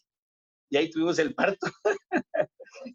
y 0.69 0.77
ahí 0.77 0.89
tuvimos 0.89 1.19
el 1.19 1.33
parto. 1.33 1.67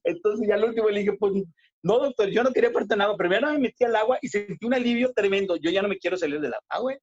Entonces 0.05 0.49
ya 0.49 0.55
al 0.55 0.65
último 0.65 0.89
le 0.89 1.01
dije, 1.01 1.17
pues 1.19 1.35
no, 1.83 1.99
doctor, 1.99 2.31
yo 2.31 2.43
no 2.43 2.53
quería 2.53 2.73
parto 2.73 2.95
en 2.95 3.03
agua. 3.03 3.17
Primero 3.17 3.51
me 3.53 3.59
metí 3.59 3.85
al 3.85 3.97
agua 3.97 4.19
y 4.23 4.29
sentí 4.29 4.65
un 4.65 4.75
alivio 4.75 5.13
tremendo. 5.13 5.57
Yo 5.57 5.71
ya 5.71 5.83
no 5.83 5.89
me 5.89 5.99
quiero 5.99 6.17
salir 6.17 6.41
del 6.41 6.55
agua, 6.55 6.81
güey. 6.81 6.97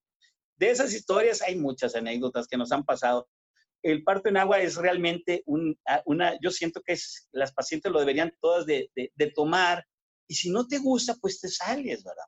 De 0.58 0.70
esas 0.70 0.94
historias 0.94 1.42
hay 1.42 1.56
muchas 1.56 1.96
anécdotas 1.96 2.48
que 2.48 2.58
nos 2.58 2.72
han 2.72 2.84
pasado. 2.84 3.28
El 3.84 4.04
parto 4.04 4.30
en 4.30 4.38
agua 4.38 4.62
es 4.62 4.76
realmente 4.76 5.44
un, 5.46 5.76
ah, 5.88 6.02
una, 6.06 6.38
yo 6.42 6.52
siento 6.52 6.82
que 6.82 6.94
es, 6.94 7.28
las 7.32 7.52
pacientes 7.52 7.92
lo 7.92 8.00
deberían 8.00 8.32
todas 8.40 8.66
de, 8.66 8.90
de, 8.96 9.12
de 9.16 9.32
tomar 9.32 9.84
y 10.28 10.36
si 10.36 10.52
no 10.52 10.68
te 10.68 10.78
gusta, 10.78 11.16
pues 11.20 11.40
te 11.40 11.48
sales, 11.48 12.04
¿verdad? 12.04 12.26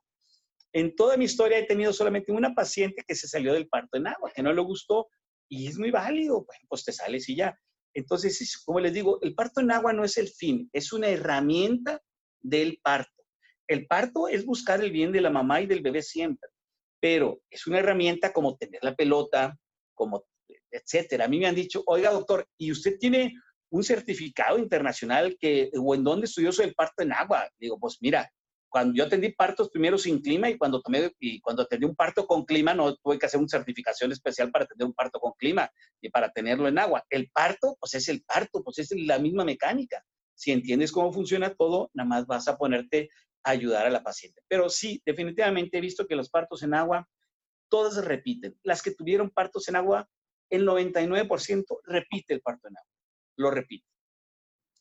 En 0.74 0.94
toda 0.96 1.16
mi 1.16 1.26
historia 1.26 1.58
he 1.58 1.66
tenido 1.66 1.92
solamente 1.92 2.32
una 2.32 2.54
paciente 2.54 3.04
que 3.06 3.14
se 3.14 3.28
salió 3.28 3.54
del 3.54 3.68
parto 3.68 3.96
en 3.96 4.08
agua, 4.08 4.32
que 4.34 4.42
no 4.42 4.52
le 4.52 4.60
gustó 4.60 5.06
y 5.48 5.68
es 5.68 5.78
muy 5.78 5.90
válido, 5.90 6.44
bueno, 6.44 6.66
pues 6.68 6.84
te 6.84 6.92
sales 6.92 7.28
y 7.28 7.36
ya. 7.36 7.56
Entonces, 7.94 8.62
como 8.64 8.80
les 8.80 8.92
digo, 8.92 9.18
el 9.22 9.34
parto 9.34 9.60
en 9.60 9.70
agua 9.70 9.92
no 9.92 10.04
es 10.04 10.18
el 10.18 10.28
fin, 10.28 10.68
es 10.72 10.92
una 10.92 11.08
herramienta 11.08 12.02
del 12.42 12.78
parto. 12.82 13.24
El 13.66 13.86
parto 13.86 14.28
es 14.28 14.44
buscar 14.44 14.82
el 14.82 14.90
bien 14.90 15.12
de 15.12 15.20
la 15.20 15.30
mamá 15.30 15.60
y 15.60 15.66
del 15.66 15.80
bebé 15.80 16.02
siempre, 16.02 16.50
pero 17.00 17.40
es 17.48 17.66
una 17.66 17.78
herramienta 17.78 18.32
como 18.32 18.56
tener 18.56 18.82
la 18.82 18.94
pelota, 18.94 19.56
como 19.94 20.26
etcétera. 20.70 21.24
A 21.24 21.28
mí 21.28 21.38
me 21.38 21.46
han 21.46 21.54
dicho, 21.54 21.82
oiga, 21.86 22.10
doctor, 22.10 22.46
¿y 22.58 22.72
usted 22.72 22.98
tiene 22.98 23.32
un 23.70 23.84
certificado 23.84 24.58
internacional 24.58 25.36
que, 25.38 25.70
o 25.80 25.94
en 25.94 26.04
dónde 26.04 26.26
estudió 26.26 26.50
del 26.50 26.74
parto 26.74 27.02
en 27.02 27.12
agua? 27.12 27.48
Digo, 27.58 27.78
pues 27.78 27.98
mira, 28.00 28.30
cuando 28.74 28.92
yo 28.96 29.04
atendí 29.04 29.28
partos 29.28 29.70
primero 29.70 29.96
sin 29.96 30.20
clima 30.20 30.50
y 30.50 30.58
cuando 30.58 30.82
tomé 30.82 31.12
y 31.20 31.40
cuando 31.40 31.62
atendí 31.62 31.86
un 31.86 31.94
parto 31.94 32.26
con 32.26 32.44
clima 32.44 32.74
no 32.74 32.96
tuve 32.96 33.20
que 33.20 33.26
hacer 33.26 33.38
una 33.38 33.46
certificación 33.46 34.10
especial 34.10 34.50
para 34.50 34.64
atender 34.64 34.84
un 34.84 34.92
parto 34.92 35.20
con 35.20 35.30
clima 35.38 35.70
y 36.00 36.08
para 36.08 36.32
tenerlo 36.32 36.66
en 36.66 36.80
agua. 36.80 37.04
El 37.08 37.30
parto, 37.30 37.76
pues 37.78 37.94
es 37.94 38.08
el 38.08 38.24
parto, 38.24 38.64
pues 38.64 38.80
es 38.80 38.90
la 38.90 39.20
misma 39.20 39.44
mecánica. 39.44 40.04
Si 40.34 40.50
entiendes 40.50 40.90
cómo 40.90 41.12
funciona 41.12 41.54
todo, 41.54 41.92
nada 41.94 42.08
más 42.08 42.26
vas 42.26 42.48
a 42.48 42.58
ponerte 42.58 43.10
ayudar 43.44 43.86
a 43.86 43.90
la 43.90 44.02
paciente. 44.02 44.42
Pero 44.48 44.68
sí, 44.68 45.00
definitivamente 45.06 45.78
he 45.78 45.80
visto 45.80 46.08
que 46.08 46.16
los 46.16 46.28
partos 46.28 46.64
en 46.64 46.74
agua, 46.74 47.08
todas 47.68 48.04
repiten. 48.04 48.58
Las 48.64 48.82
que 48.82 48.90
tuvieron 48.90 49.30
partos 49.30 49.68
en 49.68 49.76
agua, 49.76 50.08
el 50.50 50.66
99% 50.66 51.64
repite 51.84 52.34
el 52.34 52.40
parto 52.40 52.66
en 52.66 52.76
agua, 52.76 52.90
lo 53.36 53.52
repite. 53.52 53.86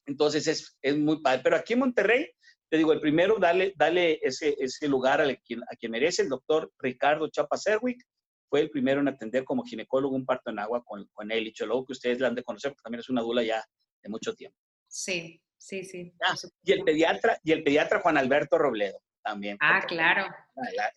Entonces 0.07 0.47
es, 0.47 0.79
es 0.81 0.97
muy 0.97 1.21
padre. 1.21 1.41
Pero 1.43 1.57
aquí 1.57 1.73
en 1.73 1.79
Monterrey, 1.79 2.31
te 2.73 2.77
digo, 2.77 2.91
el 2.91 2.99
primero, 2.99 3.37
dale, 3.37 3.71
dale 3.75 4.19
ese, 4.23 4.55
ese 4.57 4.87
lugar 4.87 5.21
a 5.21 5.35
quien, 5.35 5.61
a 5.61 5.75
quien 5.75 5.91
merece, 5.91 6.23
el 6.23 6.29
doctor 6.29 6.73
Ricardo 6.79 7.27
Chapa 7.27 7.55
Serwick, 7.55 8.03
fue 8.49 8.61
el 8.61 8.71
primero 8.71 8.99
en 8.99 9.07
atender 9.07 9.43
como 9.43 9.61
ginecólogo 9.63 10.15
un 10.15 10.25
parto 10.25 10.49
en 10.49 10.57
agua 10.57 10.83
con, 10.83 11.07
con 11.13 11.31
él, 11.31 11.45
y 11.45 11.53
luego 11.65 11.85
que 11.85 11.91
ustedes 11.91 12.19
la 12.19 12.29
han 12.29 12.33
de 12.33 12.41
conocer, 12.41 12.71
porque 12.71 12.81
también 12.81 13.01
es 13.01 13.11
una 13.11 13.21
dula 13.21 13.43
ya 13.43 13.63
de 14.01 14.09
mucho 14.09 14.33
tiempo. 14.33 14.57
Sí, 14.87 15.39
sí, 15.55 15.83
sí. 15.83 16.11
Ah, 16.23 16.33
y 16.63 16.71
el 16.71 16.83
pediatra, 16.83 17.37
y 17.43 17.51
el 17.51 17.63
pediatra 17.63 17.99
Juan 17.99 18.17
Alberto 18.17 18.57
Robledo 18.57 18.97
también. 19.23 19.55
Ah, 19.59 19.85
claro. 19.87 20.25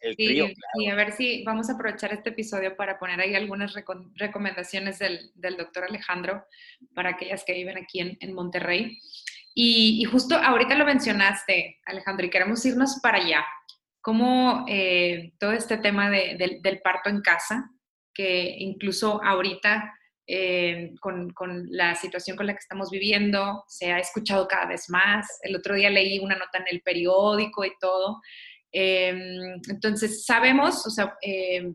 el 0.01 0.17
trío, 0.17 0.47
Y 0.79 0.89
a 0.89 0.95
ver 0.95 1.13
si 1.13 1.45
vamos 1.45 1.69
a 1.69 1.75
aprovechar 1.75 2.11
este 2.11 2.31
episodio 2.31 2.75
para 2.75 2.99
poner 2.99 3.21
ahí 3.21 3.35
algunas 3.35 3.75
recomendaciones 4.15 4.99
del, 4.99 5.31
del, 5.35 5.59
doctor 5.59 5.85
Alejandro 5.85 6.43
para 6.95 7.11
aquellas 7.11 7.45
que 7.45 7.53
viven 7.53 7.77
aquí 7.77 8.01
en, 8.01 8.17
en 8.19 8.33
Monterrey. 8.33 8.99
Y, 9.59 10.03
y, 10.03 10.05
justo 10.05 10.37
ahorita 10.37 10.75
lo 10.75 10.85
mencionaste, 10.85 11.79
Alejandro, 11.87 12.27
y 12.27 12.31
queremos 12.31 12.63
irnos 12.67 13.01
para 13.03 13.17
allá. 13.17 13.43
Cómo 14.03 14.67
eh, 14.69 15.33
todo 15.41 15.53
este 15.53 15.79
tema 15.79 16.11
de, 16.11 16.61
del, 16.63 16.81
parto 16.83 17.09
en 17.09 17.23
casa, 17.23 17.71
que 18.13 18.55
incluso 18.59 19.19
ahorita 19.25 19.95
eh, 20.27 20.93
con, 21.01 21.31
con, 21.31 21.69
la 21.71 21.95
situación 21.95 22.37
con 22.37 22.47
la 22.47 22.53
que 22.53 22.59
estamos 22.59 22.91
viviendo, 22.91 23.65
se 23.67 23.91
ha 23.93 23.99
escuchado 23.99 24.47
cada 24.47 24.67
vez 24.67 24.91
más. 24.91 25.27
El 25.43 25.57
otro 25.57 25.75
día 25.75 25.89
leí 25.89 26.19
una 26.19 26.37
nota 26.37 26.59
en 26.59 26.67
el 26.71 26.83
periódico 26.83 27.65
y 27.65 27.73
todo. 27.81 28.21
Eh, 28.73 29.09
entonces, 29.71 30.27
sabemos, 30.27 30.87
o 30.87 30.91
sea, 30.91 31.17
eh, 31.23 31.73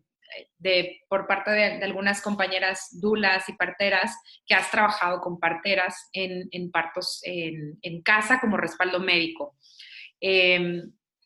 de, 0.58 1.02
por 1.08 1.28
parte 1.28 1.52
de, 1.52 1.78
de, 1.80 1.86
algunas 1.86 2.22
compañeras 2.22 2.90
dulas 3.00 3.48
y 3.50 3.54
parteras, 3.54 4.16
que 4.46 4.56
has 4.56 4.70
trabajado 4.72 5.22
con 5.22 5.40
parteras 5.40 6.10
en, 6.14 6.48
en 6.52 6.72
partos 6.72 7.20
en, 7.24 7.78
en, 7.82 8.02
casa 8.02 8.40
como 8.40 8.58
respaldo 8.58 9.00
médico. 9.00 9.56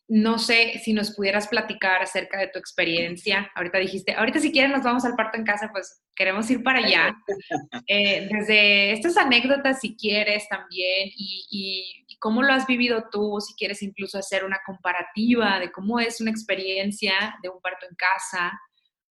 No 0.07 0.37
sé 0.37 0.79
si 0.83 0.93
nos 0.93 1.15
pudieras 1.15 1.47
platicar 1.47 2.03
acerca 2.03 2.37
de 2.37 2.47
tu 2.49 2.59
experiencia. 2.59 3.49
Ahorita 3.55 3.79
dijiste, 3.79 4.13
ahorita 4.13 4.39
si 4.39 4.51
quieren 4.51 4.71
nos 4.71 4.83
vamos 4.83 5.03
al 5.03 5.15
parto 5.15 5.39
en 5.39 5.45
casa, 5.45 5.69
pues 5.71 6.03
queremos 6.15 6.49
ir 6.51 6.63
para 6.63 6.79
allá. 6.79 7.15
Eh, 7.87 8.27
desde 8.31 8.91
estas 8.93 9.17
anécdotas, 9.17 9.79
si 9.79 9.95
quieres 9.95 10.47
también, 10.49 11.09
y, 11.15 12.05
cómo 12.19 12.41
lo 12.41 12.53
has 12.53 12.65
vivido 12.65 13.05
tú, 13.11 13.39
si 13.39 13.53
quieres 13.53 13.83
incluso 13.83 14.17
hacer 14.17 14.43
una 14.43 14.59
comparativa 14.65 15.59
de 15.59 15.71
cómo 15.71 15.99
es 15.99 16.21
una 16.21 16.31
experiencia 16.31 17.37
de 17.43 17.49
un 17.49 17.61
parto 17.61 17.85
en 17.87 17.95
casa 17.95 18.51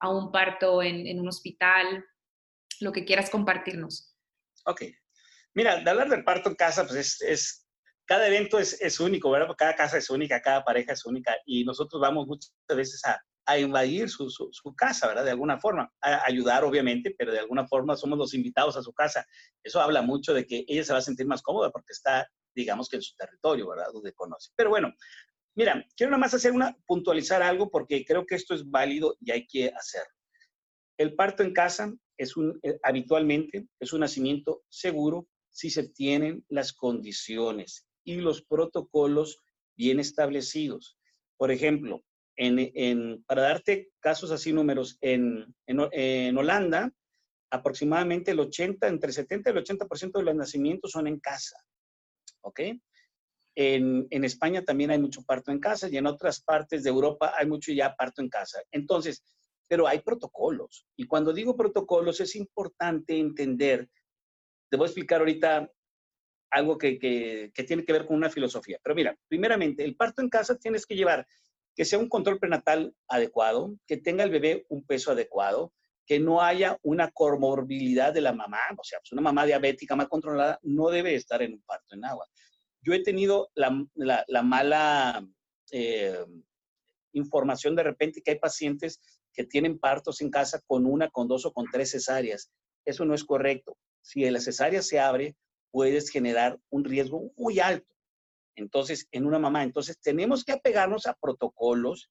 a 0.04 0.10
un 0.10 0.30
parto 0.30 0.82
en, 0.82 1.18
un 1.18 1.28
hospital, 1.28 2.04
lo 2.80 2.92
que 2.92 3.04
quieras 3.04 3.30
compartirnos. 3.30 4.14
Ok. 4.66 4.82
Mira, 5.54 5.80
de 5.80 5.90
hablar 5.90 6.08
del 6.08 6.24
parto 6.24 6.48
en 6.48 6.56
casa, 6.56 6.86
pues 6.86 7.20
es 7.22 7.64
cada 8.06 8.26
evento 8.26 8.58
es, 8.58 9.00
único, 9.00 9.30
¿verdad? 9.30 9.54
Cada 9.56 9.74
casa 9.74 9.96
es 9.96 10.10
única, 10.10 10.42
cada 10.42 10.62
pareja 10.64 10.92
es 10.92 11.04
única 11.06 11.36
y 11.46 11.64
nosotros 11.64 12.00
vamos 12.00 12.26
muchas 12.26 12.52
veces 12.68 13.02
a, 13.04 13.20
invadir 13.58 14.08
su, 14.08 14.30
su, 14.30 14.74
casa, 14.74 15.06
¿verdad? 15.06 15.24
De 15.24 15.30
alguna 15.30 15.58
forma, 15.58 15.92
a 16.00 16.26
ayudar 16.26 16.64
obviamente, 16.64 17.14
pero 17.16 17.30
de 17.30 17.40
alguna 17.40 17.66
forma 17.66 17.94
somos 17.94 18.18
los 18.18 18.32
invitados 18.32 18.76
a 18.76 18.82
su 18.82 18.92
casa. 18.92 19.26
Eso 19.62 19.80
habla 19.82 20.00
mucho 20.00 20.32
de 20.32 20.46
que 20.46 20.64
ella 20.66 20.82
se 20.82 20.92
va 20.92 20.98
a 20.98 21.02
sentir 21.02 21.26
más 21.26 21.42
cómoda 21.42 21.70
porque 21.70 21.92
está, 21.92 22.26
digamos 22.54 22.88
que 22.88 22.96
en 22.96 23.02
su 23.02 23.14
territorio, 23.16 23.68
¿verdad? 23.68 23.88
Donde 23.92 24.14
conoce. 24.14 24.50
Pero 24.56 24.70
bueno, 24.70 24.94
mira, 25.54 25.84
quiero 25.96 26.10
nada 26.10 26.20
más 26.20 26.34
hacer 26.34 26.52
una, 26.52 26.76
puntualizar 26.86 27.42
algo 27.42 27.70
porque 27.70 28.04
creo 28.04 28.26
que 28.26 28.34
esto 28.34 28.54
es 28.54 28.68
válido 28.68 29.16
y 29.20 29.30
hay 29.30 29.46
que 29.46 29.68
hacerlo. 29.68 30.12
El 30.96 31.14
parto 31.14 31.42
en 31.42 31.52
casa 31.52 31.92
es 32.16 32.36
un, 32.36 32.58
eh, 32.62 32.78
habitualmente 32.82 33.66
es 33.80 33.92
un 33.92 34.00
nacimiento 34.00 34.62
seguro 34.68 35.26
si 35.50 35.70
se 35.70 35.88
tienen 35.88 36.44
las 36.48 36.72
condiciones 36.72 37.86
y 38.04 38.16
los 38.16 38.42
protocolos 38.42 39.42
bien 39.76 40.00
establecidos. 40.00 40.98
Por 41.36 41.50
ejemplo, 41.50 42.04
en, 42.36 43.22
para 43.24 43.42
darte 43.42 43.90
casos 44.00 44.30
así 44.30 44.52
números, 44.52 44.98
en, 45.00 45.54
en, 45.66 46.36
Holanda, 46.36 46.92
aproximadamente 47.50 48.32
el 48.32 48.40
80, 48.40 48.88
entre 48.88 49.12
70 49.12 49.50
y 49.50 49.52
el 49.52 49.64
80% 49.64 50.12
de 50.12 50.24
los 50.24 50.34
nacimientos 50.34 50.90
son 50.90 51.06
en 51.06 51.20
casa. 51.20 51.56
¿Ok? 52.42 52.60
En, 53.56 54.24
España 54.24 54.64
también 54.64 54.90
hay 54.90 54.98
mucho 54.98 55.22
parto 55.22 55.52
en 55.52 55.60
casa 55.60 55.88
y 55.88 55.96
en 55.96 56.06
otras 56.06 56.40
partes 56.40 56.82
de 56.82 56.90
Europa 56.90 57.34
hay 57.36 57.46
mucho 57.46 57.72
ya 57.72 57.94
parto 57.94 58.20
en 58.20 58.28
casa. 58.28 58.60
Entonces, 58.70 59.22
pero 59.68 59.86
hay 59.86 60.00
protocolos. 60.00 60.86
Y 60.96 61.06
cuando 61.06 61.32
digo 61.32 61.56
protocolos 61.56 62.20
es 62.20 62.34
importante 62.36 63.18
entender, 63.18 63.88
te 64.68 64.76
voy 64.76 64.84
a 64.84 64.88
explicar 64.88 65.20
ahorita 65.20 65.70
algo 66.50 66.78
que, 66.78 67.50
tiene 67.66 67.84
que 67.84 67.92
ver 67.92 68.06
con 68.06 68.16
una 68.16 68.30
filosofía. 68.30 68.78
Pero 68.82 68.94
mira, 68.94 69.16
primeramente, 69.28 69.84
el 69.84 69.96
parto 69.96 70.22
en 70.22 70.28
casa 70.28 70.56
tienes 70.56 70.86
que 70.86 70.96
llevar 70.96 71.26
que 71.74 71.84
sea 71.84 71.98
un 71.98 72.08
control 72.08 72.38
prenatal 72.38 72.94
adecuado, 73.08 73.76
que 73.86 73.96
tenga 73.96 74.22
el 74.22 74.30
bebé 74.30 74.64
un 74.68 74.84
peso 74.84 75.10
adecuado, 75.10 75.72
que 76.06 76.20
no 76.20 76.40
haya 76.42 76.78
una 76.82 77.10
comorbilidad 77.10 78.12
de 78.12 78.20
la 78.20 78.32
mamá, 78.32 78.60
o 78.76 78.84
sea, 78.84 79.00
pues 79.00 79.10
una 79.12 79.22
mamá 79.22 79.46
diabética 79.46 79.96
mal 79.96 80.08
controlada 80.08 80.60
no 80.62 80.90
debe 80.90 81.14
estar 81.14 81.42
en 81.42 81.54
un 81.54 81.62
parto 81.62 81.94
en 81.94 82.04
agua. 82.04 82.28
Yo 82.84 82.92
he 82.92 83.02
tenido 83.02 83.50
la, 83.54 84.42
mala 84.42 85.26
eh, 85.70 86.24
información 87.12 87.74
de 87.74 87.82
repente 87.82 88.22
que 88.22 88.32
hay 88.32 88.38
pacientes 88.38 89.00
que 89.32 89.44
tienen 89.44 89.78
partos 89.78 90.20
en 90.20 90.30
casa 90.30 90.60
con 90.66 90.86
una, 90.86 91.08
con 91.10 91.26
dos 91.26 91.46
o 91.46 91.52
con 91.52 91.66
tres 91.72 91.90
cesáreas. 91.90 92.50
Eso 92.84 93.04
no 93.04 93.14
es 93.14 93.24
correcto. 93.24 93.76
Si 94.02 94.28
la 94.28 94.40
cesárea 94.40 94.82
se 94.82 95.00
abre, 95.00 95.34
puedes 95.70 96.10
generar 96.10 96.58
un 96.70 96.84
riesgo 96.84 97.32
muy 97.36 97.58
alto. 97.58 97.94
Entonces, 98.54 99.08
en 99.10 99.26
una 99.26 99.38
mamá, 99.38 99.64
entonces 99.64 99.98
tenemos 100.00 100.44
que 100.44 100.52
apegarnos 100.52 101.06
a 101.06 101.14
protocolos 101.14 102.10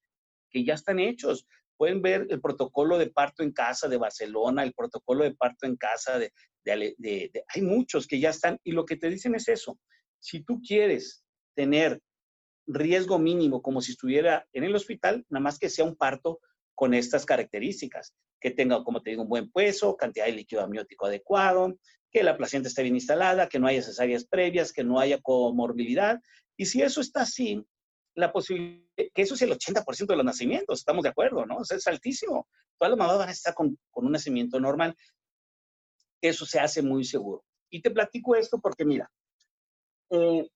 que 0.50 0.66
ya 0.66 0.74
están 0.74 1.00
hechos. 1.00 1.46
Pueden 1.78 2.02
ver 2.02 2.28
el 2.30 2.42
protocolo 2.42 2.98
de 2.98 3.10
parto 3.10 3.44
en 3.44 3.52
casa 3.52 3.88
de 3.88 3.98
Barcelona, 3.98 4.64
el 4.64 4.74
protocolo 4.74 5.24
de 5.24 5.36
parto 5.36 5.66
en 5.66 5.78
casa 5.78 6.20
de, 6.20 6.34
de, 6.66 7.44
hay 7.48 7.62
muchos 7.62 8.08
que 8.08 8.20
ya 8.20 8.30
están 8.30 8.60
y 8.64 8.72
lo 8.72 8.86
que 8.86 8.98
te 8.98 9.10
dicen 9.10 9.36
es 9.36 9.48
eso. 9.48 9.80
Si 10.24 10.42
tú 10.42 10.62
quieres 10.66 11.22
tener 11.54 12.02
riesgo 12.66 13.20
mínimo 13.20 13.62
como 13.62 13.82
si 13.82 13.92
estuviera 13.92 14.48
en 14.54 14.64
el 14.64 14.74
hospital, 14.74 15.26
nada 15.30 15.44
más 15.44 15.60
que 15.60 15.70
sea 15.70 15.84
un 15.84 15.98
parto 15.98 16.40
con 16.74 16.94
estas 16.94 17.26
características, 17.26 18.14
que 18.40 18.52
tenga, 18.52 18.86
como 18.86 19.02
te 19.02 19.10
digo, 19.10 19.24
un 19.24 19.28
buen 19.28 19.52
peso, 19.52 19.98
cantidad 19.98 20.26
de 20.26 20.32
líquido 20.32 20.62
amniótico 20.62 21.08
adecuado, 21.08 21.78
que 22.10 22.24
la 22.24 22.38
placenta 22.38 22.70
esté 22.70 22.84
bien 22.84 22.96
instalada, 22.96 23.50
que 23.50 23.60
no 23.60 23.68
haya 23.68 23.82
cesáreas 23.82 24.24
previas, 24.24 24.72
que 24.72 24.86
no 24.86 24.98
haya 24.98 25.22
comorbilidad. 25.22 26.22
Y 26.56 26.68
si 26.68 26.82
eso 26.82 27.02
está 27.02 27.24
así, 27.24 27.62
la 28.16 28.32
posibilidad, 28.32 28.82
que 28.96 29.22
eso 29.22 29.34
es 29.34 29.42
el 29.42 29.52
80% 29.52 30.08
de 30.08 30.16
los 30.16 30.26
nacimientos, 30.26 30.80
estamos 30.80 31.04
de 31.04 31.10
acuerdo, 31.10 31.46
¿no? 31.46 31.62
Es 31.62 31.86
altísimo. 31.86 32.48
Todas 32.78 32.92
las 32.92 32.98
mamás 32.98 33.18
van 33.18 33.30
a 33.30 33.34
estar 33.34 33.54
con, 33.54 33.78
con 33.92 34.06
un 34.06 34.14
nacimiento 34.14 34.58
normal. 34.58 34.96
Eso 36.22 36.46
se 36.46 36.62
hace 36.62 36.82
muy 36.82 37.04
seguro. 37.04 37.44
Y 37.70 37.82
te 37.82 37.92
platico 37.92 38.36
esto 38.36 38.60
porque, 38.62 38.86
mira, 38.86 39.12
eh, 40.10 40.48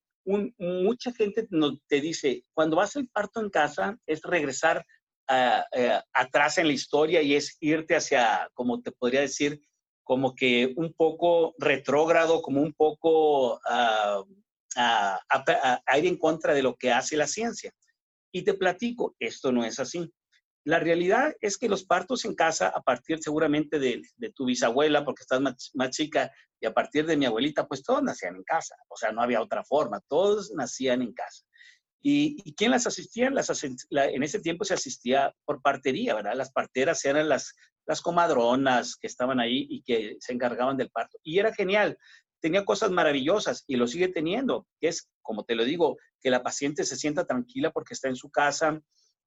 mucha 0.58 1.12
gente 1.14 1.48
nos, 1.50 1.80
te 1.88 2.02
dice, 2.02 2.44
cuando 2.54 2.76
vas 2.76 2.96
al 2.96 3.08
parto 3.08 3.40
en 3.40 3.50
casa, 3.50 3.98
es 4.06 4.22
regresar 4.22 4.86
eh, 5.30 6.00
atrás 6.14 6.58
en 6.58 6.68
la 6.68 6.74
historia 6.74 7.22
y 7.22 7.36
es 7.36 7.58
irte 7.60 7.96
hacia, 7.96 8.50
como 8.54 8.82
te 8.82 8.92
podría 8.92 9.22
decir, 9.22 9.62
como 10.04 10.36
que 10.36 10.74
un 10.78 10.94
poco 10.94 11.54
retrógrado, 11.58 12.42
como 12.42 12.62
un 12.62 12.74
poco 12.74 13.60
a, 13.66 14.24
ir 15.98 16.06
en 16.06 16.18
contra 16.18 16.54
de 16.54 16.64
lo 16.64 16.76
que 16.76 16.92
hace 16.92 17.18
la 17.18 17.28
ciencia. 17.28 17.74
Y 18.32 18.44
te 18.44 18.54
platico, 18.54 19.16
esto 19.20 19.52
no 19.52 19.66
es 19.66 19.80
así. 19.80 20.10
La 20.68 20.80
realidad 20.80 21.34
es 21.40 21.58
que 21.58 21.70
los 21.70 21.86
partos 21.86 22.26
en 22.26 22.36
casa, 22.36 22.68
a 22.68 22.82
partir 22.82 23.20
seguramente 23.24 23.80
de, 23.80 24.02
tu 24.36 24.44
bisabuela, 24.44 25.06
porque 25.06 25.22
estás 25.22 25.40
más, 25.40 25.90
chica, 25.92 26.30
y 26.60 26.66
a 26.66 26.74
partir 26.74 27.06
de 27.06 27.16
mi 27.16 27.26
abuelita, 27.26 27.66
pues 27.70 27.84
todos 27.84 28.04
nacían 28.04 28.36
en 28.36 28.44
casa. 28.44 28.76
O 28.90 28.98
sea, 28.98 29.14
no 29.14 29.22
había 29.22 29.42
otra 29.42 29.64
forma, 29.64 30.02
todos 30.10 30.52
nacían 30.54 31.02
en 31.02 31.14
casa. 31.14 31.46
¿Y, 32.02 32.54
quién 32.56 32.72
las 32.72 32.86
asistía? 32.86 33.32
En 33.32 34.24
ese 34.24 34.42
tiempo 34.42 34.66
se 34.66 34.74
asistía 34.74 35.34
por 35.46 35.62
partería, 35.62 36.16
¿verdad? 36.16 36.36
Las 36.36 36.52
parteras 36.52 37.06
eran 37.06 37.30
las, 37.30 37.56
las 37.86 38.02
comadronas 38.02 38.98
que 38.98 39.08
estaban 39.08 39.40
ahí 39.40 39.68
y 39.70 39.84
que 39.84 40.18
se 40.20 40.34
encargaban 40.34 40.76
del 40.76 40.90
parto. 40.90 41.18
Y 41.24 41.40
era 41.40 41.54
genial, 41.54 41.98
tenía 42.42 42.66
cosas 42.66 42.92
maravillosas 42.92 43.64
y 43.68 43.78
lo 43.78 43.88
sigue 43.88 44.10
teniendo, 44.10 44.68
que 44.82 44.90
es, 44.90 45.10
como 45.22 45.46
te 45.46 45.56
lo 45.56 45.64
digo, 45.64 45.96
que 46.20 46.30
la 46.30 46.44
paciente 46.44 46.84
se 46.84 46.98
sienta 46.98 47.26
tranquila 47.26 47.72
porque 47.72 47.94
está 47.94 48.10
en 48.10 48.18
su 48.18 48.30
casa, 48.30 48.82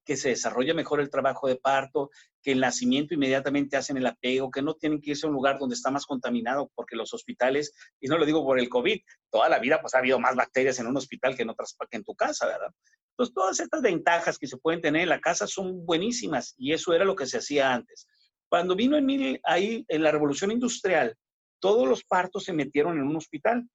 que 0.04 0.16
se 0.16 0.30
desarrolla 0.30 0.74
mejor 0.74 1.00
el 1.00 1.10
trabajo 1.10 1.46
de 1.48 1.56
parto, 1.56 2.10
que 2.42 2.52
el 2.52 2.60
nacimiento 2.60 3.14
inmediatamente 3.14 3.76
hacen 3.76 3.96
el 3.96 4.06
apego, 4.06 4.50
que 4.50 4.62
no 4.62 4.74
tienen 4.74 5.00
que 5.00 5.10
irse 5.10 5.26
a 5.26 5.28
un 5.28 5.34
lugar 5.34 5.58
donde 5.58 5.74
está 5.74 5.90
más 5.90 6.06
contaminado, 6.06 6.70
porque 6.74 6.96
los 6.96 7.12
hospitales, 7.12 7.72
y 8.00 8.08
no 8.08 8.18
lo 8.18 8.26
digo 8.26 8.44
por 8.44 8.58
el 8.58 8.68
COVID, 8.68 8.98
toda 9.30 9.48
la 9.48 9.58
vida 9.58 9.80
pues 9.80 9.94
ha 9.94 9.98
habido 9.98 10.18
más 10.18 10.34
bacterias 10.34 10.78
en 10.78 10.86
un 10.86 10.96
hospital 10.96 11.36
que 11.36 11.42
en 11.42 11.50
otras 11.50 11.76
en 11.90 12.04
tu 12.04 12.14
casa, 12.14 12.46
¿verdad? 12.46 12.72
Entonces, 13.10 13.34
todas 13.34 13.60
estas 13.60 13.82
ventajas 13.82 14.38
que 14.38 14.46
se 14.46 14.56
pueden 14.56 14.80
tener 14.80 15.02
en 15.02 15.10
la 15.10 15.20
casa 15.20 15.46
son 15.46 15.84
buenísimas 15.84 16.54
y 16.56 16.72
eso 16.72 16.94
era 16.94 17.04
lo 17.04 17.14
que 17.14 17.26
se 17.26 17.38
hacía 17.38 17.74
antes. 17.74 18.06
Cuando 18.48 18.74
vino 18.74 18.96
en 18.96 19.38
ahí 19.44 19.84
en 19.88 20.02
la 20.02 20.10
revolución 20.10 20.50
industrial, 20.50 21.14
todos 21.60 21.86
los 21.86 22.02
partos 22.02 22.44
se 22.44 22.52
metieron 22.52 22.96
en 22.98 23.06
un 23.06 23.16
hospital. 23.16 23.68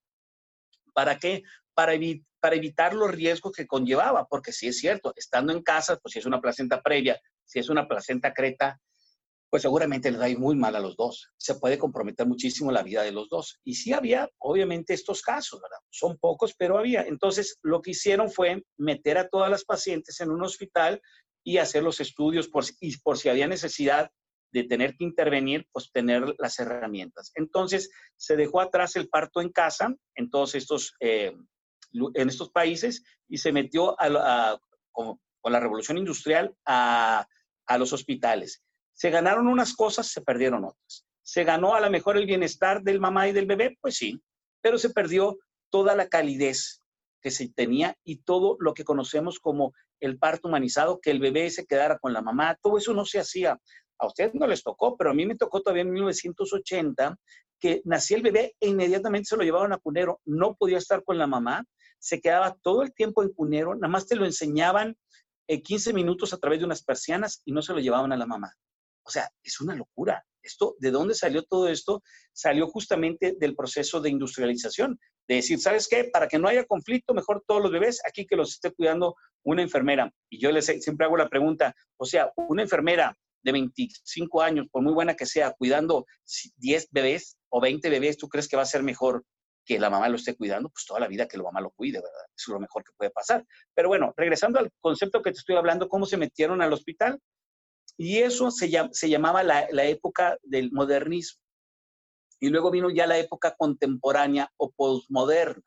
¿Para 0.94 1.20
qué? 1.20 1.44
Para, 1.76 1.94
evitar 1.94 2.94
los 2.94 3.12
riesgos 3.12 3.52
que 3.52 3.68
conllevaba, 3.68 4.28
porque 4.28 4.52
sí 4.52 4.68
es 4.68 4.80
cierto, 4.80 5.14
estando 5.16 5.52
en 5.52 5.62
casa, 5.62 5.98
pues 5.98 6.14
si 6.14 6.20
es 6.20 6.26
una 6.26 6.42
placenta 6.42 6.82
previa, 6.82 7.20
si 7.44 7.60
es 7.60 7.70
una 7.70 7.88
placenta 7.88 8.34
creta, 8.34 8.80
pues 9.50 9.62
seguramente 9.62 10.12
les 10.12 10.20
va 10.20 10.28
muy 10.40 10.56
mal 10.56 10.76
a 10.76 10.80
los 10.80 10.96
dos. 10.96 11.32
Se 11.38 11.56
puede 11.56 11.78
comprometer 11.78 12.28
muchísimo 12.28 12.72
la 12.72 12.84
vida 12.84 13.04
de 13.04 13.12
los 13.12 13.30
dos. 13.30 13.60
Y 13.64 13.76
sí 13.76 13.94
había, 13.94 14.30
obviamente, 14.38 14.94
estos 14.94 15.22
casos, 15.22 15.62
¿verdad? 15.62 15.78
Son 15.90 16.18
pocos, 16.18 16.54
pero 16.58 16.78
había. 16.78 17.04
Entonces, 17.04 17.58
lo 17.62 17.82
que 17.82 17.92
hicieron 17.92 18.30
fue 18.30 18.64
meter 18.78 19.18
a 19.18 19.28
todas 19.28 19.50
las 19.50 19.64
pacientes 19.64 20.20
en 20.20 20.32
un 20.32 20.44
hospital 20.44 21.02
y 21.44 21.58
hacer 21.58 21.84
los 21.84 22.00
estudios 22.00 22.48
por, 22.48 22.66
y 22.80 22.98
por 22.98 23.18
si 23.18 23.30
había 23.30 23.48
necesidad 23.48 24.10
de 24.52 24.64
tener 24.64 24.96
que 24.96 25.04
intervenir, 25.04 25.68
pues 25.72 25.92
tener 25.92 26.34
las 26.40 26.58
herramientas. 26.60 27.32
Entonces, 27.36 27.92
se 28.16 28.36
dejó 28.36 28.62
atrás 28.62 28.96
el 28.96 29.10
parto 29.10 29.42
en 29.42 29.52
casa 29.52 29.94
en 30.16 30.30
todos 30.30 30.56
estos, 30.56 30.96
eh, 31.02 31.34
en 31.94 32.30
estos 32.30 32.50
países 32.52 33.04
y 33.28 33.38
se 33.38 33.52
metió 33.52 33.96
a, 34.00 34.60
con, 34.92 35.20
la 35.44 35.60
revolución 35.60 35.98
industrial 35.98 36.56
a, 36.66 37.28
a 37.68 37.78
los 37.78 37.94
hospitales. 37.94 38.64
Se 38.94 39.10
ganaron 39.10 39.48
unas 39.48 39.74
cosas, 39.74 40.08
se 40.08 40.22
perdieron 40.22 40.66
otras. 40.66 41.06
Se 41.22 41.44
ganó 41.44 41.76
a 41.76 41.82
lo 41.82 41.90
mejor 41.90 42.18
el 42.18 42.26
bienestar 42.26 42.82
del 42.84 43.00
mamá 43.00 43.28
y 43.28 43.32
del 43.32 43.46
bebé, 43.46 43.78
pues 43.82 43.96
sí, 43.96 44.22
pero 44.62 44.78
se 44.78 44.90
perdió 44.90 45.38
toda 45.70 45.96
la 45.96 46.08
calidez 46.08 46.82
que 47.22 47.32
se 47.32 47.50
tenía 47.50 47.98
y 48.04 48.18
todo 48.18 48.56
lo 48.60 48.74
que 48.74 48.84
conocemos 48.84 49.40
como 49.40 49.74
el 50.00 50.20
parto 50.20 50.48
humanizado, 50.48 51.00
que 51.02 51.12
el 51.12 51.20
bebé 51.20 51.50
se 51.50 51.66
quedara 51.66 51.98
con 51.98 52.14
la 52.14 52.22
mamá, 52.22 52.58
todo 52.62 52.78
eso 52.78 52.94
no 52.94 53.06
se 53.06 53.20
hacía. 53.20 53.60
A 53.98 54.08
ustedes 54.08 54.36
no 54.36 54.46
les 54.46 54.62
tocó, 54.62 54.96
pero 54.96 55.10
a 55.10 55.14
mí 55.14 55.26
me 55.26 55.36
tocó 55.36 55.62
todavía 55.62 55.82
en 55.82 55.92
1980 55.92 57.18
que 57.60 57.82
nacía 57.86 58.18
el 58.18 58.24
bebé 58.24 58.56
e 58.60 58.68
inmediatamente 58.68 59.30
se 59.30 59.38
lo 59.38 59.44
llevaban 59.44 59.74
a 59.74 59.78
Cunero. 59.78 60.22
No 60.26 60.56
podía 60.56 60.78
estar 60.78 61.04
con 61.04 61.18
la 61.18 61.28
mamá, 61.28 61.66
se 62.06 62.22
quedaba 62.22 62.56
todo 62.62 62.84
el 62.84 62.94
tiempo 62.94 63.24
en 63.24 63.34
Cunero, 63.34 63.74
nada 63.74 63.88
más 63.88 64.06
te 64.06 64.16
lo 64.16 64.26
enseñaban 64.26 64.96
15 65.48 65.92
minutos 65.92 66.34
a 66.34 66.38
través 66.38 66.60
de 66.60 66.66
unas 66.66 66.84
persianas 66.84 67.42
y 67.46 67.52
no 67.52 67.64
se 67.64 67.74
lo 67.74 67.80
llevaban 67.80 68.12
a 68.12 68.18
la 68.18 68.28
mamá. 68.28 68.54
O 69.04 69.10
sea, 69.10 69.28
es 69.44 69.60
una 69.60 69.76
locura. 69.76 70.24
Esto, 70.44 70.76
¿De 70.78 70.92
dónde 70.92 71.16
salió 71.16 71.42
todo 71.42 71.68
esto? 71.68 72.04
Salió 72.32 72.68
justamente 72.68 73.36
del 73.40 73.56
proceso 73.56 74.02
de 74.02 74.12
industrialización, 74.12 75.00
de 75.28 75.36
decir, 75.36 75.60
¿sabes 75.60 75.88
qué? 75.88 76.04
Para 76.14 76.28
que 76.28 76.38
no 76.38 76.48
haya 76.48 76.66
conflicto, 76.66 77.16
mejor 77.16 77.44
todos 77.48 77.64
los 77.64 77.72
bebés 77.72 78.00
aquí 78.08 78.28
que 78.28 78.36
los 78.36 78.52
esté 78.52 78.72
cuidando 78.72 79.16
una 79.44 79.64
enfermera. 79.64 80.14
Y 80.30 80.40
yo 80.40 80.52
les 80.52 80.66
siempre 80.66 81.08
hago 81.08 81.18
la 81.18 81.28
pregunta, 81.28 81.74
o 81.98 82.06
sea, 82.06 82.32
una 82.36 82.62
enfermera 82.62 83.18
de 83.42 83.52
25 83.52 84.44
años, 84.44 84.68
por 84.72 84.84
muy 84.84 84.94
buena 84.94 85.16
que 85.16 85.26
sea, 85.26 85.56
cuidando 85.58 86.06
10 86.58 86.90
bebés 86.92 87.38
o 87.50 87.60
20 87.60 87.90
bebés, 87.90 88.18
¿tú 88.18 88.30
crees 88.30 88.48
que 88.48 88.58
va 88.58 88.62
a 88.62 88.68
ser 88.68 88.84
mejor 88.84 89.24
que 89.66 89.80
la 89.80 89.90
mamá 89.90 90.08
lo 90.10 90.16
esté 90.16 90.36
cuidando? 90.36 90.70
Pues 90.70 90.86
toda 90.86 91.00
la 91.00 91.08
vida 91.08 91.28
que 91.28 91.38
la 91.38 91.44
mamá 91.44 91.60
lo 91.60 91.72
cuide, 91.72 92.00
¿verdad? 92.00 92.26
Es 92.38 92.48
lo 92.48 92.60
mejor 92.60 92.84
que 92.84 92.94
puede 92.96 93.12
pasar. 93.12 93.46
Pero 93.74 93.90
bueno, 93.90 94.14
regresando 94.16 94.60
al 94.60 94.72
concepto 94.80 95.22
que 95.22 95.32
te 95.32 95.40
estoy 95.40 95.56
hablando, 95.56 95.90
¿cómo 95.90 96.06
se 96.06 96.18
metieron 96.18 96.62
al 96.62 96.74
hospital? 96.74 97.20
Y 97.98 98.20
eso 98.20 98.52
se, 98.52 98.70
llamaba 98.70 99.44
la, 99.44 99.86
época 99.86 100.38
del 100.44 100.72
modernismo. 100.72 101.42
Y 102.40 102.50
luego 102.50 102.70
vino 102.70 102.90
ya 102.90 103.08
la 103.08 103.18
época 103.18 103.56
contemporánea 103.58 104.52
o 104.58 104.72
postmoderna. 104.72 105.64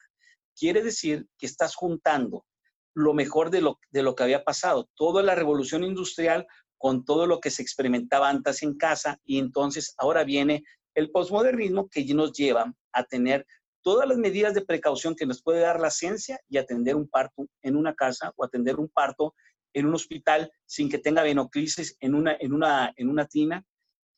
Quiere 0.57 0.83
decir 0.83 1.27
que 1.39 1.47
estás 1.47 1.75
juntando 1.75 2.45
lo 2.95 3.15
mejor 3.15 3.51
de 3.51 3.63
lo, 3.63 3.79
de 3.91 4.03
lo 4.03 4.15
que 4.15 4.25
había 4.25 4.45
pasado, 4.45 4.89
toda 4.95 5.23
la 5.23 5.35
revolución 5.35 5.85
industrial 5.85 6.47
con 6.77 7.05
todo 7.05 7.27
lo 7.27 7.41
que 7.41 7.51
se 7.51 7.63
experimentaba 7.63 8.29
antes 8.29 8.63
en 8.63 8.77
casa 8.77 9.19
y 9.25 9.39
entonces 9.39 9.95
ahora 9.99 10.25
viene 10.25 10.65
el 10.95 11.11
postmodernismo 11.11 11.89
que 11.89 12.05
nos 12.13 12.33
lleva 12.33 12.73
a 12.93 13.05
tener 13.05 13.47
todas 13.89 14.07
las 14.07 14.19
medidas 14.19 14.53
de 14.53 14.61
precaución 14.61 15.15
que 15.15 15.25
nos 15.25 15.43
puede 15.43 15.61
dar 15.61 15.81
la 15.81 15.91
ciencia 15.91 16.39
y 16.47 16.59
atender 16.59 16.95
un 16.95 17.09
parto 17.09 17.49
en 17.63 17.75
una 17.75 17.95
casa 17.95 18.35
o 18.37 18.45
atender 18.45 18.77
un 18.77 18.91
parto 18.91 19.35
en 19.73 19.87
un 19.87 19.95
hospital 19.95 20.53
sin 20.67 20.91
que 20.91 20.99
tenga 20.99 21.23
venoclisis 21.23 21.97
en 22.01 22.15
una, 22.15 22.37
en 22.39 22.53
una, 22.53 22.93
en 22.99 23.09
una 23.09 23.25
tina. 23.25 23.65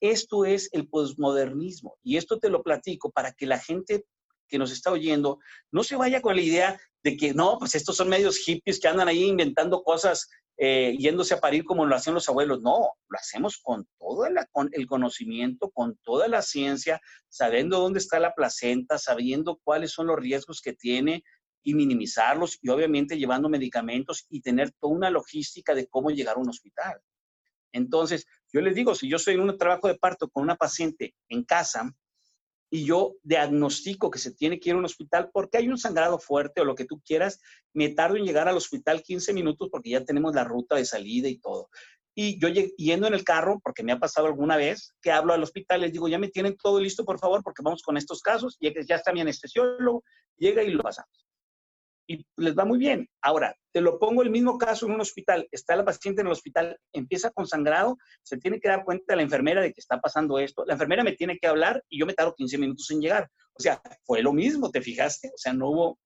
Esto 0.01 0.45
es 0.45 0.71
el 0.73 0.89
posmodernismo 0.89 1.97
y 2.03 2.17
esto 2.17 2.41
te 2.41 2.51
lo 2.51 2.65
platico 2.65 3.13
para 3.13 3.31
que 3.31 3.47
la 3.47 3.61
gente 3.61 4.07
que 4.49 4.59
nos 4.59 4.73
está 4.73 4.91
oyendo 4.91 5.39
no 5.71 5.85
se 5.85 5.95
vaya 5.95 6.21
con 6.21 6.35
la 6.35 6.43
idea 6.43 6.81
de 7.05 7.17
que 7.17 7.33
no, 7.33 7.57
pues 7.61 7.77
estos 7.77 7.97
son 7.97 8.09
medios 8.09 8.39
hippies 8.39 8.81
que 8.81 8.89
andan 8.89 9.07
ahí 9.07 9.23
inventando 9.23 9.85
cosas, 9.85 10.29
eh, 10.63 10.95
yéndose 10.99 11.33
a 11.33 11.41
parir 11.41 11.65
como 11.65 11.87
lo 11.87 11.97
hacían 11.97 12.15
los 12.15 12.29
abuelos. 12.29 12.61
No, 12.61 12.93
lo 13.09 13.19
hacemos 13.19 13.59
con 13.63 13.89
todo 13.99 14.27
el, 14.27 14.37
con 14.53 14.69
el 14.73 14.87
conocimiento, 14.87 15.71
con 15.71 15.97
toda 16.05 16.29
la 16.29 16.43
ciencia, 16.43 17.01
sabiendo 17.31 17.81
dónde 17.81 17.99
está 17.99 18.21
la 18.21 18.35
placenta, 18.35 18.99
sabiendo 18.99 19.59
cuáles 19.65 19.93
son 19.93 20.09
los 20.09 20.19
riesgos 20.19 20.61
que 20.61 20.75
tiene, 20.75 21.25
y 21.63 21.75
minimizarlos 21.75 22.59
y 22.63 22.69
obviamente 22.71 23.19
llevando 23.19 23.49
medicamentos 23.49 24.27
y 24.29 24.41
tener 24.41 24.73
toda 24.73 24.95
una 24.95 25.11
logística 25.11 25.75
de 25.75 25.87
cómo 25.87 26.11
llegar 26.11 26.37
a 26.37 26.41
un 26.41 26.49
hospital. 26.49 27.01
Entonces, 27.73 28.27
yo 28.53 28.61
les 28.61 28.75
digo, 28.75 28.95
si 28.95 29.09
yo 29.09 29.19
soy 29.19 29.35
en 29.35 29.41
un 29.41 29.57
trabajo 29.57 29.89
de 29.89 29.99
parto 29.99 30.29
con 30.29 30.43
una 30.43 30.57
paciente 30.57 31.15
en 31.29 31.45
casa 31.45 31.95
y 32.71 32.85
yo 32.85 33.17
diagnostico 33.23 34.11
que 34.11 34.19
se 34.19 34.33
tiene 34.33 34.61
que 34.61 34.71
ir 34.71 34.77
a 34.77 34.79
un 34.79 34.85
hospital 34.85 35.31
porque 35.33 35.59
hay 35.59 35.69
un 35.69 35.77
sangrado 35.77 36.19
fuerte 36.19 36.61
o 36.61 36.65
lo 36.65 36.75
que 36.75 36.85
tú 36.85 37.01
quieras, 37.05 37.41
me 37.75 37.89
tardo 37.89 38.17
en 38.17 38.25
llegar 38.25 38.49
al 38.49 38.57
hospital 38.57 39.03
15 39.03 39.33
minutos 39.33 39.69
porque 39.71 39.91
ya 39.91 40.05
tenemos 40.05 40.35
la 40.35 40.45
ruta 40.45 40.77
de 40.77 40.85
salida 40.85 41.29
y 41.29 41.39
todo. 41.39 41.69
Y 42.15 42.41
yo 42.41 42.49
yendo 42.49 43.07
en 43.07 43.15
el 43.15 43.25
carro, 43.25 43.61
porque 43.63 43.83
me 43.83 43.93
ha 43.93 43.99
pasado 43.99 44.27
alguna 44.27 44.57
vez, 44.57 44.95
que 45.01 45.11
hablo 45.11 45.33
al 45.33 45.43
hospital, 45.43 45.81
les 45.81 45.93
digo, 45.93 46.09
ya 46.09 46.19
me 46.19 46.29
tienen 46.29 46.57
todo 46.57 46.81
listo, 46.81 47.05
por 47.05 47.19
favor, 47.19 47.43
porque 47.43 47.63
vamos 47.63 47.83
con 47.83 47.97
estos 47.97 48.21
casos, 48.21 48.57
y 48.61 48.73
ya 48.85 48.97
está 48.97 49.13
mi 49.13 49.21
anestesiólogo, 49.21 50.03
llega 50.37 50.63
y 50.63 50.71
lo 50.71 50.83
pasamos 50.83 51.30
y 52.11 52.27
les 52.39 52.57
va 52.59 52.65
muy 52.65 52.79
bien. 52.79 53.09
Ahora, 53.23 53.55
te 53.73 53.81
lo 53.81 54.01
pongo 54.01 54.23
el 54.23 54.31
mismo 54.31 54.59
caso 54.59 54.85
en 54.87 54.93
un 54.93 55.01
hospital. 55.01 55.47
Está 55.53 55.77
la 55.77 55.85
paciente 55.85 56.23
en 56.23 56.27
el 56.27 56.33
hospital, 56.33 56.77
empieza 56.93 57.31
con 57.31 57.47
sangrado, 57.47 57.99
se 58.25 58.37
tiene 58.37 58.59
que 58.59 58.69
dar 58.69 58.85
cuenta 58.85 59.15
la 59.15 59.23
enfermera 59.23 59.63
de 59.63 59.73
que 59.73 59.79
está 59.79 60.01
pasando 60.01 60.41
esto. 60.41 60.65
La 60.67 60.73
enfermera 60.73 61.05
me 61.05 61.13
tiene 61.13 61.39
que 61.39 61.47
hablar 61.47 61.85
y 61.89 62.01
yo 62.01 62.07
me 62.07 62.15
tardo 62.15 62.35
15 62.35 62.59
minutos 62.59 62.91
en 62.91 63.01
llegar. 63.01 63.31
O 63.53 63.63
sea, 63.63 63.81
fue 64.03 64.23
lo 64.23 64.33
mismo, 64.33 64.73
¿te 64.73 64.83
fijaste? 64.83 65.29
O 65.29 65.39
sea, 65.39 65.53
no 65.53 65.71
hubo 65.71 66.01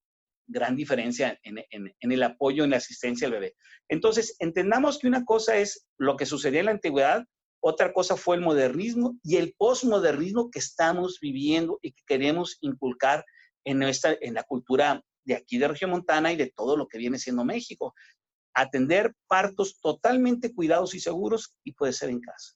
gran 0.47 0.77
diferencia 0.77 1.41
en, 1.43 1.65
el 2.01 2.23
apoyo, 2.23 2.65
en 2.65 2.71
la 2.71 2.77
asistencia 2.77 3.27
al 3.27 3.33
bebé. 3.33 3.55
Entonces, 3.89 4.37
entendamos 4.41 4.99
que 4.99 5.09
una 5.09 5.25
cosa 5.25 5.57
es 5.57 5.87
lo 5.97 6.19
que 6.19 6.27
sucedía 6.27 6.61
en 6.61 6.67
la 6.67 6.73
antigüedad, 6.73 7.25
otra 7.61 7.95
cosa 7.95 8.19
fue 8.19 8.37
el 8.37 8.43
modernismo 8.43 9.17
y 9.23 9.37
el 9.37 9.55
posmodernismo 9.57 10.51
que 10.51 10.59
estamos 10.59 11.19
viviendo 11.19 11.79
y 11.81 11.93
que 11.93 12.03
queremos 12.07 12.59
inculcar 12.61 13.25
en, 13.65 13.79
nuestra, 13.79 14.19
en 14.21 14.35
la 14.35 14.43
cultura 14.43 15.03
de 15.25 15.35
aquí 15.35 15.59
de 15.59 15.68
Región 15.68 15.91
Montana 15.91 16.33
y 16.33 16.37
de 16.37 16.53
todo 16.55 16.77
lo 16.77 16.87
que 16.87 16.99
viene 16.99 17.18
siendo 17.18 17.45
México. 17.45 17.95
Atender 18.55 19.14
partos 19.27 19.81
totalmente 19.81 20.55
cuidados 20.55 20.95
y 20.95 21.01
seguros 21.01 21.55
y 21.64 21.72
puede 21.72 21.93
ser 21.93 22.11
en 22.11 22.20
casa. 22.20 22.55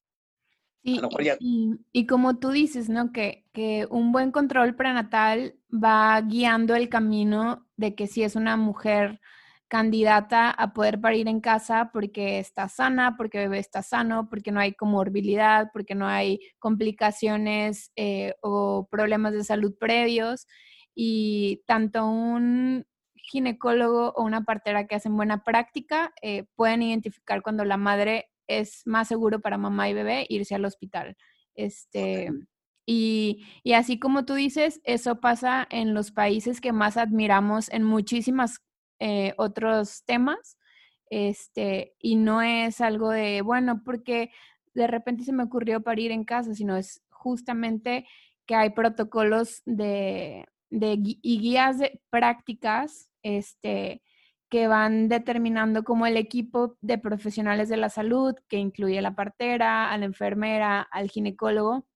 y, 0.83 2.07
como 2.07 2.39
tú 2.39 2.51
dices, 2.51 2.89
¿no? 2.89 3.13
Que, 3.13 3.45
que 3.53 3.87
un 3.91 4.13
buen 4.13 4.31
control 4.31 4.77
prenatal 4.77 5.59
va 5.73 6.21
guiando 6.21 6.75
el 6.77 6.89
camino 6.89 7.67
de 7.77 7.95
que 7.95 8.07
si 8.07 8.23
es 8.23 8.37
una 8.37 8.57
mujer 8.57 9.21
candidata 9.69 10.51
a 10.51 10.73
poder 10.73 11.01
parir 11.01 11.29
en 11.29 11.41
casa 11.41 11.91
porque 11.93 12.39
está 12.39 12.69
sana, 12.69 13.17
porque 13.17 13.43
el 13.43 13.51
bebé 13.51 13.61
está 13.61 13.83
sano, 13.83 14.29
porque 14.29 14.51
no 14.51 14.61
hay 14.61 14.73
comorbilidad, 14.73 15.71
porque 15.73 15.95
no 15.95 16.07
hay 16.07 16.41
complicaciones 16.59 17.93
eh, 17.95 18.35
o 18.41 18.89
problemas 18.91 19.35
de 19.35 19.45
salud 19.45 19.75
previos 19.79 20.47
y 21.01 21.63
tanto 21.65 22.09
un 22.09 22.85
ginecólogo 23.15 24.15
o 24.17 24.25
una 24.25 24.43
partera 24.43 24.89
que 24.89 24.97
hacen 24.97 25.17
buena 25.17 25.45
práctica 25.45 26.13
eh, 26.23 26.47
pueden 26.57 26.83
identificar 26.83 27.41
cuando 27.41 27.65
la 27.65 27.77
madre 27.77 28.31
es 28.49 28.83
más 28.85 29.07
seguro 29.07 29.41
para 29.41 29.59
mamá 29.59 29.89
y 29.89 29.95
bebé 29.95 30.27
irse 30.29 30.57
al 30.57 30.65
hospital. 30.65 31.17
Este, 31.55 32.33
y, 32.85 33.47
y, 33.63 33.75
así 33.75 34.01
como 34.01 34.25
tú 34.25 34.35
dices, 34.35 34.81
eso 34.83 35.21
pasa 35.21 35.69
en 35.71 35.95
los 35.95 36.11
países 36.11 36.61
que 36.61 36.73
más 36.73 36.97
admiramos 36.97 37.71
en 37.71 37.85
muchísimas 37.85 38.59
eh, 38.99 39.35
otros 39.37 40.03
temas. 40.05 40.59
Este, 41.11 41.95
y 42.01 42.17
no 42.17 42.43
es 42.43 42.81
algo 42.81 43.11
de, 43.11 43.43
bueno, 43.43 43.83
porque 43.85 44.33
de 44.75 44.89
repente 44.89 45.23
se 45.23 45.33
me 45.33 45.45
ocurrió 45.45 45.81
parir 45.81 46.11
en 46.11 46.25
casa, 46.25 46.55
sino 46.55 46.77
es 46.77 47.03
justamente 47.09 48.05
que 48.47 48.57
hay 48.57 48.71
protocolos 48.71 49.63
de, 49.65 50.45
de, 50.71 50.97
y 51.01 51.41
guías 51.41 51.79
de 51.79 52.01
prácticas 52.11 53.11
este, 53.23 54.03
que 54.49 54.67
van 54.69 55.09
determinando 55.09 55.85
como 55.85 56.07
el 56.07 56.17
equipo 56.17 56.77
de 56.81 56.99
profesionales 56.99 57.69
de 57.69 57.77
la 57.77 57.91
salud, 57.91 58.35
que 58.49 58.57
incluye 58.59 58.99
a 58.99 59.03
la 59.03 59.15
partera, 59.15 59.91
a 59.91 59.99
la 59.99 60.07
enfermera, 60.07 60.83
al 60.83 61.11
ginecólogo, 61.11 61.87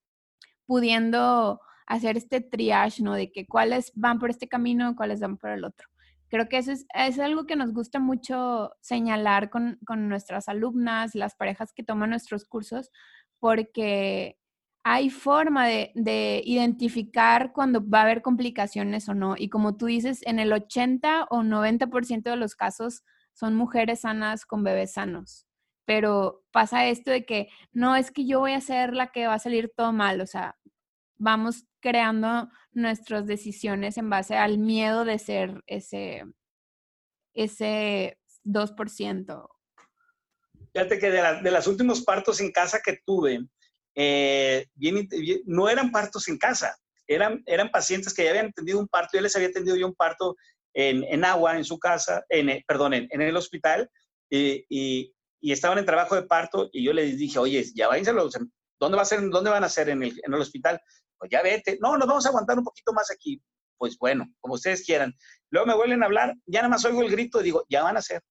pudiendo 0.66 1.60
hacer 1.86 2.16
este 2.16 2.40
triage, 2.40 3.02
¿no? 3.02 3.14
De 3.14 3.32
que 3.32 3.46
cuáles 3.46 3.92
van 3.94 4.18
por 4.18 4.30
este 4.30 4.48
camino, 4.48 4.96
cuáles 4.96 5.20
van 5.20 5.38
por 5.38 5.50
el 5.50 5.64
otro. 5.64 5.88
Creo 6.28 6.48
que 6.48 6.58
eso 6.58 6.72
es, 6.72 6.86
es 6.94 7.18
algo 7.18 7.46
que 7.46 7.56
nos 7.56 7.72
gusta 7.74 7.98
mucho 8.00 8.72
señalar 8.80 9.50
con, 9.50 9.78
con 9.86 10.08
nuestras 10.08 10.48
alumnas, 10.48 11.14
las 11.14 11.34
parejas 11.34 11.72
que 11.74 11.82
toman 11.82 12.10
nuestros 12.10 12.44
cursos, 12.46 12.90
porque 13.38 14.38
hay 14.84 15.10
forma 15.10 15.66
de, 15.66 15.92
de, 15.94 16.42
identificar 16.44 17.52
cuando 17.52 17.86
va 17.88 18.00
a 18.00 18.02
haber 18.02 18.22
complicaciones 18.22 19.08
o 19.08 19.14
no. 19.14 19.34
Y 19.36 19.48
como 19.48 19.76
tú 19.76 19.86
dices, 19.86 20.20
en 20.26 20.38
el 20.38 20.52
80 20.52 21.28
o 21.30 21.42
90% 21.42 22.22
de 22.22 22.36
los 22.36 22.54
casos 22.54 23.04
son 23.32 23.54
mujeres 23.54 24.00
sanas 24.00 24.44
con 24.44 24.64
bebés 24.64 24.94
sanos. 24.94 25.46
Pero 25.84 26.44
pasa 26.52 26.86
esto 26.86 27.10
de 27.10 27.24
que 27.24 27.48
no 27.72 27.96
es 27.96 28.10
que 28.10 28.26
yo 28.26 28.40
voy 28.40 28.52
a 28.52 28.60
ser 28.60 28.94
la 28.94 29.12
que 29.12 29.26
va 29.26 29.34
a 29.34 29.38
salir 29.38 29.72
todo 29.76 29.92
mal, 29.92 30.20
o 30.20 30.26
sea, 30.26 30.56
vamos 31.16 31.64
creando 31.80 32.48
nuestras 32.72 33.26
decisiones 33.26 33.98
en 33.98 34.10
base 34.10 34.36
al 34.36 34.58
miedo 34.58 35.04
de 35.04 35.18
ser 35.18 35.62
ese, 35.66 36.24
ese 37.34 38.18
2%. 38.44 39.48
Fíjate 40.72 40.98
que 40.98 41.10
de, 41.10 41.42
de 41.42 41.50
los 41.50 41.66
últimos 41.66 42.02
partos 42.02 42.40
en 42.40 42.50
casa 42.50 42.80
que 42.84 43.00
tuve, 43.04 43.46
eh, 43.94 44.66
no 45.44 45.68
eran 45.68 45.90
partos 45.90 46.28
en 46.28 46.38
casa, 46.38 46.76
eran, 47.06 47.42
eran 47.46 47.70
pacientes 47.70 48.14
que 48.14 48.24
ya 48.24 48.30
habían 48.30 48.52
tenido 48.52 48.78
un 48.78 48.88
parto, 48.88 49.10
ya 49.14 49.22
les 49.22 49.36
había 49.36 49.52
tenido 49.52 49.76
yo 49.76 49.86
un 49.86 49.94
parto 49.94 50.36
en, 50.74 51.04
en 51.04 51.24
agua, 51.24 51.56
en 51.56 51.64
su 51.64 51.78
casa, 51.78 52.24
en, 52.28 52.48
eh, 52.48 52.64
perdón, 52.66 52.94
en, 52.94 53.20
el 53.20 53.36
hospital, 53.36 53.90
y, 54.30 54.64
y, 54.68 55.12
estaban 55.52 55.78
en 55.78 55.84
trabajo 55.84 56.14
de 56.14 56.22
parto, 56.22 56.70
y 56.72 56.84
yo 56.84 56.92
les 56.92 57.18
dije, 57.18 57.38
oye, 57.38 57.64
ya 57.74 57.88
váyanse, 57.88 58.12
¿dónde, 58.78 58.96
va 58.96 59.02
a 59.02 59.06
ser, 59.06 59.20
¿dónde 59.28 59.50
van 59.50 59.64
a 59.64 59.66
hacer 59.66 59.88
en 59.88 60.02
el, 60.02 60.10
en 60.24 60.32
el 60.32 60.40
hospital? 60.40 60.80
Pues 61.18 61.30
ya 61.30 61.42
vete, 61.42 61.78
no, 61.80 61.98
nos 61.98 62.08
vamos 62.08 62.24
a 62.24 62.30
aguantar 62.30 62.58
un 62.58 62.64
poquito 62.64 62.92
más 62.92 63.10
aquí, 63.10 63.42
pues 63.76 63.98
bueno, 63.98 64.26
como 64.40 64.54
ustedes 64.54 64.84
quieran. 64.84 65.12
Luego 65.50 65.66
me 65.66 65.74
vuelven 65.74 66.02
a 66.02 66.06
hablar, 66.06 66.34
ya 66.46 66.60
nada 66.60 66.70
más 66.70 66.84
oigo 66.84 67.02
el 67.02 67.10
grito 67.10 67.40
y 67.40 67.44
digo, 67.44 67.64
ya 67.68 67.82
van 67.82 67.96
a 67.96 68.02
ser. 68.02 68.22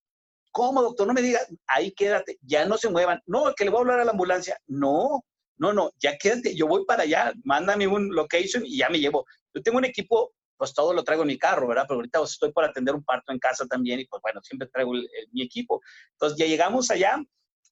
¿Cómo, 0.51 0.82
doctor? 0.82 1.07
No 1.07 1.14
me 1.14 1.22
diga, 1.22 1.39
ahí 1.68 1.91
quédate, 1.91 2.38
ya 2.41 2.66
no 2.66 2.78
se 2.78 2.89
muevan. 2.89 3.22
No, 3.26 3.53
que 3.55 3.64
le 3.64 3.70
voy 3.70 3.80
a 3.80 3.82
hablar 3.82 3.99
a 4.01 4.05
la 4.05 4.12
ambulancia. 4.12 4.57
No, 4.68 5.24
no, 5.62 5.74
no, 5.74 5.91
ya 5.99 6.18
quédate, 6.18 6.55
yo 6.55 6.66
voy 6.66 6.86
para 6.86 7.03
allá, 7.03 7.34
mándame 7.43 7.86
un 7.88 8.16
location 8.16 8.66
y 8.66 8.78
ya 8.78 8.89
me 8.89 8.99
llevo. 8.99 9.28
Yo 9.53 9.62
tengo 9.62 9.78
un 9.78 9.86
equipo, 9.86 10.34
pues 10.57 10.74
todo 10.74 10.91
lo 10.91 11.03
traigo 11.03 11.22
en 11.22 11.28
mi 11.28 11.38
carro, 11.38 11.68
¿verdad? 11.68 11.86
Pero 11.88 11.99
ahorita 11.99 12.18
pues, 12.18 12.32
estoy 12.32 12.51
por 12.51 12.66
atender 12.66 12.95
un 12.95 13.03
parto 13.03 13.32
en 13.32 13.38
casa 13.38 13.68
también 13.68 13.99
y 13.99 14.05
pues 14.05 14.20
bueno, 14.24 14.41
siempre 14.41 14.68
traigo 14.70 14.93
mi 15.32 15.43
equipo. 15.43 15.80
Entonces 16.14 16.39
ya 16.39 16.47
llegamos 16.47 16.89
allá, 16.89 17.24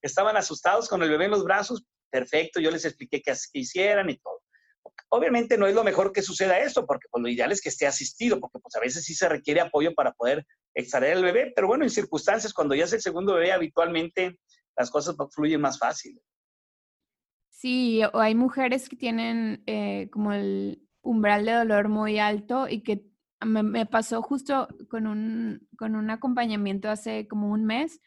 estaban 0.03 0.37
asustados 0.37 0.87
con 0.87 1.01
el 1.01 1.09
bebé 1.09 1.25
en 1.25 1.31
los 1.31 1.43
brazos, 1.43 1.83
perfecto, 2.11 2.59
yo 2.59 2.69
les 2.69 2.85
expliqué 2.85 3.23
qué, 3.23 3.33
qué 3.51 3.59
hicieran 3.59 4.07
y 4.07 4.19
todo. 4.19 4.43
Obviamente 5.09 5.57
no 5.57 5.65
es 5.65 5.73
lo 5.73 5.83
mejor 5.83 6.11
que 6.11 6.21
suceda 6.21 6.59
esto, 6.59 6.85
porque 6.85 7.07
pues, 7.09 7.23
lo 7.23 7.27
ideal 7.27 7.51
es 7.51 7.59
que 7.59 7.69
esté 7.69 7.87
asistido, 7.87 8.39
porque 8.39 8.59
pues 8.59 8.75
a 8.75 8.81
veces 8.81 9.03
sí 9.03 9.15
se 9.15 9.27
requiere 9.27 9.61
apoyo 9.61 9.95
para 9.95 10.11
poder 10.11 10.45
extraer 10.75 11.17
al 11.17 11.23
bebé, 11.23 11.53
pero 11.55 11.65
bueno, 11.65 11.85
en 11.85 11.89
circunstancias, 11.89 12.53
cuando 12.53 12.75
ya 12.75 12.83
es 12.83 12.93
el 12.93 13.01
segundo 13.01 13.33
bebé, 13.33 13.51
habitualmente 13.51 14.39
las 14.77 14.91
cosas 14.91 15.15
fluyen 15.33 15.59
más 15.59 15.79
fácil. 15.79 16.21
Sí, 17.59 18.01
o 18.13 18.19
hay 18.19 18.35
mujeres 18.35 18.87
que 18.87 18.95
tienen 18.95 19.63
eh, 19.65 20.09
como 20.11 20.31
el 20.31 20.81
umbral 21.01 21.43
de 21.45 21.51
dolor 21.51 21.89
muy 21.89 22.17
alto 22.17 22.69
y 22.69 22.83
que 22.83 23.03
me, 23.45 23.85
pasó 23.85 24.21
justo 24.21 24.69
con 24.89 25.07
un, 25.07 25.67
con 25.77 25.97
un 25.97 26.09
acompañamiento 26.09 26.89
hace 26.89 27.27
como 27.27 27.51
un 27.51 27.65
mes 27.65 27.99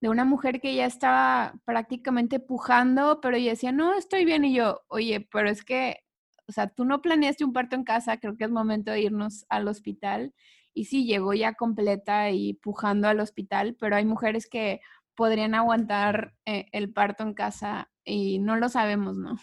de 0.00 0.10
una 0.10 0.24
mujer 0.24 0.60
que 0.60 0.76
ya 0.76 0.86
estaba 0.86 1.54
prácticamente 1.64 2.38
pujando, 2.38 3.20
pero 3.20 3.36
ella 3.36 3.50
decía, 3.50 3.72
no, 3.72 3.94
estoy 3.94 4.24
bien. 4.24 4.44
Y 4.44 4.54
yo, 4.54 4.82
oye, 4.86 5.26
pero 5.32 5.50
es 5.50 5.64
que, 5.64 6.04
o 6.46 6.52
sea, 6.52 6.68
tú 6.68 6.84
no 6.84 7.02
planeaste 7.02 7.44
un 7.44 7.52
parto 7.52 7.74
en 7.74 7.82
casa, 7.84 8.18
creo 8.18 8.36
que 8.36 8.44
es 8.44 8.50
momento 8.50 8.92
de 8.92 9.00
irnos 9.02 9.44
al 9.48 9.66
hospital. 9.66 10.34
Y 10.72 10.84
sí, 10.84 11.04
llegó 11.04 11.34
ya 11.34 11.54
completa 11.54 12.30
y 12.30 12.54
pujando 12.54 13.08
al 13.08 13.18
hospital, 13.20 13.76
pero 13.80 13.96
hay 13.96 14.04
mujeres 14.04 14.46
que 14.48 14.80
podrían 15.16 15.56
aguantar 15.56 16.34
eh, 16.46 16.66
el 16.72 16.92
parto 16.92 17.24
en 17.24 17.34
casa 17.34 17.90
y 18.04 18.38
no 18.38 18.56
lo 18.56 18.68
sabemos, 18.68 19.16
¿no? 19.16 19.36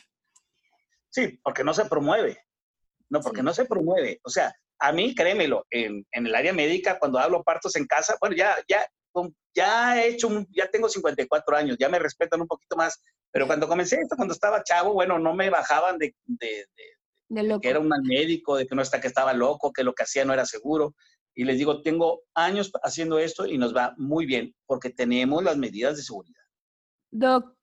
Sí, 1.09 1.39
porque 1.43 1.63
no 1.63 1.73
se 1.73 1.85
promueve. 1.85 2.37
No, 3.09 3.19
porque 3.21 3.41
sí. 3.41 3.45
no 3.45 3.53
se 3.53 3.65
promueve. 3.65 4.19
O 4.23 4.29
sea, 4.29 4.53
a 4.79 4.91
mí, 4.91 5.13
créemelo, 5.13 5.65
en, 5.69 6.05
en, 6.11 6.27
el 6.27 6.33
área 6.33 6.53
médica, 6.53 6.97
cuando 6.97 7.19
hablo 7.19 7.43
partos 7.43 7.75
en 7.75 7.85
casa, 7.85 8.15
bueno, 8.19 8.35
ya, 8.35 8.55
ya, 8.67 8.85
ya 9.53 10.01
he 10.01 10.09
hecho, 10.09 10.29
ya 10.51 10.69
tengo 10.69 10.87
54 10.87 11.57
años, 11.57 11.77
ya 11.79 11.89
me 11.89 11.99
respetan 11.99 12.41
un 12.41 12.47
poquito 12.47 12.75
más, 12.75 13.01
pero 13.31 13.47
cuando 13.47 13.67
comencé 13.67 13.97
esto, 14.01 14.15
cuando 14.15 14.33
estaba 14.33 14.63
chavo, 14.63 14.93
bueno, 14.93 15.19
no 15.19 15.33
me 15.33 15.49
bajaban 15.49 15.97
de, 15.97 16.15
de, 16.25 16.65
de, 17.29 17.43
de 17.43 17.59
que 17.59 17.69
era 17.69 17.79
un 17.79 17.87
mal 17.87 18.01
médico, 18.03 18.57
de 18.57 18.65
que 18.65 18.75
no 18.75 18.81
está 18.81 18.99
que 18.99 19.07
estaba 19.07 19.33
loco, 19.33 19.71
que 19.71 19.83
lo 19.83 19.93
que 19.93 20.03
hacía 20.03 20.25
no 20.25 20.33
era 20.33 20.45
seguro. 20.45 20.95
Y 21.33 21.45
les 21.45 21.57
digo, 21.57 21.81
tengo 21.81 22.23
años 22.33 22.71
haciendo 22.83 23.19
esto 23.19 23.45
y 23.45 23.57
nos 23.57 23.75
va 23.75 23.93
muy 23.97 24.25
bien 24.25 24.53
porque 24.65 24.89
tenemos 24.89 25.43
las 25.43 25.57
medidas 25.57 25.95
de 25.95 26.03
seguridad. 26.03 26.41
Doc, 27.09 27.55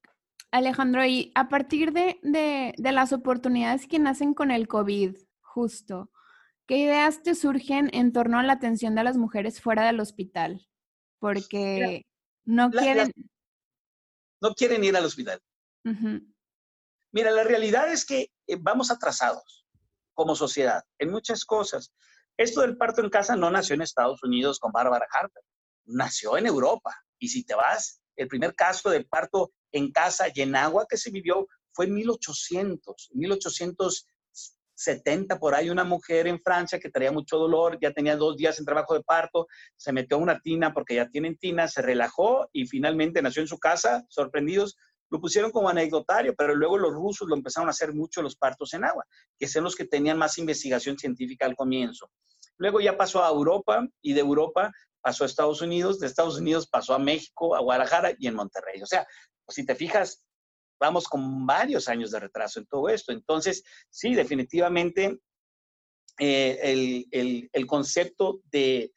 Alejandro, 0.51 1.05
y 1.05 1.31
a 1.35 1.49
partir 1.49 1.93
de, 1.93 2.19
de, 2.23 2.75
de, 2.77 2.93
las 2.93 3.13
oportunidades 3.13 3.87
que 3.87 3.99
nacen 3.99 4.33
con 4.35 4.51
el 4.51 4.67
COVID, 4.67 5.17
justo, 5.41 6.11
¿qué 6.67 6.79
ideas 6.79 7.23
te 7.23 7.35
surgen 7.35 7.91
en 7.93 8.13
torno 8.13 8.39
a 8.39 8.43
la 8.43 8.55
atención 8.55 8.95
de 8.95 9.05
las 9.05 9.17
mujeres 9.17 9.61
fuera 9.61 9.85
del 9.85 10.01
hospital? 10.01 10.67
Porque 11.19 12.07
no 12.45 12.71
la, 12.71 12.83
quieren... 12.83 13.13
La, 13.15 13.23
no 14.41 14.55
quieren 14.55 14.85
ir 14.85 14.97
al 14.97 15.05
hospital. 15.05 15.41
Uh 15.85 15.91
-huh. 15.91 16.35
Mira, 17.13 17.31
la 17.31 17.45
realidad 17.45 17.91
es 17.93 18.05
que 18.05 18.31
eh, 18.47 18.57
vamos 18.59 18.91
atrasados 18.91 19.67
como 20.15 20.35
sociedad 20.35 20.83
en 20.99 21.11
muchas 21.11 21.45
cosas. 21.45 21.93
Esto 22.37 22.61
del 22.61 22.77
parto 22.77 23.03
en 23.03 23.11
casa 23.11 23.37
no 23.37 23.51
nació 23.51 23.75
en 23.75 23.83
Estados 23.83 24.23
Unidos 24.23 24.59
con 24.59 24.73
Bárbara 24.73 25.07
Harper, 25.11 25.43
nació 25.87 26.37
en 26.37 26.47
Europa. 26.47 26.95
Y 27.19 27.29
si 27.29 27.45
te 27.45 27.55
vas, 27.55 28.01
el 28.19 28.29
primer 28.29 28.55
caso 28.55 28.91
de 28.91 29.05
parto 29.05 29.53
en 29.73 29.91
casa 29.93 30.27
y 30.35 30.43
en 30.43 30.55
agua 30.57 30.87
que 30.89 30.97
se 30.97 31.11
vivió 31.11 31.47
fue 31.73 31.85
en 31.87 31.95
1800, 31.95 33.11
1870 33.15 35.39
por 35.39 35.55
ahí, 35.55 35.71
una 35.71 35.85
mujer 35.85 36.27
en 36.27 36.41
Francia 36.41 36.81
que 36.81 36.91
traía 36.91 37.13
mucho 37.13 37.39
dolor, 37.39 37.79
ya 37.81 37.93
tenía 37.93 38.17
dos 38.17 38.37
días 38.37 38.59
en 38.59 38.65
trabajo 38.65 38.95
de 38.95 39.05
parto, 39.05 39.47
se 39.77 39.93
metió 39.93 40.17
a 40.17 40.21
una 40.21 40.41
tina 40.41 40.75
porque 40.75 40.97
ya 40.97 41.09
tienen 41.09 41.39
tina, 41.39 41.69
se 41.69 41.81
relajó 41.81 42.49
y 42.53 42.67
finalmente 42.67 43.23
nació 43.23 43.43
en 43.43 43.49
su 43.49 43.59
casa, 43.59 44.05
sorprendidos, 44.09 44.77
lo 45.11 45.21
pusieron 45.21 45.53
como 45.53 45.69
anecdotario, 45.69 46.35
pero 46.37 46.55
luego 46.55 46.77
los 46.77 46.93
rusos 46.93 47.29
lo 47.29 47.37
empezaron 47.37 47.69
a 47.69 47.71
hacer 47.71 47.95
mucho 47.95 48.23
los 48.23 48.37
partos 48.37 48.75
en 48.75 48.85
agua, 48.85 49.07
que 49.39 49.47
son 49.47 49.65
los 49.65 49.77
que 49.77 49.87
tenían 49.87 50.19
más 50.19 50.37
investigación 50.39 50.99
científica 50.99 51.47
al 51.47 51.57
comienzo. 51.57 52.11
Luego 52.57 52.81
ya 52.81 52.97
pasó 52.97 53.25
a 53.25 53.29
Europa 53.29 53.87
y 54.03 54.13
de 54.13 54.21
Europa 54.21 54.73
pasó 55.01 55.25
a 55.25 55.27
Estados 55.27 55.61
Unidos, 55.61 55.99
de 56.01 56.07
Estados 56.07 56.39
Unidos 56.39 56.69
pasó 56.69 56.95
a 56.95 56.99
México, 56.99 57.55
a 57.55 57.61
Guadalajara 57.61 58.13
y 58.19 58.27
en 58.27 58.35
Monterrey. 58.35 58.83
O 58.83 58.87
sea, 58.87 59.07
pues 59.45 59.57
si 59.57 59.65
te 59.65 59.75
fijas, 59.75 60.25
vamos 60.81 61.09
con 61.09 61.47
varios 61.47 61.89
años 61.89 62.11
de 62.11 62.21
retraso 62.21 62.61
en 62.61 62.67
todo 62.67 62.89
esto. 62.89 63.13
Entonces, 63.13 63.63
sí, 63.91 64.15
definitivamente 64.15 65.19
eh, 66.19 67.07
el, 67.13 67.49
el, 67.53 67.67
concepto 67.67 68.41
de, 68.51 68.93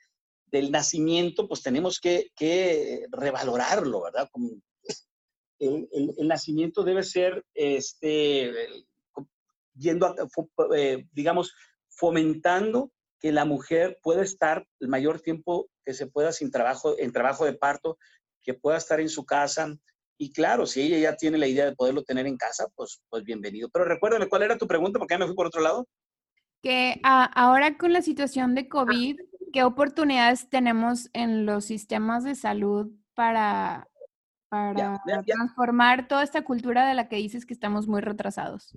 del 0.47 0.71
nacimiento, 0.71 1.47
pues 1.47 1.61
tenemos 1.61 1.99
que, 1.99 2.31
que 2.35 3.05
revalorarlo, 3.11 4.03
¿verdad? 4.03 4.27
Como 4.31 4.49
el, 5.59 6.27
nacimiento 6.27 6.83
debe 6.83 7.03
ser, 7.03 7.45
este, 7.53 8.51
yendo, 9.75 10.15
eh, 10.75 11.05
digamos, 11.11 11.53
fomentando 11.89 12.91
que 13.21 13.31
la 13.31 13.45
mujer 13.45 13.99
pueda 14.01 14.23
estar 14.23 14.65
el 14.79 14.87
mayor 14.87 15.21
tiempo 15.21 15.69
que 15.85 15.93
se 15.93 16.07
pueda 16.07 16.31
sin 16.31 16.51
trabajo, 16.51 16.95
en 16.97 17.11
trabajo 17.11 17.45
de 17.45 17.53
parto, 17.53 17.97
que 18.41 18.55
pueda 18.55 18.77
estar 18.77 18.99
en 18.99 19.09
su 19.09 19.25
casa. 19.25 19.75
Y 20.17 20.33
claro, 20.33 20.65
si 20.65 20.81
ella 20.81 20.97
ya 20.97 21.15
tiene 21.15 21.37
la 21.37 21.47
idea 21.47 21.65
de 21.65 21.75
poderlo 21.75 22.03
tener 22.03 22.25
en 22.25 22.37
casa, 22.37 22.67
pues, 22.75 23.01
pues 23.09 23.23
bienvenido. 23.23 23.69
Pero 23.69 23.85
recuérdame, 23.85 24.27
¿cuál 24.27 24.43
era 24.43 24.57
tu 24.57 24.67
pregunta? 24.67 24.97
Porque 24.97 25.13
ya 25.13 25.19
me 25.19 25.27
fui 25.27 25.35
por 25.35 25.45
otro 25.45 25.61
lado. 25.61 25.87
Que 26.63 26.99
a, 27.03 27.25
ahora 27.25 27.77
con 27.77 27.93
la 27.93 28.01
situación 28.01 28.55
de 28.55 28.67
COVID, 28.67 29.19
¿qué 29.53 29.63
oportunidades 29.63 30.49
tenemos 30.49 31.09
en 31.13 31.45
los 31.45 31.65
sistemas 31.65 32.23
de 32.23 32.33
salud 32.33 32.91
para, 33.13 33.87
para 34.49 34.73
ya, 34.75 35.01
ya, 35.07 35.23
ya. 35.25 35.35
transformar 35.35 36.07
toda 36.07 36.23
esta 36.23 36.43
cultura 36.43 36.87
de 36.87 36.95
la 36.95 37.07
que 37.07 37.17
dices 37.17 37.45
que 37.45 37.53
estamos 37.53 37.87
muy 37.87 38.01
retrasados? 38.01 38.75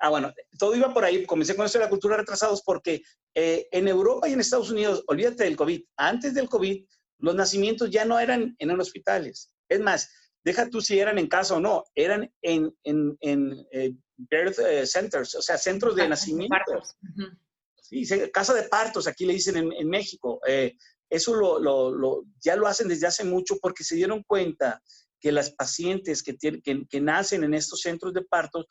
Ah, 0.00 0.10
bueno, 0.10 0.32
todo 0.58 0.74
iba 0.76 0.92
por 0.94 1.04
ahí. 1.04 1.26
Comencé 1.26 1.56
con 1.56 1.66
esto 1.66 1.78
de 1.78 1.84
la 1.84 1.90
cultura 1.90 2.14
de 2.14 2.22
retrasados 2.22 2.62
porque 2.62 3.02
eh, 3.34 3.66
en 3.72 3.88
Europa 3.88 4.28
y 4.28 4.32
en 4.32 4.40
Estados 4.40 4.70
Unidos, 4.70 5.02
olvídate 5.06 5.44
del 5.44 5.56
COVID, 5.56 5.82
antes 5.96 6.34
del 6.34 6.48
COVID, 6.48 6.84
los 7.20 7.34
nacimientos 7.34 7.90
ya 7.90 8.04
no 8.04 8.18
eran 8.18 8.54
en 8.58 8.68
los 8.68 8.88
hospitales. 8.88 9.52
Es 9.68 9.80
más, 9.80 10.08
deja 10.44 10.70
tú 10.70 10.80
si 10.80 10.98
eran 10.98 11.18
en 11.18 11.26
casa 11.26 11.56
o 11.56 11.60
no, 11.60 11.84
eran 11.94 12.32
en, 12.42 12.72
en, 12.84 13.16
en 13.20 13.66
eh, 13.72 13.92
birth 14.16 14.58
eh, 14.60 14.86
centers, 14.86 15.34
o 15.34 15.42
sea, 15.42 15.58
centros 15.58 15.96
de 15.96 16.08
nacimiento. 16.08 16.54
Uh 16.72 17.06
-huh. 17.06 17.38
Sí, 17.80 18.06
casa 18.32 18.54
de 18.54 18.68
partos, 18.68 19.06
aquí 19.06 19.26
le 19.26 19.32
dicen 19.32 19.56
en, 19.56 19.72
en 19.72 19.88
México. 19.88 20.40
Eh, 20.46 20.76
eso 21.10 21.34
lo, 21.34 21.58
lo, 21.58 21.90
lo, 21.90 22.24
ya 22.40 22.54
lo 22.54 22.66
hacen 22.66 22.86
desde 22.86 23.06
hace 23.06 23.24
mucho 23.24 23.56
porque 23.60 23.82
se 23.82 23.96
dieron 23.96 24.22
cuenta 24.24 24.80
que 25.20 25.32
las 25.32 25.50
pacientes 25.50 26.22
que, 26.22 26.34
tienen, 26.34 26.60
que, 26.62 26.86
que 26.86 27.00
nacen 27.00 27.42
en 27.44 27.54
estos 27.54 27.80
centros 27.80 28.12
de 28.12 28.22
partos 28.22 28.66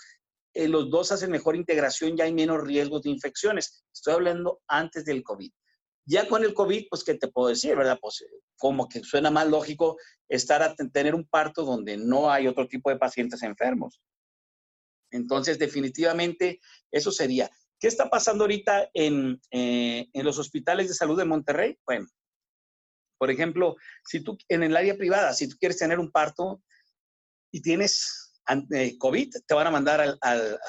eh, 0.58 0.68
los 0.68 0.90
dos 0.90 1.12
hacen 1.12 1.30
mejor 1.30 1.56
integración, 1.56 2.18
ya 2.18 2.24
hay 2.24 2.34
menos 2.34 2.64
riesgos 2.64 3.04
de 3.04 3.12
infecciones. 3.12 3.84
Estoy 3.94 4.16
hablando 4.16 4.62
antes 4.68 5.06
del 5.06 5.24
COVID. 5.24 5.52
Ya 6.06 6.28
con 6.28 6.44
el 6.44 6.54
COVID, 6.54 6.88
pues, 6.90 7.04
¿qué 7.04 7.14
te 7.14 7.28
puedo 7.28 7.50
decir, 7.50 7.76
verdad? 7.76 8.00
Pues, 8.02 8.26
como 8.56 8.88
que 8.88 9.04
suena 9.04 9.30
más 9.30 9.48
lógico 9.48 9.98
estar 10.28 10.64
a 10.64 10.74
tener 10.76 11.14
un 11.14 11.28
parto 11.28 11.64
donde 11.64 11.98
no 11.98 12.32
hay 12.32 12.48
otro 12.48 12.68
tipo 12.68 12.90
de 12.90 12.98
pacientes 12.98 13.44
enfermos. 13.44 14.02
Entonces, 15.12 15.60
definitivamente, 15.60 16.60
eso 16.92 17.12
sería. 17.12 17.52
¿Qué 17.80 17.88
está 17.88 18.10
pasando 18.10 18.46
ahorita 18.46 18.90
en, 18.94 19.40
eh, 19.52 20.08
en 20.12 20.26
los 20.26 20.40
hospitales 20.40 20.88
de 20.88 20.96
salud 20.96 21.18
de 21.18 21.26
Monterrey? 21.26 21.78
Bueno, 21.86 22.08
por 23.20 23.30
ejemplo, 23.30 23.76
si 24.06 24.22
tú 24.22 24.38
en 24.50 24.64
el 24.64 24.76
área 24.76 24.98
privada, 24.98 25.34
si 25.34 25.48
tú 25.48 25.56
quieres 25.60 25.78
tener 25.78 26.00
un 26.00 26.12
parto 26.12 26.64
y 27.52 27.62
tienes 27.62 28.27
COVID, 28.98 29.36
te 29.46 29.54
van 29.54 29.68
a 29.68 29.72
mandar 29.72 30.02
al, 30.02 30.18
al, 30.22 30.60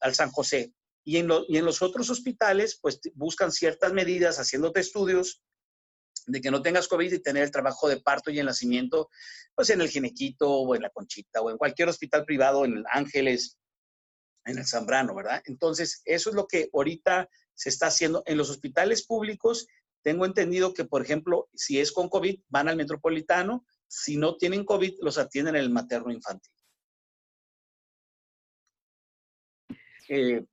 al, 0.00 0.14
San 0.14 0.30
José. 0.30 0.72
Y 1.04 1.18
en, 1.18 1.28
y 1.48 1.58
en 1.58 1.64
los 1.64 1.82
otros 1.82 2.08
hospitales, 2.10 2.78
pues 2.80 3.00
buscan 3.14 3.52
ciertas 3.52 3.92
medidas, 3.92 4.38
haciéndote 4.38 4.80
estudios 4.80 5.42
de 6.26 6.40
que 6.40 6.50
no 6.50 6.62
tengas 6.62 6.88
COVID 6.88 7.12
y 7.12 7.18
tener 7.18 7.42
el 7.42 7.50
trabajo 7.50 7.88
de 7.88 8.00
parto 8.00 8.30
y 8.30 8.38
el 8.38 8.46
nacimiento, 8.46 9.10
pues 9.54 9.70
en 9.70 9.80
el 9.80 9.88
Ginequito 9.88 10.50
o 10.50 10.74
en 10.74 10.82
la 10.82 10.90
Conchita 10.90 11.40
o 11.40 11.50
en 11.50 11.58
cualquier 11.58 11.88
hospital 11.88 12.24
privado, 12.24 12.64
en 12.64 12.78
el 12.78 12.84
Ángeles, 12.90 13.58
en 14.44 14.58
el 14.58 14.66
Zambrano, 14.66 15.14
¿verdad? 15.14 15.42
Entonces, 15.46 16.02
eso 16.04 16.30
es 16.30 16.36
lo 16.36 16.46
que 16.46 16.68
ahorita 16.72 17.28
se 17.54 17.68
está 17.68 17.86
haciendo 17.86 18.22
en 18.26 18.36
los 18.36 18.50
hospitales 18.50 19.06
públicos. 19.06 19.66
Tengo 20.02 20.26
entendido 20.26 20.74
que, 20.74 20.84
por 20.84 21.02
ejemplo, 21.02 21.48
si 21.54 21.80
es 21.80 21.92
con 21.92 22.08
COVID, 22.08 22.40
van 22.48 22.68
al 22.68 22.76
metropolitano. 22.76 23.64
Si 23.86 24.16
no 24.16 24.36
tienen 24.36 24.64
COVID, 24.64 24.98
los 25.00 25.18
atienden 25.18 25.56
en 25.56 25.62
el 25.62 25.70
materno 25.70 26.12
infantil. 26.12 26.52
Eh, 30.08 30.44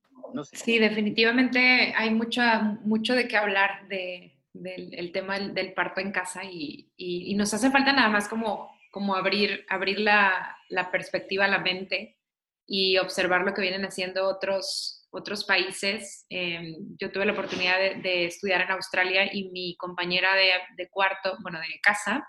sí, 0.52 0.78
definitivamente 0.78 1.92
hay 1.96 2.10
mucho, 2.10 2.42
mucho 2.84 3.14
de 3.14 3.28
qué 3.28 3.36
hablar 3.36 3.86
de, 3.88 4.38
del 4.52 5.12
tema 5.12 5.38
del, 5.38 5.72
parto 5.72 6.00
en 6.00 6.12
casa 6.12 6.42
y, 6.44 6.90
y, 6.96 7.34
nos 7.34 7.52
hace 7.54 7.70
falta 7.70 7.92
nada 7.92 8.08
más 8.08 8.28
como, 8.28 8.70
como 8.90 9.14
abrir, 9.14 9.64
abrir 9.68 10.00
la, 10.00 10.56
la 10.68 10.90
perspectiva, 10.90 11.48
la 11.48 11.58
mente 11.58 12.18
y 12.66 12.98
observar 12.98 13.42
lo 13.42 13.54
que 13.54 13.62
vienen 13.62 13.84
haciendo 13.84 14.26
otros, 14.28 15.06
otros 15.10 15.44
países. 15.44 16.26
Em, 16.28 16.96
yo 16.98 17.10
tuve 17.10 17.26
la 17.26 17.32
oportunidad 17.32 17.78
de, 17.78 18.26
estudiar 18.26 18.62
en 18.62 18.70
Australia 18.70 19.28
y 19.32 19.50
mi 19.50 19.76
compañera 19.76 20.30
de, 20.76 20.88
cuarto, 20.88 21.36
bueno, 21.42 21.58
de 21.60 21.80
casa, 21.82 22.26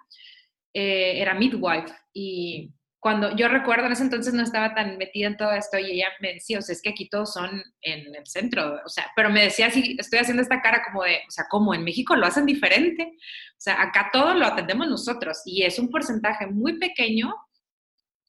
eh, 0.74 1.22
era 1.22 1.34
midwife. 1.34 1.94
Y 2.14 2.72
cuando 3.04 3.36
yo 3.36 3.50
recuerdo 3.50 3.86
en 3.86 3.92
ese 3.92 4.04
entonces 4.04 4.34
no 4.34 4.44
estaba 4.44 4.74
tan 4.74 4.98
metida 4.98 5.28
en 5.28 5.36
todo 5.36 5.52
esto 5.52 5.78
y 5.78 5.92
ella 5.92 6.08
me 6.22 6.36
decía, 6.36 6.60
o 6.60 6.62
sea, 6.62 6.72
es 6.72 6.82
que 6.82 6.92
aquí 6.92 7.10
todos 7.10 7.34
son 7.34 7.62
en 7.82 8.16
el 8.16 8.26
centro, 8.26 8.80
o 8.86 8.88
sea, 8.88 9.12
pero 9.14 9.30
me 9.30 9.44
decía 9.44 9.68
así, 9.68 9.98
estoy 10.00 10.20
haciendo 10.20 10.42
esta 10.42 10.62
cara 10.62 10.82
como 10.86 11.04
de, 11.04 11.18
o 11.28 11.32
sea, 11.32 11.46
como 11.50 11.76
en 11.76 11.84
México 11.84 12.16
lo 12.16 12.26
hacen 12.26 12.46
diferente, 12.46 13.04
o 13.12 13.60
sea, 13.60 13.82
acá 13.82 14.10
todo 14.14 14.34
lo 14.34 14.46
atendemos 14.46 14.88
nosotros 14.88 15.42
y 15.44 15.64
es 15.64 15.80
un 15.80 15.90
porcentaje 15.90 16.48
muy 16.48 16.80
pequeño 16.80 17.36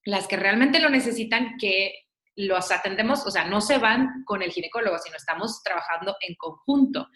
las 0.05 0.27
que 0.27 0.37
realmente 0.37 0.81
lo 0.81 0.91
necesitan 0.91 1.57
que 1.57 1.95
los 2.35 2.72
atendemos, 2.72 3.25
o 3.25 3.31
sea, 3.31 3.45
no 3.45 3.61
se 3.61 3.79
van 3.79 4.25
con 4.25 4.43
el 4.43 4.51
ginecólogo, 4.51 4.99
sino 4.99 5.16
estamos 5.16 5.62
trabajando 5.62 6.16
en 6.20 6.35
conjunto. 6.35 7.09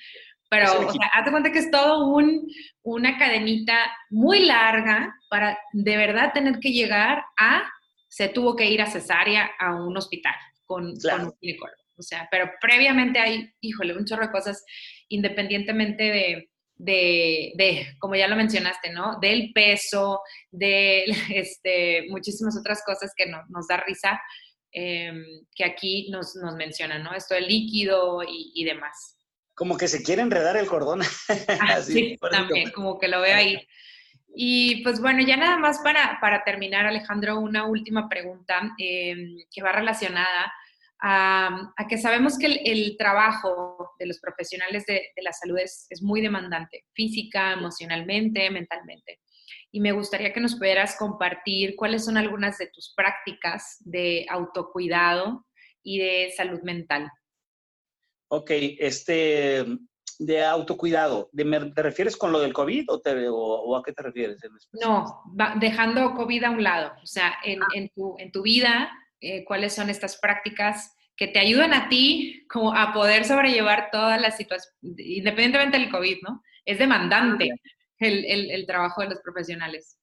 Pero, 0.51 0.89
o 0.89 0.93
sea, 0.93 1.09
hazte 1.13 1.31
cuenta 1.31 1.53
que 1.53 1.59
es 1.59 1.71
todo 1.71 2.07
un, 2.07 2.51
una 2.83 3.19
cadenita 3.19 3.77
muy 4.09 4.47
larga 4.47 5.15
para 5.29 5.59
de 5.73 5.97
verdad 5.97 6.33
tener 6.33 6.59
que 6.59 6.73
llegar 6.73 7.23
a, 7.39 7.71
se 8.09 8.29
tuvo 8.29 8.57
que 8.57 8.67
ir 8.67 8.81
a 8.81 8.87
cesárea 8.87 9.51
a 9.59 9.75
un 9.75 9.97
hospital 9.97 10.35
con, 10.65 10.87
un 10.87 11.35
ginecólogo. 11.41 11.83
O 11.97 12.03
sea, 12.03 12.29
pero 12.31 12.51
previamente 12.61 13.19
hay, 13.19 13.53
híjole, 13.61 13.97
un 13.97 14.07
chorro 14.07 14.27
de 14.27 14.33
cosas, 14.33 14.65
independientemente 15.09 16.05
de, 16.05 16.51
de, 16.77 17.53
de, 17.57 17.87
como 17.99 18.15
ya 18.15 18.29
lo 18.29 18.37
mencionaste, 18.37 18.91
¿no? 18.91 19.19
Del 19.21 19.53
peso, 19.53 20.21
de 20.51 21.05
este, 21.35 22.07
muchísimas 22.09 22.57
otras 22.57 22.83
cosas 22.87 23.13
que 23.15 23.27
nos 23.27 23.67
da 23.67 23.79
risa, 23.79 24.19
em, 24.73 25.25
que 25.55 25.65
aquí 25.65 26.09
nos, 26.11 26.37
nos 26.37 26.55
mencionan, 26.55 27.03
¿no? 27.03 27.13
Esto 27.13 27.35
del 27.35 27.49
líquido 27.49 28.23
y, 28.23 28.53
y 28.55 28.65
demás 28.65 29.18
como 29.59 29.77
que 29.77 29.89
se 29.89 30.05
quiere 30.05 30.23
enredar 30.23 30.57
el 30.57 30.67
cordón. 30.67 31.01
Ah, 31.61 31.83
sí, 31.83 32.17
también, 32.31 32.71
como 32.71 32.99
que 32.99 33.09
lo 33.09 33.21
veo 33.21 33.35
ahí. 33.35 33.67
Y 34.35 34.83
pues 34.85 35.01
bueno, 35.01 35.21
ya 35.27 35.37
nada 35.37 35.59
más 35.59 35.81
para, 35.81 36.19
para 36.21 36.45
terminar, 36.45 36.87
Alejandro, 36.87 37.41
una 37.41 37.67
última 37.67 38.09
pregunta 38.09 38.75
em, 38.79 39.37
que 39.51 39.63
va 39.63 39.73
relacionada 39.73 40.53
a, 41.01 41.73
a, 41.77 41.87
que 41.89 41.99
sabemos 41.99 42.39
que 42.39 42.47
el, 42.47 42.97
trabajo 42.97 43.95
de 43.99 44.07
los 44.07 44.21
profesionales 44.21 44.87
de, 44.87 45.11
de 45.17 45.23
la 45.23 45.33
salud 45.33 45.59
es, 45.59 45.87
es, 45.91 46.03
muy 46.03 46.21
demandante, 46.21 46.85
física, 46.95 47.53
emocionalmente, 47.53 48.49
mentalmente. 48.51 49.21
Y 49.73 49.81
me 49.81 49.93
gustaría 49.93 50.33
que 50.33 50.41
nos 50.41 50.55
pudieras 50.55 50.97
compartir 50.97 51.75
cuáles 51.77 52.05
son 52.05 52.17
algunas 52.17 52.59
de 52.59 52.69
tus 52.69 52.95
prácticas 52.97 53.79
de 53.81 54.25
autocuidado 54.29 55.47
y 55.83 55.99
de 55.99 56.33
salud 56.37 56.61
mental. 56.63 57.11
Ok, 58.31 58.51
este, 58.51 59.65
de 60.19 60.45
autocuidado, 60.45 61.31
¿te 61.35 61.83
refieres 61.83 62.17
con 62.17 62.33
lo 62.33 62.41
del 62.41 62.53
COVID 62.53 62.87
o, 63.31 63.77
a 63.77 63.83
qué 63.83 63.93
te 63.93 64.03
refieres? 64.03 64.39
no, 64.73 65.23
dejando 65.61 66.15
COVID 66.15 66.45
a 66.45 66.51
un 66.51 66.63
lado, 66.63 66.93
o 67.03 67.07
sea, 67.07 67.35
en, 67.45 67.63
ah. 67.63 67.91
tu, 67.95 68.17
en 68.19 68.33
tu, 68.33 68.43
vida, 68.43 68.91
eh, 69.21 69.45
¿cuáles 69.45 69.75
son 69.75 69.91
estas 69.91 70.19
prácticas 70.19 70.95
que 71.17 71.29
te 71.29 71.39
ayudan 71.39 71.73
a 71.73 71.89
ti 71.89 72.47
como 72.49 72.75
a 72.75 72.93
poder 72.93 73.25
sobrellevar 73.25 73.91
todas 73.91 74.21
las 74.21 74.37
situaciones, 74.37 74.77
independientemente 74.83 75.79
del 75.79 75.91
COVID, 75.91 76.19
¿no? 76.23 76.43
Es 76.65 76.79
demandante 76.79 77.51
ah, 77.53 77.71
el, 77.99 78.51
el, 78.51 78.67
trabajo 78.67 79.03
de 79.03 79.11
los 79.11 79.21
profesionales. 79.21 79.99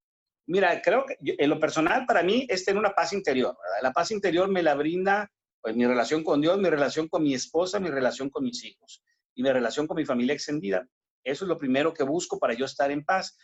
Mira, 0.47 0.81
creo 0.81 1.05
que 1.05 1.15
en 1.21 1.49
lo 1.49 1.59
personal 1.59 2.05
para 2.05 2.23
mí 2.23 2.45
es 2.49 2.65
tener 2.65 2.79
una 2.79 2.93
paz 2.93 3.13
interior, 3.13 3.55
¿verdad? 3.61 3.83
La 3.83 3.91
paz 3.91 4.11
interior 4.11 4.49
me 4.49 4.63
la 4.63 4.75
brinda 4.75 5.29
pues 5.65 5.75
mi 5.75 5.87
relación 5.87 6.23
con 6.23 6.41
Dios, 6.41 6.59
mi 6.59 6.69
relación 6.69 7.07
con 7.07 7.23
mi 7.23 7.33
esposa, 7.33 7.79
mi 7.79 7.89
relación 7.89 8.29
con 8.29 8.43
mis 8.43 8.63
hijos 8.63 9.01
y 9.33 9.41
mi 9.41 9.51
relación 9.51 9.87
con 9.87 9.97
mi 9.97 10.05
familia 10.05 10.35
extendida. 10.35 10.87
Eso 11.23 11.43
es 11.43 11.49
lo 11.49 11.57
primero 11.57 11.91
que 11.91 12.03
busco 12.03 12.37
para 12.37 12.53
yo 12.53 12.65
estar 12.65 12.91
en 12.91 13.03
paz. 13.03 13.35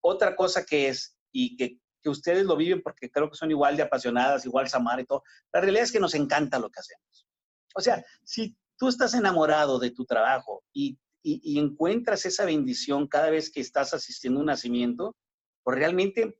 Otra 0.00 0.36
cosa 0.36 0.64
que 0.64 0.86
es, 0.86 1.18
y 1.32 1.56
que, 1.56 1.80
que 2.00 2.10
ustedes 2.10 2.44
lo 2.44 2.56
viven 2.56 2.80
porque 2.80 3.10
creo 3.10 3.28
que 3.28 3.34
son 3.34 3.50
igual 3.50 3.76
de 3.76 3.82
apasionadas, 3.82 4.46
igual 4.46 4.68
Samar 4.68 5.00
y 5.00 5.04
todo, 5.04 5.24
la 5.52 5.62
realidad 5.62 5.82
es 5.82 5.90
que 5.90 5.98
nos 5.98 6.14
encanta 6.14 6.60
lo 6.60 6.70
que 6.70 6.78
hacemos. 6.78 7.26
O 7.74 7.80
sea, 7.80 8.04
si 8.22 8.56
tú 8.78 8.86
estás 8.86 9.12
enamorado 9.14 9.80
de 9.80 9.90
tu 9.90 10.04
trabajo 10.04 10.62
y, 10.72 10.96
y, 11.24 11.40
y 11.42 11.58
encuentras 11.58 12.24
esa 12.24 12.44
bendición 12.44 13.08
cada 13.08 13.30
vez 13.30 13.50
que 13.50 13.60
estás 13.60 13.92
asistiendo 13.94 14.38
a 14.38 14.42
un 14.42 14.46
nacimiento, 14.46 15.16
pues 15.64 15.76
realmente 15.76 16.38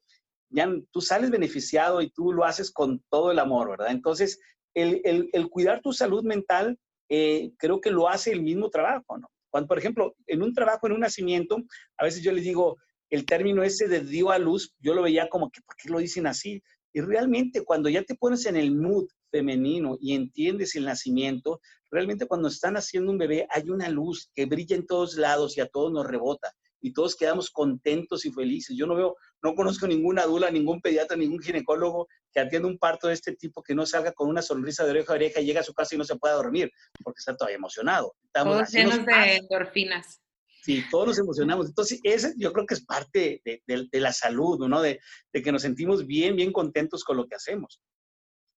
ya 0.50 0.70
tú 0.92 1.00
sales 1.00 1.32
beneficiado 1.32 2.02
y 2.02 2.10
tú 2.10 2.32
lo 2.32 2.44
haces 2.44 2.70
con 2.70 3.02
todo 3.10 3.32
el 3.32 3.40
amor, 3.40 3.70
¿verdad? 3.70 3.90
Entonces, 3.90 4.38
el, 4.74 5.48
cuidar 5.50 5.80
tu 5.80 5.92
salud 5.92 6.24
mental, 6.24 6.78
eh, 7.08 7.52
creo 7.58 7.80
que 7.80 7.90
lo 7.90 8.08
hace 8.08 8.32
el 8.32 8.42
mismo 8.42 8.70
trabajo. 8.70 9.18
Cuando, 9.50 9.68
por 9.68 9.78
ejemplo, 9.78 10.16
en 10.26 10.42
un 10.42 10.52
trabajo, 10.52 10.86
en 10.86 10.94
un 10.94 11.00
nacimiento, 11.00 11.58
a 11.96 12.04
veces 12.04 12.22
yo 12.22 12.32
les 12.32 12.44
digo, 12.44 12.76
el 13.10 13.24
término 13.26 13.62
ese 13.62 13.86
de 13.86 14.00
dio 14.00 14.30
a 14.30 14.38
luz, 14.38 14.74
yo 14.80 14.94
lo 14.94 15.02
veía 15.02 15.28
como 15.28 15.50
que, 15.50 15.60
¿por 15.62 15.76
qué 15.76 15.88
lo 15.88 15.98
dicen 15.98 16.26
así? 16.26 16.62
Y 16.92 17.00
realmente 17.00 17.62
cuando 17.62 17.88
ya 17.88 18.02
te 18.02 18.14
pones 18.14 18.46
en 18.46 18.56
el 18.56 18.72
mood 18.72 19.06
femenino 19.30 19.96
y 20.00 20.14
entiendes 20.14 20.74
el 20.76 20.84
nacimiento, 20.84 21.60
realmente 21.90 22.26
cuando 22.26 22.48
están 22.48 22.76
haciendo 22.76 23.12
un 23.12 23.18
bebé 23.18 23.46
hay 23.50 23.70
una 23.70 23.88
luz 23.88 24.30
que 24.34 24.46
brilla 24.46 24.76
en 24.76 24.86
todos 24.86 25.16
lados 25.16 25.56
y 25.56 25.60
a 25.60 25.66
todos 25.66 25.92
nos 25.92 26.06
rebota 26.06 26.52
y 26.80 26.92
todos 26.92 27.16
quedamos 27.16 27.50
contentos 27.50 28.26
y 28.26 28.32
felices. 28.32 28.76
Yo 28.76 28.86
no 28.86 28.94
veo, 28.94 29.16
no 29.42 29.54
conozco 29.54 29.86
ninguna 29.86 30.26
dula, 30.26 30.50
ningún 30.50 30.80
pediatra, 30.80 31.16
ningún 31.16 31.40
ginecólogo 31.40 32.08
que 32.34 32.40
atienda 32.40 32.68
un 32.68 32.78
parto 32.78 33.08
de 33.08 33.14
este 33.14 33.36
tipo 33.36 33.62
que 33.62 33.74
no 33.74 33.86
salga 33.86 34.12
con 34.12 34.28
una 34.28 34.42
sonrisa 34.42 34.84
de 34.84 34.90
oreja 34.90 35.12
a 35.12 35.16
oreja 35.16 35.40
y 35.40 35.46
llegue 35.46 35.60
a 35.60 35.64
su 35.64 35.72
casa 35.72 35.94
y 35.94 35.98
no 35.98 36.04
se 36.04 36.16
pueda 36.16 36.34
dormir 36.34 36.70
porque 37.02 37.18
está 37.18 37.36
todavía 37.36 37.56
emocionado. 37.56 38.14
Estamos, 38.24 38.54
todos 38.56 38.72
llenos 38.72 39.06
de 39.06 39.36
endorfinas. 39.36 40.20
Sí, 40.62 40.82
todos 40.90 41.08
nos 41.08 41.18
emocionamos. 41.18 41.68
Entonces, 41.68 42.00
ese 42.02 42.34
yo 42.36 42.52
creo 42.52 42.66
que 42.66 42.74
es 42.74 42.84
parte 42.84 43.42
de, 43.44 43.62
de, 43.66 44.00
la 44.00 44.12
salud, 44.12 44.66
¿no? 44.66 44.80
De, 44.80 44.98
de, 45.32 45.42
que 45.42 45.52
nos 45.52 45.62
sentimos 45.62 46.06
bien, 46.06 46.36
bien 46.36 46.52
contentos 46.52 47.04
con 47.04 47.18
lo 47.18 47.26
que 47.26 47.34
hacemos. 47.34 47.82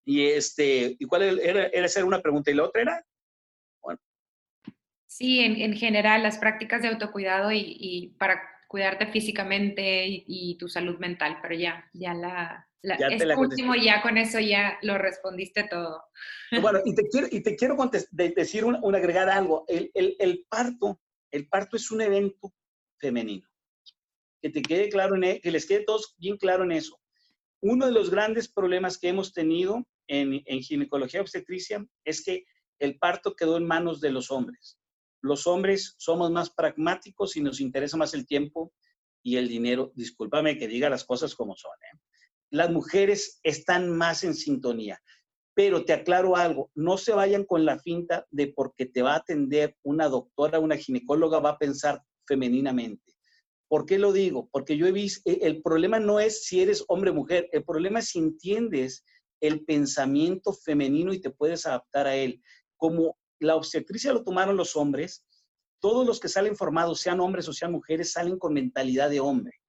Y 0.06 0.26
este, 0.26 0.96
¿y 0.98 1.06
cuál 1.06 1.24
era, 1.24 1.66
era, 1.68 1.88
era 1.88 2.06
una 2.06 2.22
pregunta? 2.22 2.50
¿Y 2.50 2.54
la 2.54 2.64
otra 2.64 2.82
era? 2.82 3.06
Sí, 5.08 5.40
en, 5.40 5.74
general, 5.74 6.22
las 6.22 6.38
prácticas 6.38 6.82
de 6.82 6.90
autocuidado 6.90 7.52
y, 7.52 8.14
para 8.20 8.42
cuidarte 8.68 9.08
físicamente 9.08 10.06
y, 10.08 10.58
tu 10.60 10.68
salud 10.68 11.00
mental, 11.00 11.40
pero 11.42 11.56
ya, 11.56 11.90
ya 11.94 12.14
la, 12.14 12.67
este 12.94 13.36
último, 13.36 13.76
ya 13.76 14.02
con 14.02 14.18
eso 14.18 14.40
ya 14.40 14.78
lo 14.82 14.98
respondiste 14.98 15.68
todo. 15.70 16.04
Bueno, 16.62 16.80
y 16.86 16.96
te 16.96 17.08
quiero, 17.08 17.28
y 17.30 17.42
te 17.42 17.56
quiero 17.56 17.78
decir, 18.12 18.66
un, 18.66 18.96
agregar 18.96 19.30
algo. 19.30 19.66
El, 19.68 19.92
el, 19.94 20.46
parto, 20.50 21.00
el 21.32 21.48
parto 21.48 21.78
es 21.78 21.92
un 21.92 22.02
evento 22.02 22.54
femenino. 22.98 23.48
Que 24.42 24.50
te 24.50 24.62
quede 24.62 24.90
claro, 24.90 25.16
en, 25.16 25.24
e, 25.24 25.42
que 25.42 25.52
les 25.52 25.66
quede 25.66 25.84
todos 25.84 26.16
bien 26.18 26.38
claro 26.38 26.64
en 26.64 26.72
eso. 26.72 27.00
Uno 27.62 27.86
de 27.88 27.92
los 27.92 28.10
grandes 28.10 28.48
problemas 28.48 28.98
que 28.98 29.10
hemos 29.10 29.34
tenido 29.34 29.86
en, 30.08 30.42
en 30.46 30.62
ginecología 30.62 31.22
obstetricia 31.22 31.86
es 32.06 32.24
que 32.24 32.46
el 32.80 32.98
parto 32.98 33.36
quedó 33.36 33.58
en 33.58 33.66
manos 33.66 34.00
de 34.02 34.12
los 34.12 34.30
hombres 34.30 34.78
Los 35.22 35.48
hombres 35.48 35.96
somos 35.98 36.30
más 36.32 36.52
pragmáticos 36.52 37.36
y 37.36 37.42
nos 37.42 37.60
interesa 37.60 37.98
más 37.98 38.14
el 38.14 38.28
tiempo 38.28 38.72
y 39.24 39.38
el 39.38 39.48
dinero. 39.48 39.92
Discúlpame 39.96 40.58
que 40.58 40.68
diga 40.68 40.90
las 40.90 41.04
cosas 41.04 41.36
como 41.36 41.56
son. 41.56 41.72
¿eh? 41.92 41.98
Las 42.50 42.72
mujeres 42.72 43.40
están 43.44 43.90
más 43.90 44.24
en 44.24 44.34
sintonía. 44.34 45.02
Pero 45.54 45.86
te 45.86 45.94
aclaro 45.94 46.36
algo, 46.36 46.70
no 46.76 46.98
se 46.98 47.14
vayan 47.14 47.44
con 47.44 47.66
la 47.66 47.80
finta 47.80 48.28
de 48.30 48.48
porque 48.48 48.86
te 48.86 49.02
va 49.02 49.14
a 49.14 49.18
atender 49.18 49.76
una 49.84 50.08
doctora, 50.08 50.60
una 50.60 50.78
ginecóloga, 50.78 51.40
va 51.40 51.52
a 51.52 51.58
pensar 51.58 52.04
femeninamente. 52.28 53.16
¿Por 53.68 53.86
qué 53.86 53.98
lo 53.98 54.14
digo? 54.14 54.50
Porque 54.52 54.78
yo 54.78 54.86
he 54.86 54.92
visto, 54.92 55.30
e, 55.30 55.40
el 55.42 55.62
problema 55.62 56.00
no 56.00 56.20
es 56.20 56.46
si 56.46 56.62
eres 56.62 56.86
hombre 56.88 57.10
o 57.10 57.16
mujer, 57.16 57.50
el 57.52 57.64
problema 57.64 58.00
es 58.00 58.10
si 58.10 58.20
entiendes 58.20 59.04
el 59.42 59.66
pensamiento 59.66 60.54
femenino 60.54 61.14
y 61.14 61.20
te 61.20 61.32
puedes 61.32 61.66
adaptar 61.66 62.08
a 62.08 62.16
él. 62.16 62.42
Como 62.78 63.18
la 63.40 63.56
obstetricia 63.56 64.14
lo 64.14 64.24
tomaron 64.24 64.58
los 64.58 64.76
hombres, 64.76 65.26
todos 65.80 66.08
los 66.08 66.20
que 66.20 66.30
salen 66.30 66.56
formados, 66.56 67.02
sean 67.02 67.20
hombres 67.20 67.48
o 67.48 67.54
sean 67.54 67.72
mujeres, 67.72 68.12
salen 68.12 68.40
con 68.40 68.54
mentalidad 68.54 69.10
de 69.10 69.20
hombre. 69.20 69.60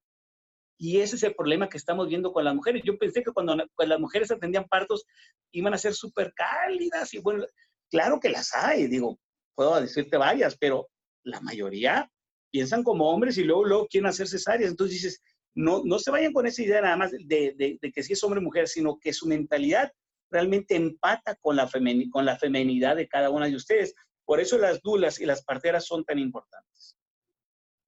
Y 0.79 1.01
ese 1.01 1.17
es 1.17 1.25
el 1.25 1.35
problema 1.35 1.69
que 1.69 1.77
estamos 1.77 2.09
viendo 2.09 2.33
con 2.33 2.45
las 2.45 2.55
mujeres. 2.55 2.83
Yo 2.85 2.97
pensé 2.97 3.25
que 3.25 3.33
cuando, 3.33 3.57
las 3.57 4.01
mujeres 4.01 4.31
atendían 4.31 4.67
partos 4.69 5.05
iban 5.51 5.75
a 5.75 5.79
ser 5.79 5.93
súper 5.93 6.33
cálidas 6.35 7.13
y 7.13 7.19
bueno, 7.19 7.45
claro 7.91 8.21
que 8.21 8.29
las 8.29 8.55
hay, 8.55 8.87
digo, 8.87 9.19
puedo 9.57 9.81
decirte 9.81 10.17
varias, 10.17 10.57
pero 10.57 10.89
la 11.25 11.41
mayoría 11.41 12.09
piensan 12.51 12.85
como 12.85 13.11
hombres 13.11 13.37
y 13.39 13.45
luego, 13.45 13.65
luego 13.65 13.87
quieren 13.89 14.09
hacer 14.09 14.29
cesáreas. 14.29 14.71
Entonces 14.71 15.03
dices, 15.03 15.23
no, 15.55 15.83
no 15.85 15.99
se 15.99 16.13
vayan 16.13 16.33
con 16.33 16.47
esa 16.47 16.63
idea 16.63 16.81
nada 16.81 16.97
más 16.97 17.11
de, 17.11 17.79
que 17.93 18.03
si 18.05 18.13
es 18.13 18.23
hombre 18.23 18.39
o 18.39 18.43
mujer, 18.43 18.69
sino 18.69 18.99
que 19.01 19.13
su 19.13 19.27
mentalidad 19.27 19.93
realmente 20.31 20.77
empata 20.77 21.35
con 21.41 21.57
la, 21.57 21.69
con 22.13 22.25
la 22.25 22.39
femenidad 22.39 22.95
de 22.95 23.09
cada 23.09 23.31
una 23.31 23.47
de 23.47 23.57
ustedes. 23.57 23.95
Por 24.25 24.39
eso 24.39 24.59
las 24.59 24.81
dulas 24.81 25.21
y 25.21 25.27
las 25.27 25.43
parteras 25.43 25.87
son 25.87 26.05
tan 26.05 26.21
importantes. 26.21 26.97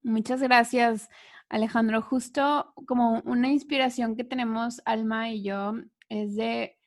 Muchas 0.02 0.42
gracias. 0.42 1.08
Alejandro, 1.50 2.00
justo 2.00 2.72
como 2.86 3.20
una 3.24 3.48
inspiración 3.48 4.16
que 4.16 4.22
tenemos 4.22 4.80
Alma 4.84 5.30
y 5.30 5.42
yo 5.42 5.74
es 6.08 6.36
de, 6.36 6.78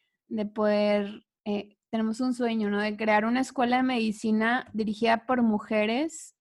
poder, 0.56 1.26
eh, 1.46 1.78
tenemos 1.92 2.22
un 2.22 2.34
sueño, 2.34 2.70
¿no? 2.70 2.80
De 2.80 2.96
crear 2.96 3.26
una 3.26 3.42
escuela 3.42 3.78
de 3.78 3.84
medicina 3.84 4.66
dirigida 4.74 5.26
por 5.26 5.42
mujeres 5.42 6.36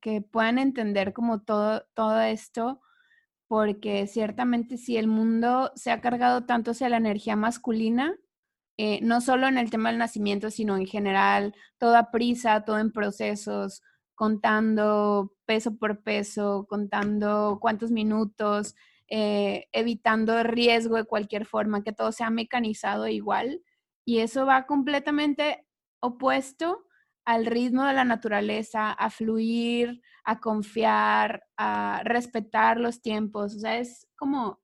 que 0.00 0.20
puedan 0.20 0.58
entender 0.58 1.12
como 1.12 1.40
todo, 1.40 1.84
todo 1.94 2.20
esto, 2.20 2.80
porque 3.48 4.06
ciertamente 4.06 4.76
si 4.76 4.98
el 4.98 5.08
mundo 5.08 5.72
se 5.74 5.90
ha 5.90 6.00
cargado 6.00 6.44
tanto 6.44 6.72
hacia 6.72 6.90
la 6.90 6.98
energía 6.98 7.34
masculina, 7.34 8.14
eh, 8.76 9.00
no 9.02 9.20
solo 9.20 9.48
en 9.48 9.56
el 9.56 9.70
tema 9.70 9.88
del 9.88 9.98
nacimiento, 9.98 10.50
sino 10.50 10.76
en 10.76 10.86
general, 10.86 11.54
toda 11.78 12.10
prisa, 12.10 12.64
todo 12.64 12.78
en 12.78 12.92
procesos, 12.92 13.82
contando 14.14 15.32
peso 15.44 15.76
por 15.76 16.02
peso, 16.02 16.66
contando 16.68 17.58
cuántos 17.60 17.90
minutos, 17.90 18.74
eh, 19.08 19.68
evitando 19.72 20.42
riesgo 20.42 20.96
de 20.96 21.04
cualquier 21.04 21.46
forma, 21.46 21.82
que 21.82 21.92
todo 21.92 22.12
sea 22.12 22.30
mecanizado 22.30 23.08
igual. 23.08 23.62
Y 24.04 24.18
eso 24.18 24.46
va 24.46 24.66
completamente 24.66 25.66
opuesto 26.00 26.84
al 27.24 27.46
ritmo 27.46 27.84
de 27.84 27.94
la 27.94 28.04
naturaleza, 28.04 28.92
a 28.92 29.10
fluir, 29.10 30.02
a 30.24 30.40
confiar, 30.40 31.44
a 31.56 32.02
respetar 32.04 32.78
los 32.78 33.00
tiempos. 33.00 33.54
O 33.56 33.58
sea, 33.58 33.78
es 33.78 34.06
como 34.16 34.60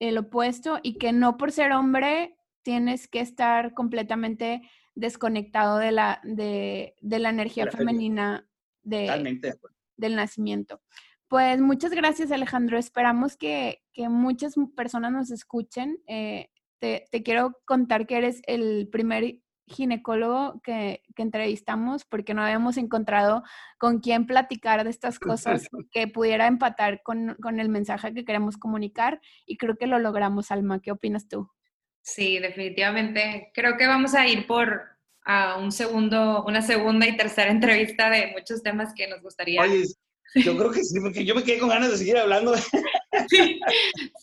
el 0.00 0.18
opuesto 0.18 0.80
y 0.82 0.98
que 0.98 1.12
no 1.12 1.36
por 1.36 1.52
ser 1.52 1.72
hombre 1.72 2.36
tienes 2.62 3.08
que 3.08 3.20
estar 3.20 3.74
completamente 3.74 4.68
desconectado 4.94 5.78
de 5.78 5.92
la, 5.92 6.20
de, 6.24 6.94
la 7.00 7.30
energía 7.30 7.70
femenina 7.70 8.48
del 8.86 10.16
nacimiento. 10.16 10.80
Pues 11.28 11.60
muchas 11.60 11.90
gracias 11.90 12.30
Alejandro, 12.30 12.78
esperamos 12.78 13.36
que, 13.36 13.82
muchas 13.96 14.54
personas 14.76 15.12
nos 15.12 15.30
escuchen. 15.30 15.98
Eh, 16.06 16.48
te, 16.78 17.08
quiero 17.24 17.58
contar 17.64 18.06
que 18.06 18.16
eres 18.16 18.42
el 18.46 18.88
primer 18.90 19.40
ginecólogo 19.66 20.60
que, 20.62 21.02
entrevistamos 21.16 22.04
porque 22.04 22.32
no 22.32 22.42
habíamos 22.42 22.76
encontrado 22.76 23.42
con 23.78 23.98
quién 23.98 24.26
platicar 24.26 24.84
de 24.84 24.90
estas 24.90 25.18
cosas 25.64 25.68
que 25.90 26.06
pudiera 26.06 26.46
empatar 26.46 27.02
con, 27.02 27.34
con, 27.42 27.58
el 27.58 27.68
mensaje 27.68 28.14
que 28.14 28.24
queremos 28.24 28.56
comunicar 28.56 29.20
y 29.46 29.56
creo 29.56 29.76
que 29.76 29.88
lo 29.88 29.98
logramos, 29.98 30.52
Alma. 30.52 30.80
¿Qué 30.80 30.92
opinas 30.92 31.26
tú? 31.26 31.50
Sí, 32.02 32.38
definitivamente. 32.38 33.50
Creo 33.52 33.76
que 33.76 33.88
vamos 33.88 34.14
a 34.14 34.28
ir 34.28 34.46
por, 34.46 34.95
a 35.26 35.58
un 35.58 35.72
segundo, 35.72 36.44
una 36.46 36.62
segunda 36.62 37.06
y 37.06 37.16
tercera 37.16 37.50
entrevista 37.50 38.08
de 38.08 38.28
muchos 38.28 38.62
temas 38.62 38.94
que 38.94 39.08
nos 39.08 39.20
gustaría. 39.20 39.60
Oye, 39.60 39.82
yo 40.36 40.56
creo 40.56 40.70
que 40.70 40.84
sí, 40.84 41.00
porque 41.00 41.24
yo 41.24 41.34
me 41.34 41.42
quedé 41.42 41.58
con 41.58 41.68
ganas 41.68 41.90
de 41.90 41.98
seguir 41.98 42.16
hablando. 42.16 42.54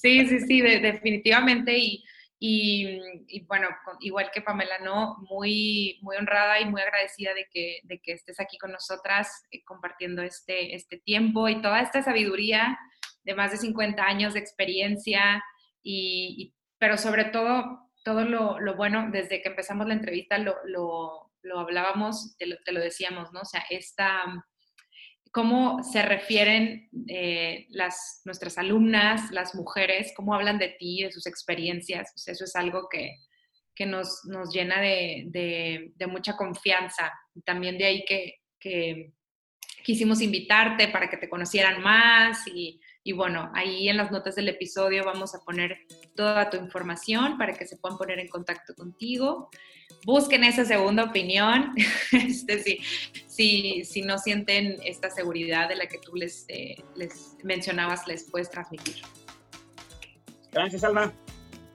Sí, 0.01 0.27
sí, 0.27 0.39
sí, 0.41 0.61
definitivamente. 0.61 1.75
Y, 1.77 2.03
y, 2.39 3.45
bueno, 3.47 3.67
igual 4.01 4.29
que 4.33 4.41
Pamela, 4.41 4.79
¿no? 4.79 5.17
Muy, 5.29 5.99
muy 6.01 6.15
honrada 6.15 6.59
y 6.59 6.65
muy 6.65 6.81
agradecida 6.81 7.33
de 7.33 7.47
que, 7.51 7.79
de 7.83 7.99
que 7.99 8.13
estés 8.13 8.39
aquí 8.39 8.57
con 8.57 8.71
nosotras 8.71 9.29
eh, 9.49 9.63
compartiendo 9.63 10.21
este, 10.21 10.75
este 10.75 10.99
tiempo 10.99 11.49
y 11.49 11.61
toda 11.61 11.81
esta 11.81 12.03
sabiduría 12.03 12.77
de 13.23 13.35
más 13.35 13.51
de 13.51 13.57
50 13.57 14.03
años 14.03 14.33
de 14.33 14.41
experiencia, 14.41 15.43
y, 15.81 16.53
pero 16.77 16.97
sobre 16.97 17.25
todo 17.25 17.82
todo 18.03 18.25
lo, 18.25 18.75
bueno, 18.75 19.09
desde 19.11 19.41
que 19.41 19.49
empezamos 19.49 19.87
la 19.87 19.93
entrevista 19.93 20.37
lo, 20.37 20.55
lo, 21.41 21.59
hablábamos, 21.59 22.35
te 22.37 22.45
lo, 22.45 22.57
te 22.63 22.71
lo, 22.71 22.79
decíamos, 22.79 23.31
¿no? 23.31 23.41
O 23.41 23.45
sea, 23.45 23.63
esta, 23.69 24.45
cómo 25.31 25.83
se 25.83 26.03
refieren 26.03 26.89
eh, 27.07 27.65
las, 27.69 28.21
nuestras 28.25 28.57
alumnas, 28.57 29.31
las 29.31 29.55
mujeres, 29.55 30.13
cómo 30.15 30.33
hablan 30.33 30.59
de 30.59 30.69
ti, 30.69 31.03
de 31.03 31.11
sus 31.11 31.25
experiencias. 31.25 32.13
eso 32.27 32.43
es 32.43 32.55
algo 32.55 32.87
que, 32.89 33.17
que 33.73 33.85
nos, 33.85 34.25
nos, 34.25 34.53
llena 34.53 34.79
de, 34.79 35.91
de, 35.95 36.07
mucha 36.07 36.37
confianza. 36.37 37.11
También 37.45 37.77
de 37.77 37.85
ahí 37.85 38.05
que, 38.05 38.41
que 38.59 39.13
quisimos 39.83 40.21
invitarte 40.21 40.89
para 40.89 41.09
que 41.09 41.17
te 41.17 41.29
conocieran 41.29 41.81
más 41.81 42.45
y 42.47 42.79
y 43.03 43.11
bueno, 43.11 43.51
ahí 43.53 43.89
en 43.89 43.97
las 43.97 44.11
notas 44.11 44.35
del 44.35 44.47
episodio 44.47 45.03
vamos 45.03 45.35
a 45.35 45.39
poner 45.39 45.79
toda 46.15 46.49
tu 46.49 46.57
información 46.57 47.37
para 47.37 47.53
que 47.53 47.67
se 47.67 47.75
puedan 47.75 47.97
poner 47.97 48.19
en 48.19 48.29
contacto 48.29 48.73
contigo. 48.75 49.49
Busquen 50.05 50.43
esa 50.45 50.63
segunda 50.63 51.03
opinión, 51.03 51.73
este, 52.11 52.63
si, 52.63 52.79
si, 53.27 53.83
si, 53.83 54.01
no 54.01 54.17
sienten 54.17 54.77
esta 54.85 55.09
seguridad 55.09 55.67
de 55.67 55.75
la 55.75 55.87
que 55.87 55.97
tú 55.97 56.15
les, 56.15 56.45
eh, 56.47 56.75
les 56.95 57.35
mencionabas, 57.43 58.07
les 58.07 58.29
puedes 58.29 58.49
transmitir. 58.49 59.01
Gracias, 60.53 60.83
Alma. 60.83 61.11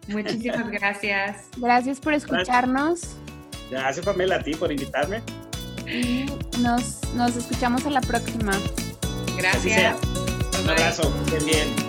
Muchísimas 0.09 0.71
gracias. 0.71 1.49
Gracias 1.59 2.01
por 2.01 2.15
escucharnos. 2.15 3.17
Gracias, 3.71 4.05
Pamela, 4.05 4.37
a 4.37 4.43
ti 4.43 4.55
por 4.55 4.73
invitarme. 4.73 5.23
Y 5.87 6.27
nos, 6.61 7.03
nos 7.15 7.37
escuchamos 7.37 7.85
a 7.87 7.91
la 7.91 8.01
próxima. 8.01 8.53
Gracias. 9.37 9.97
Un 10.63 10.71
abrazo, 10.71 11.13
estén 11.27 11.45
bien. 11.45 11.88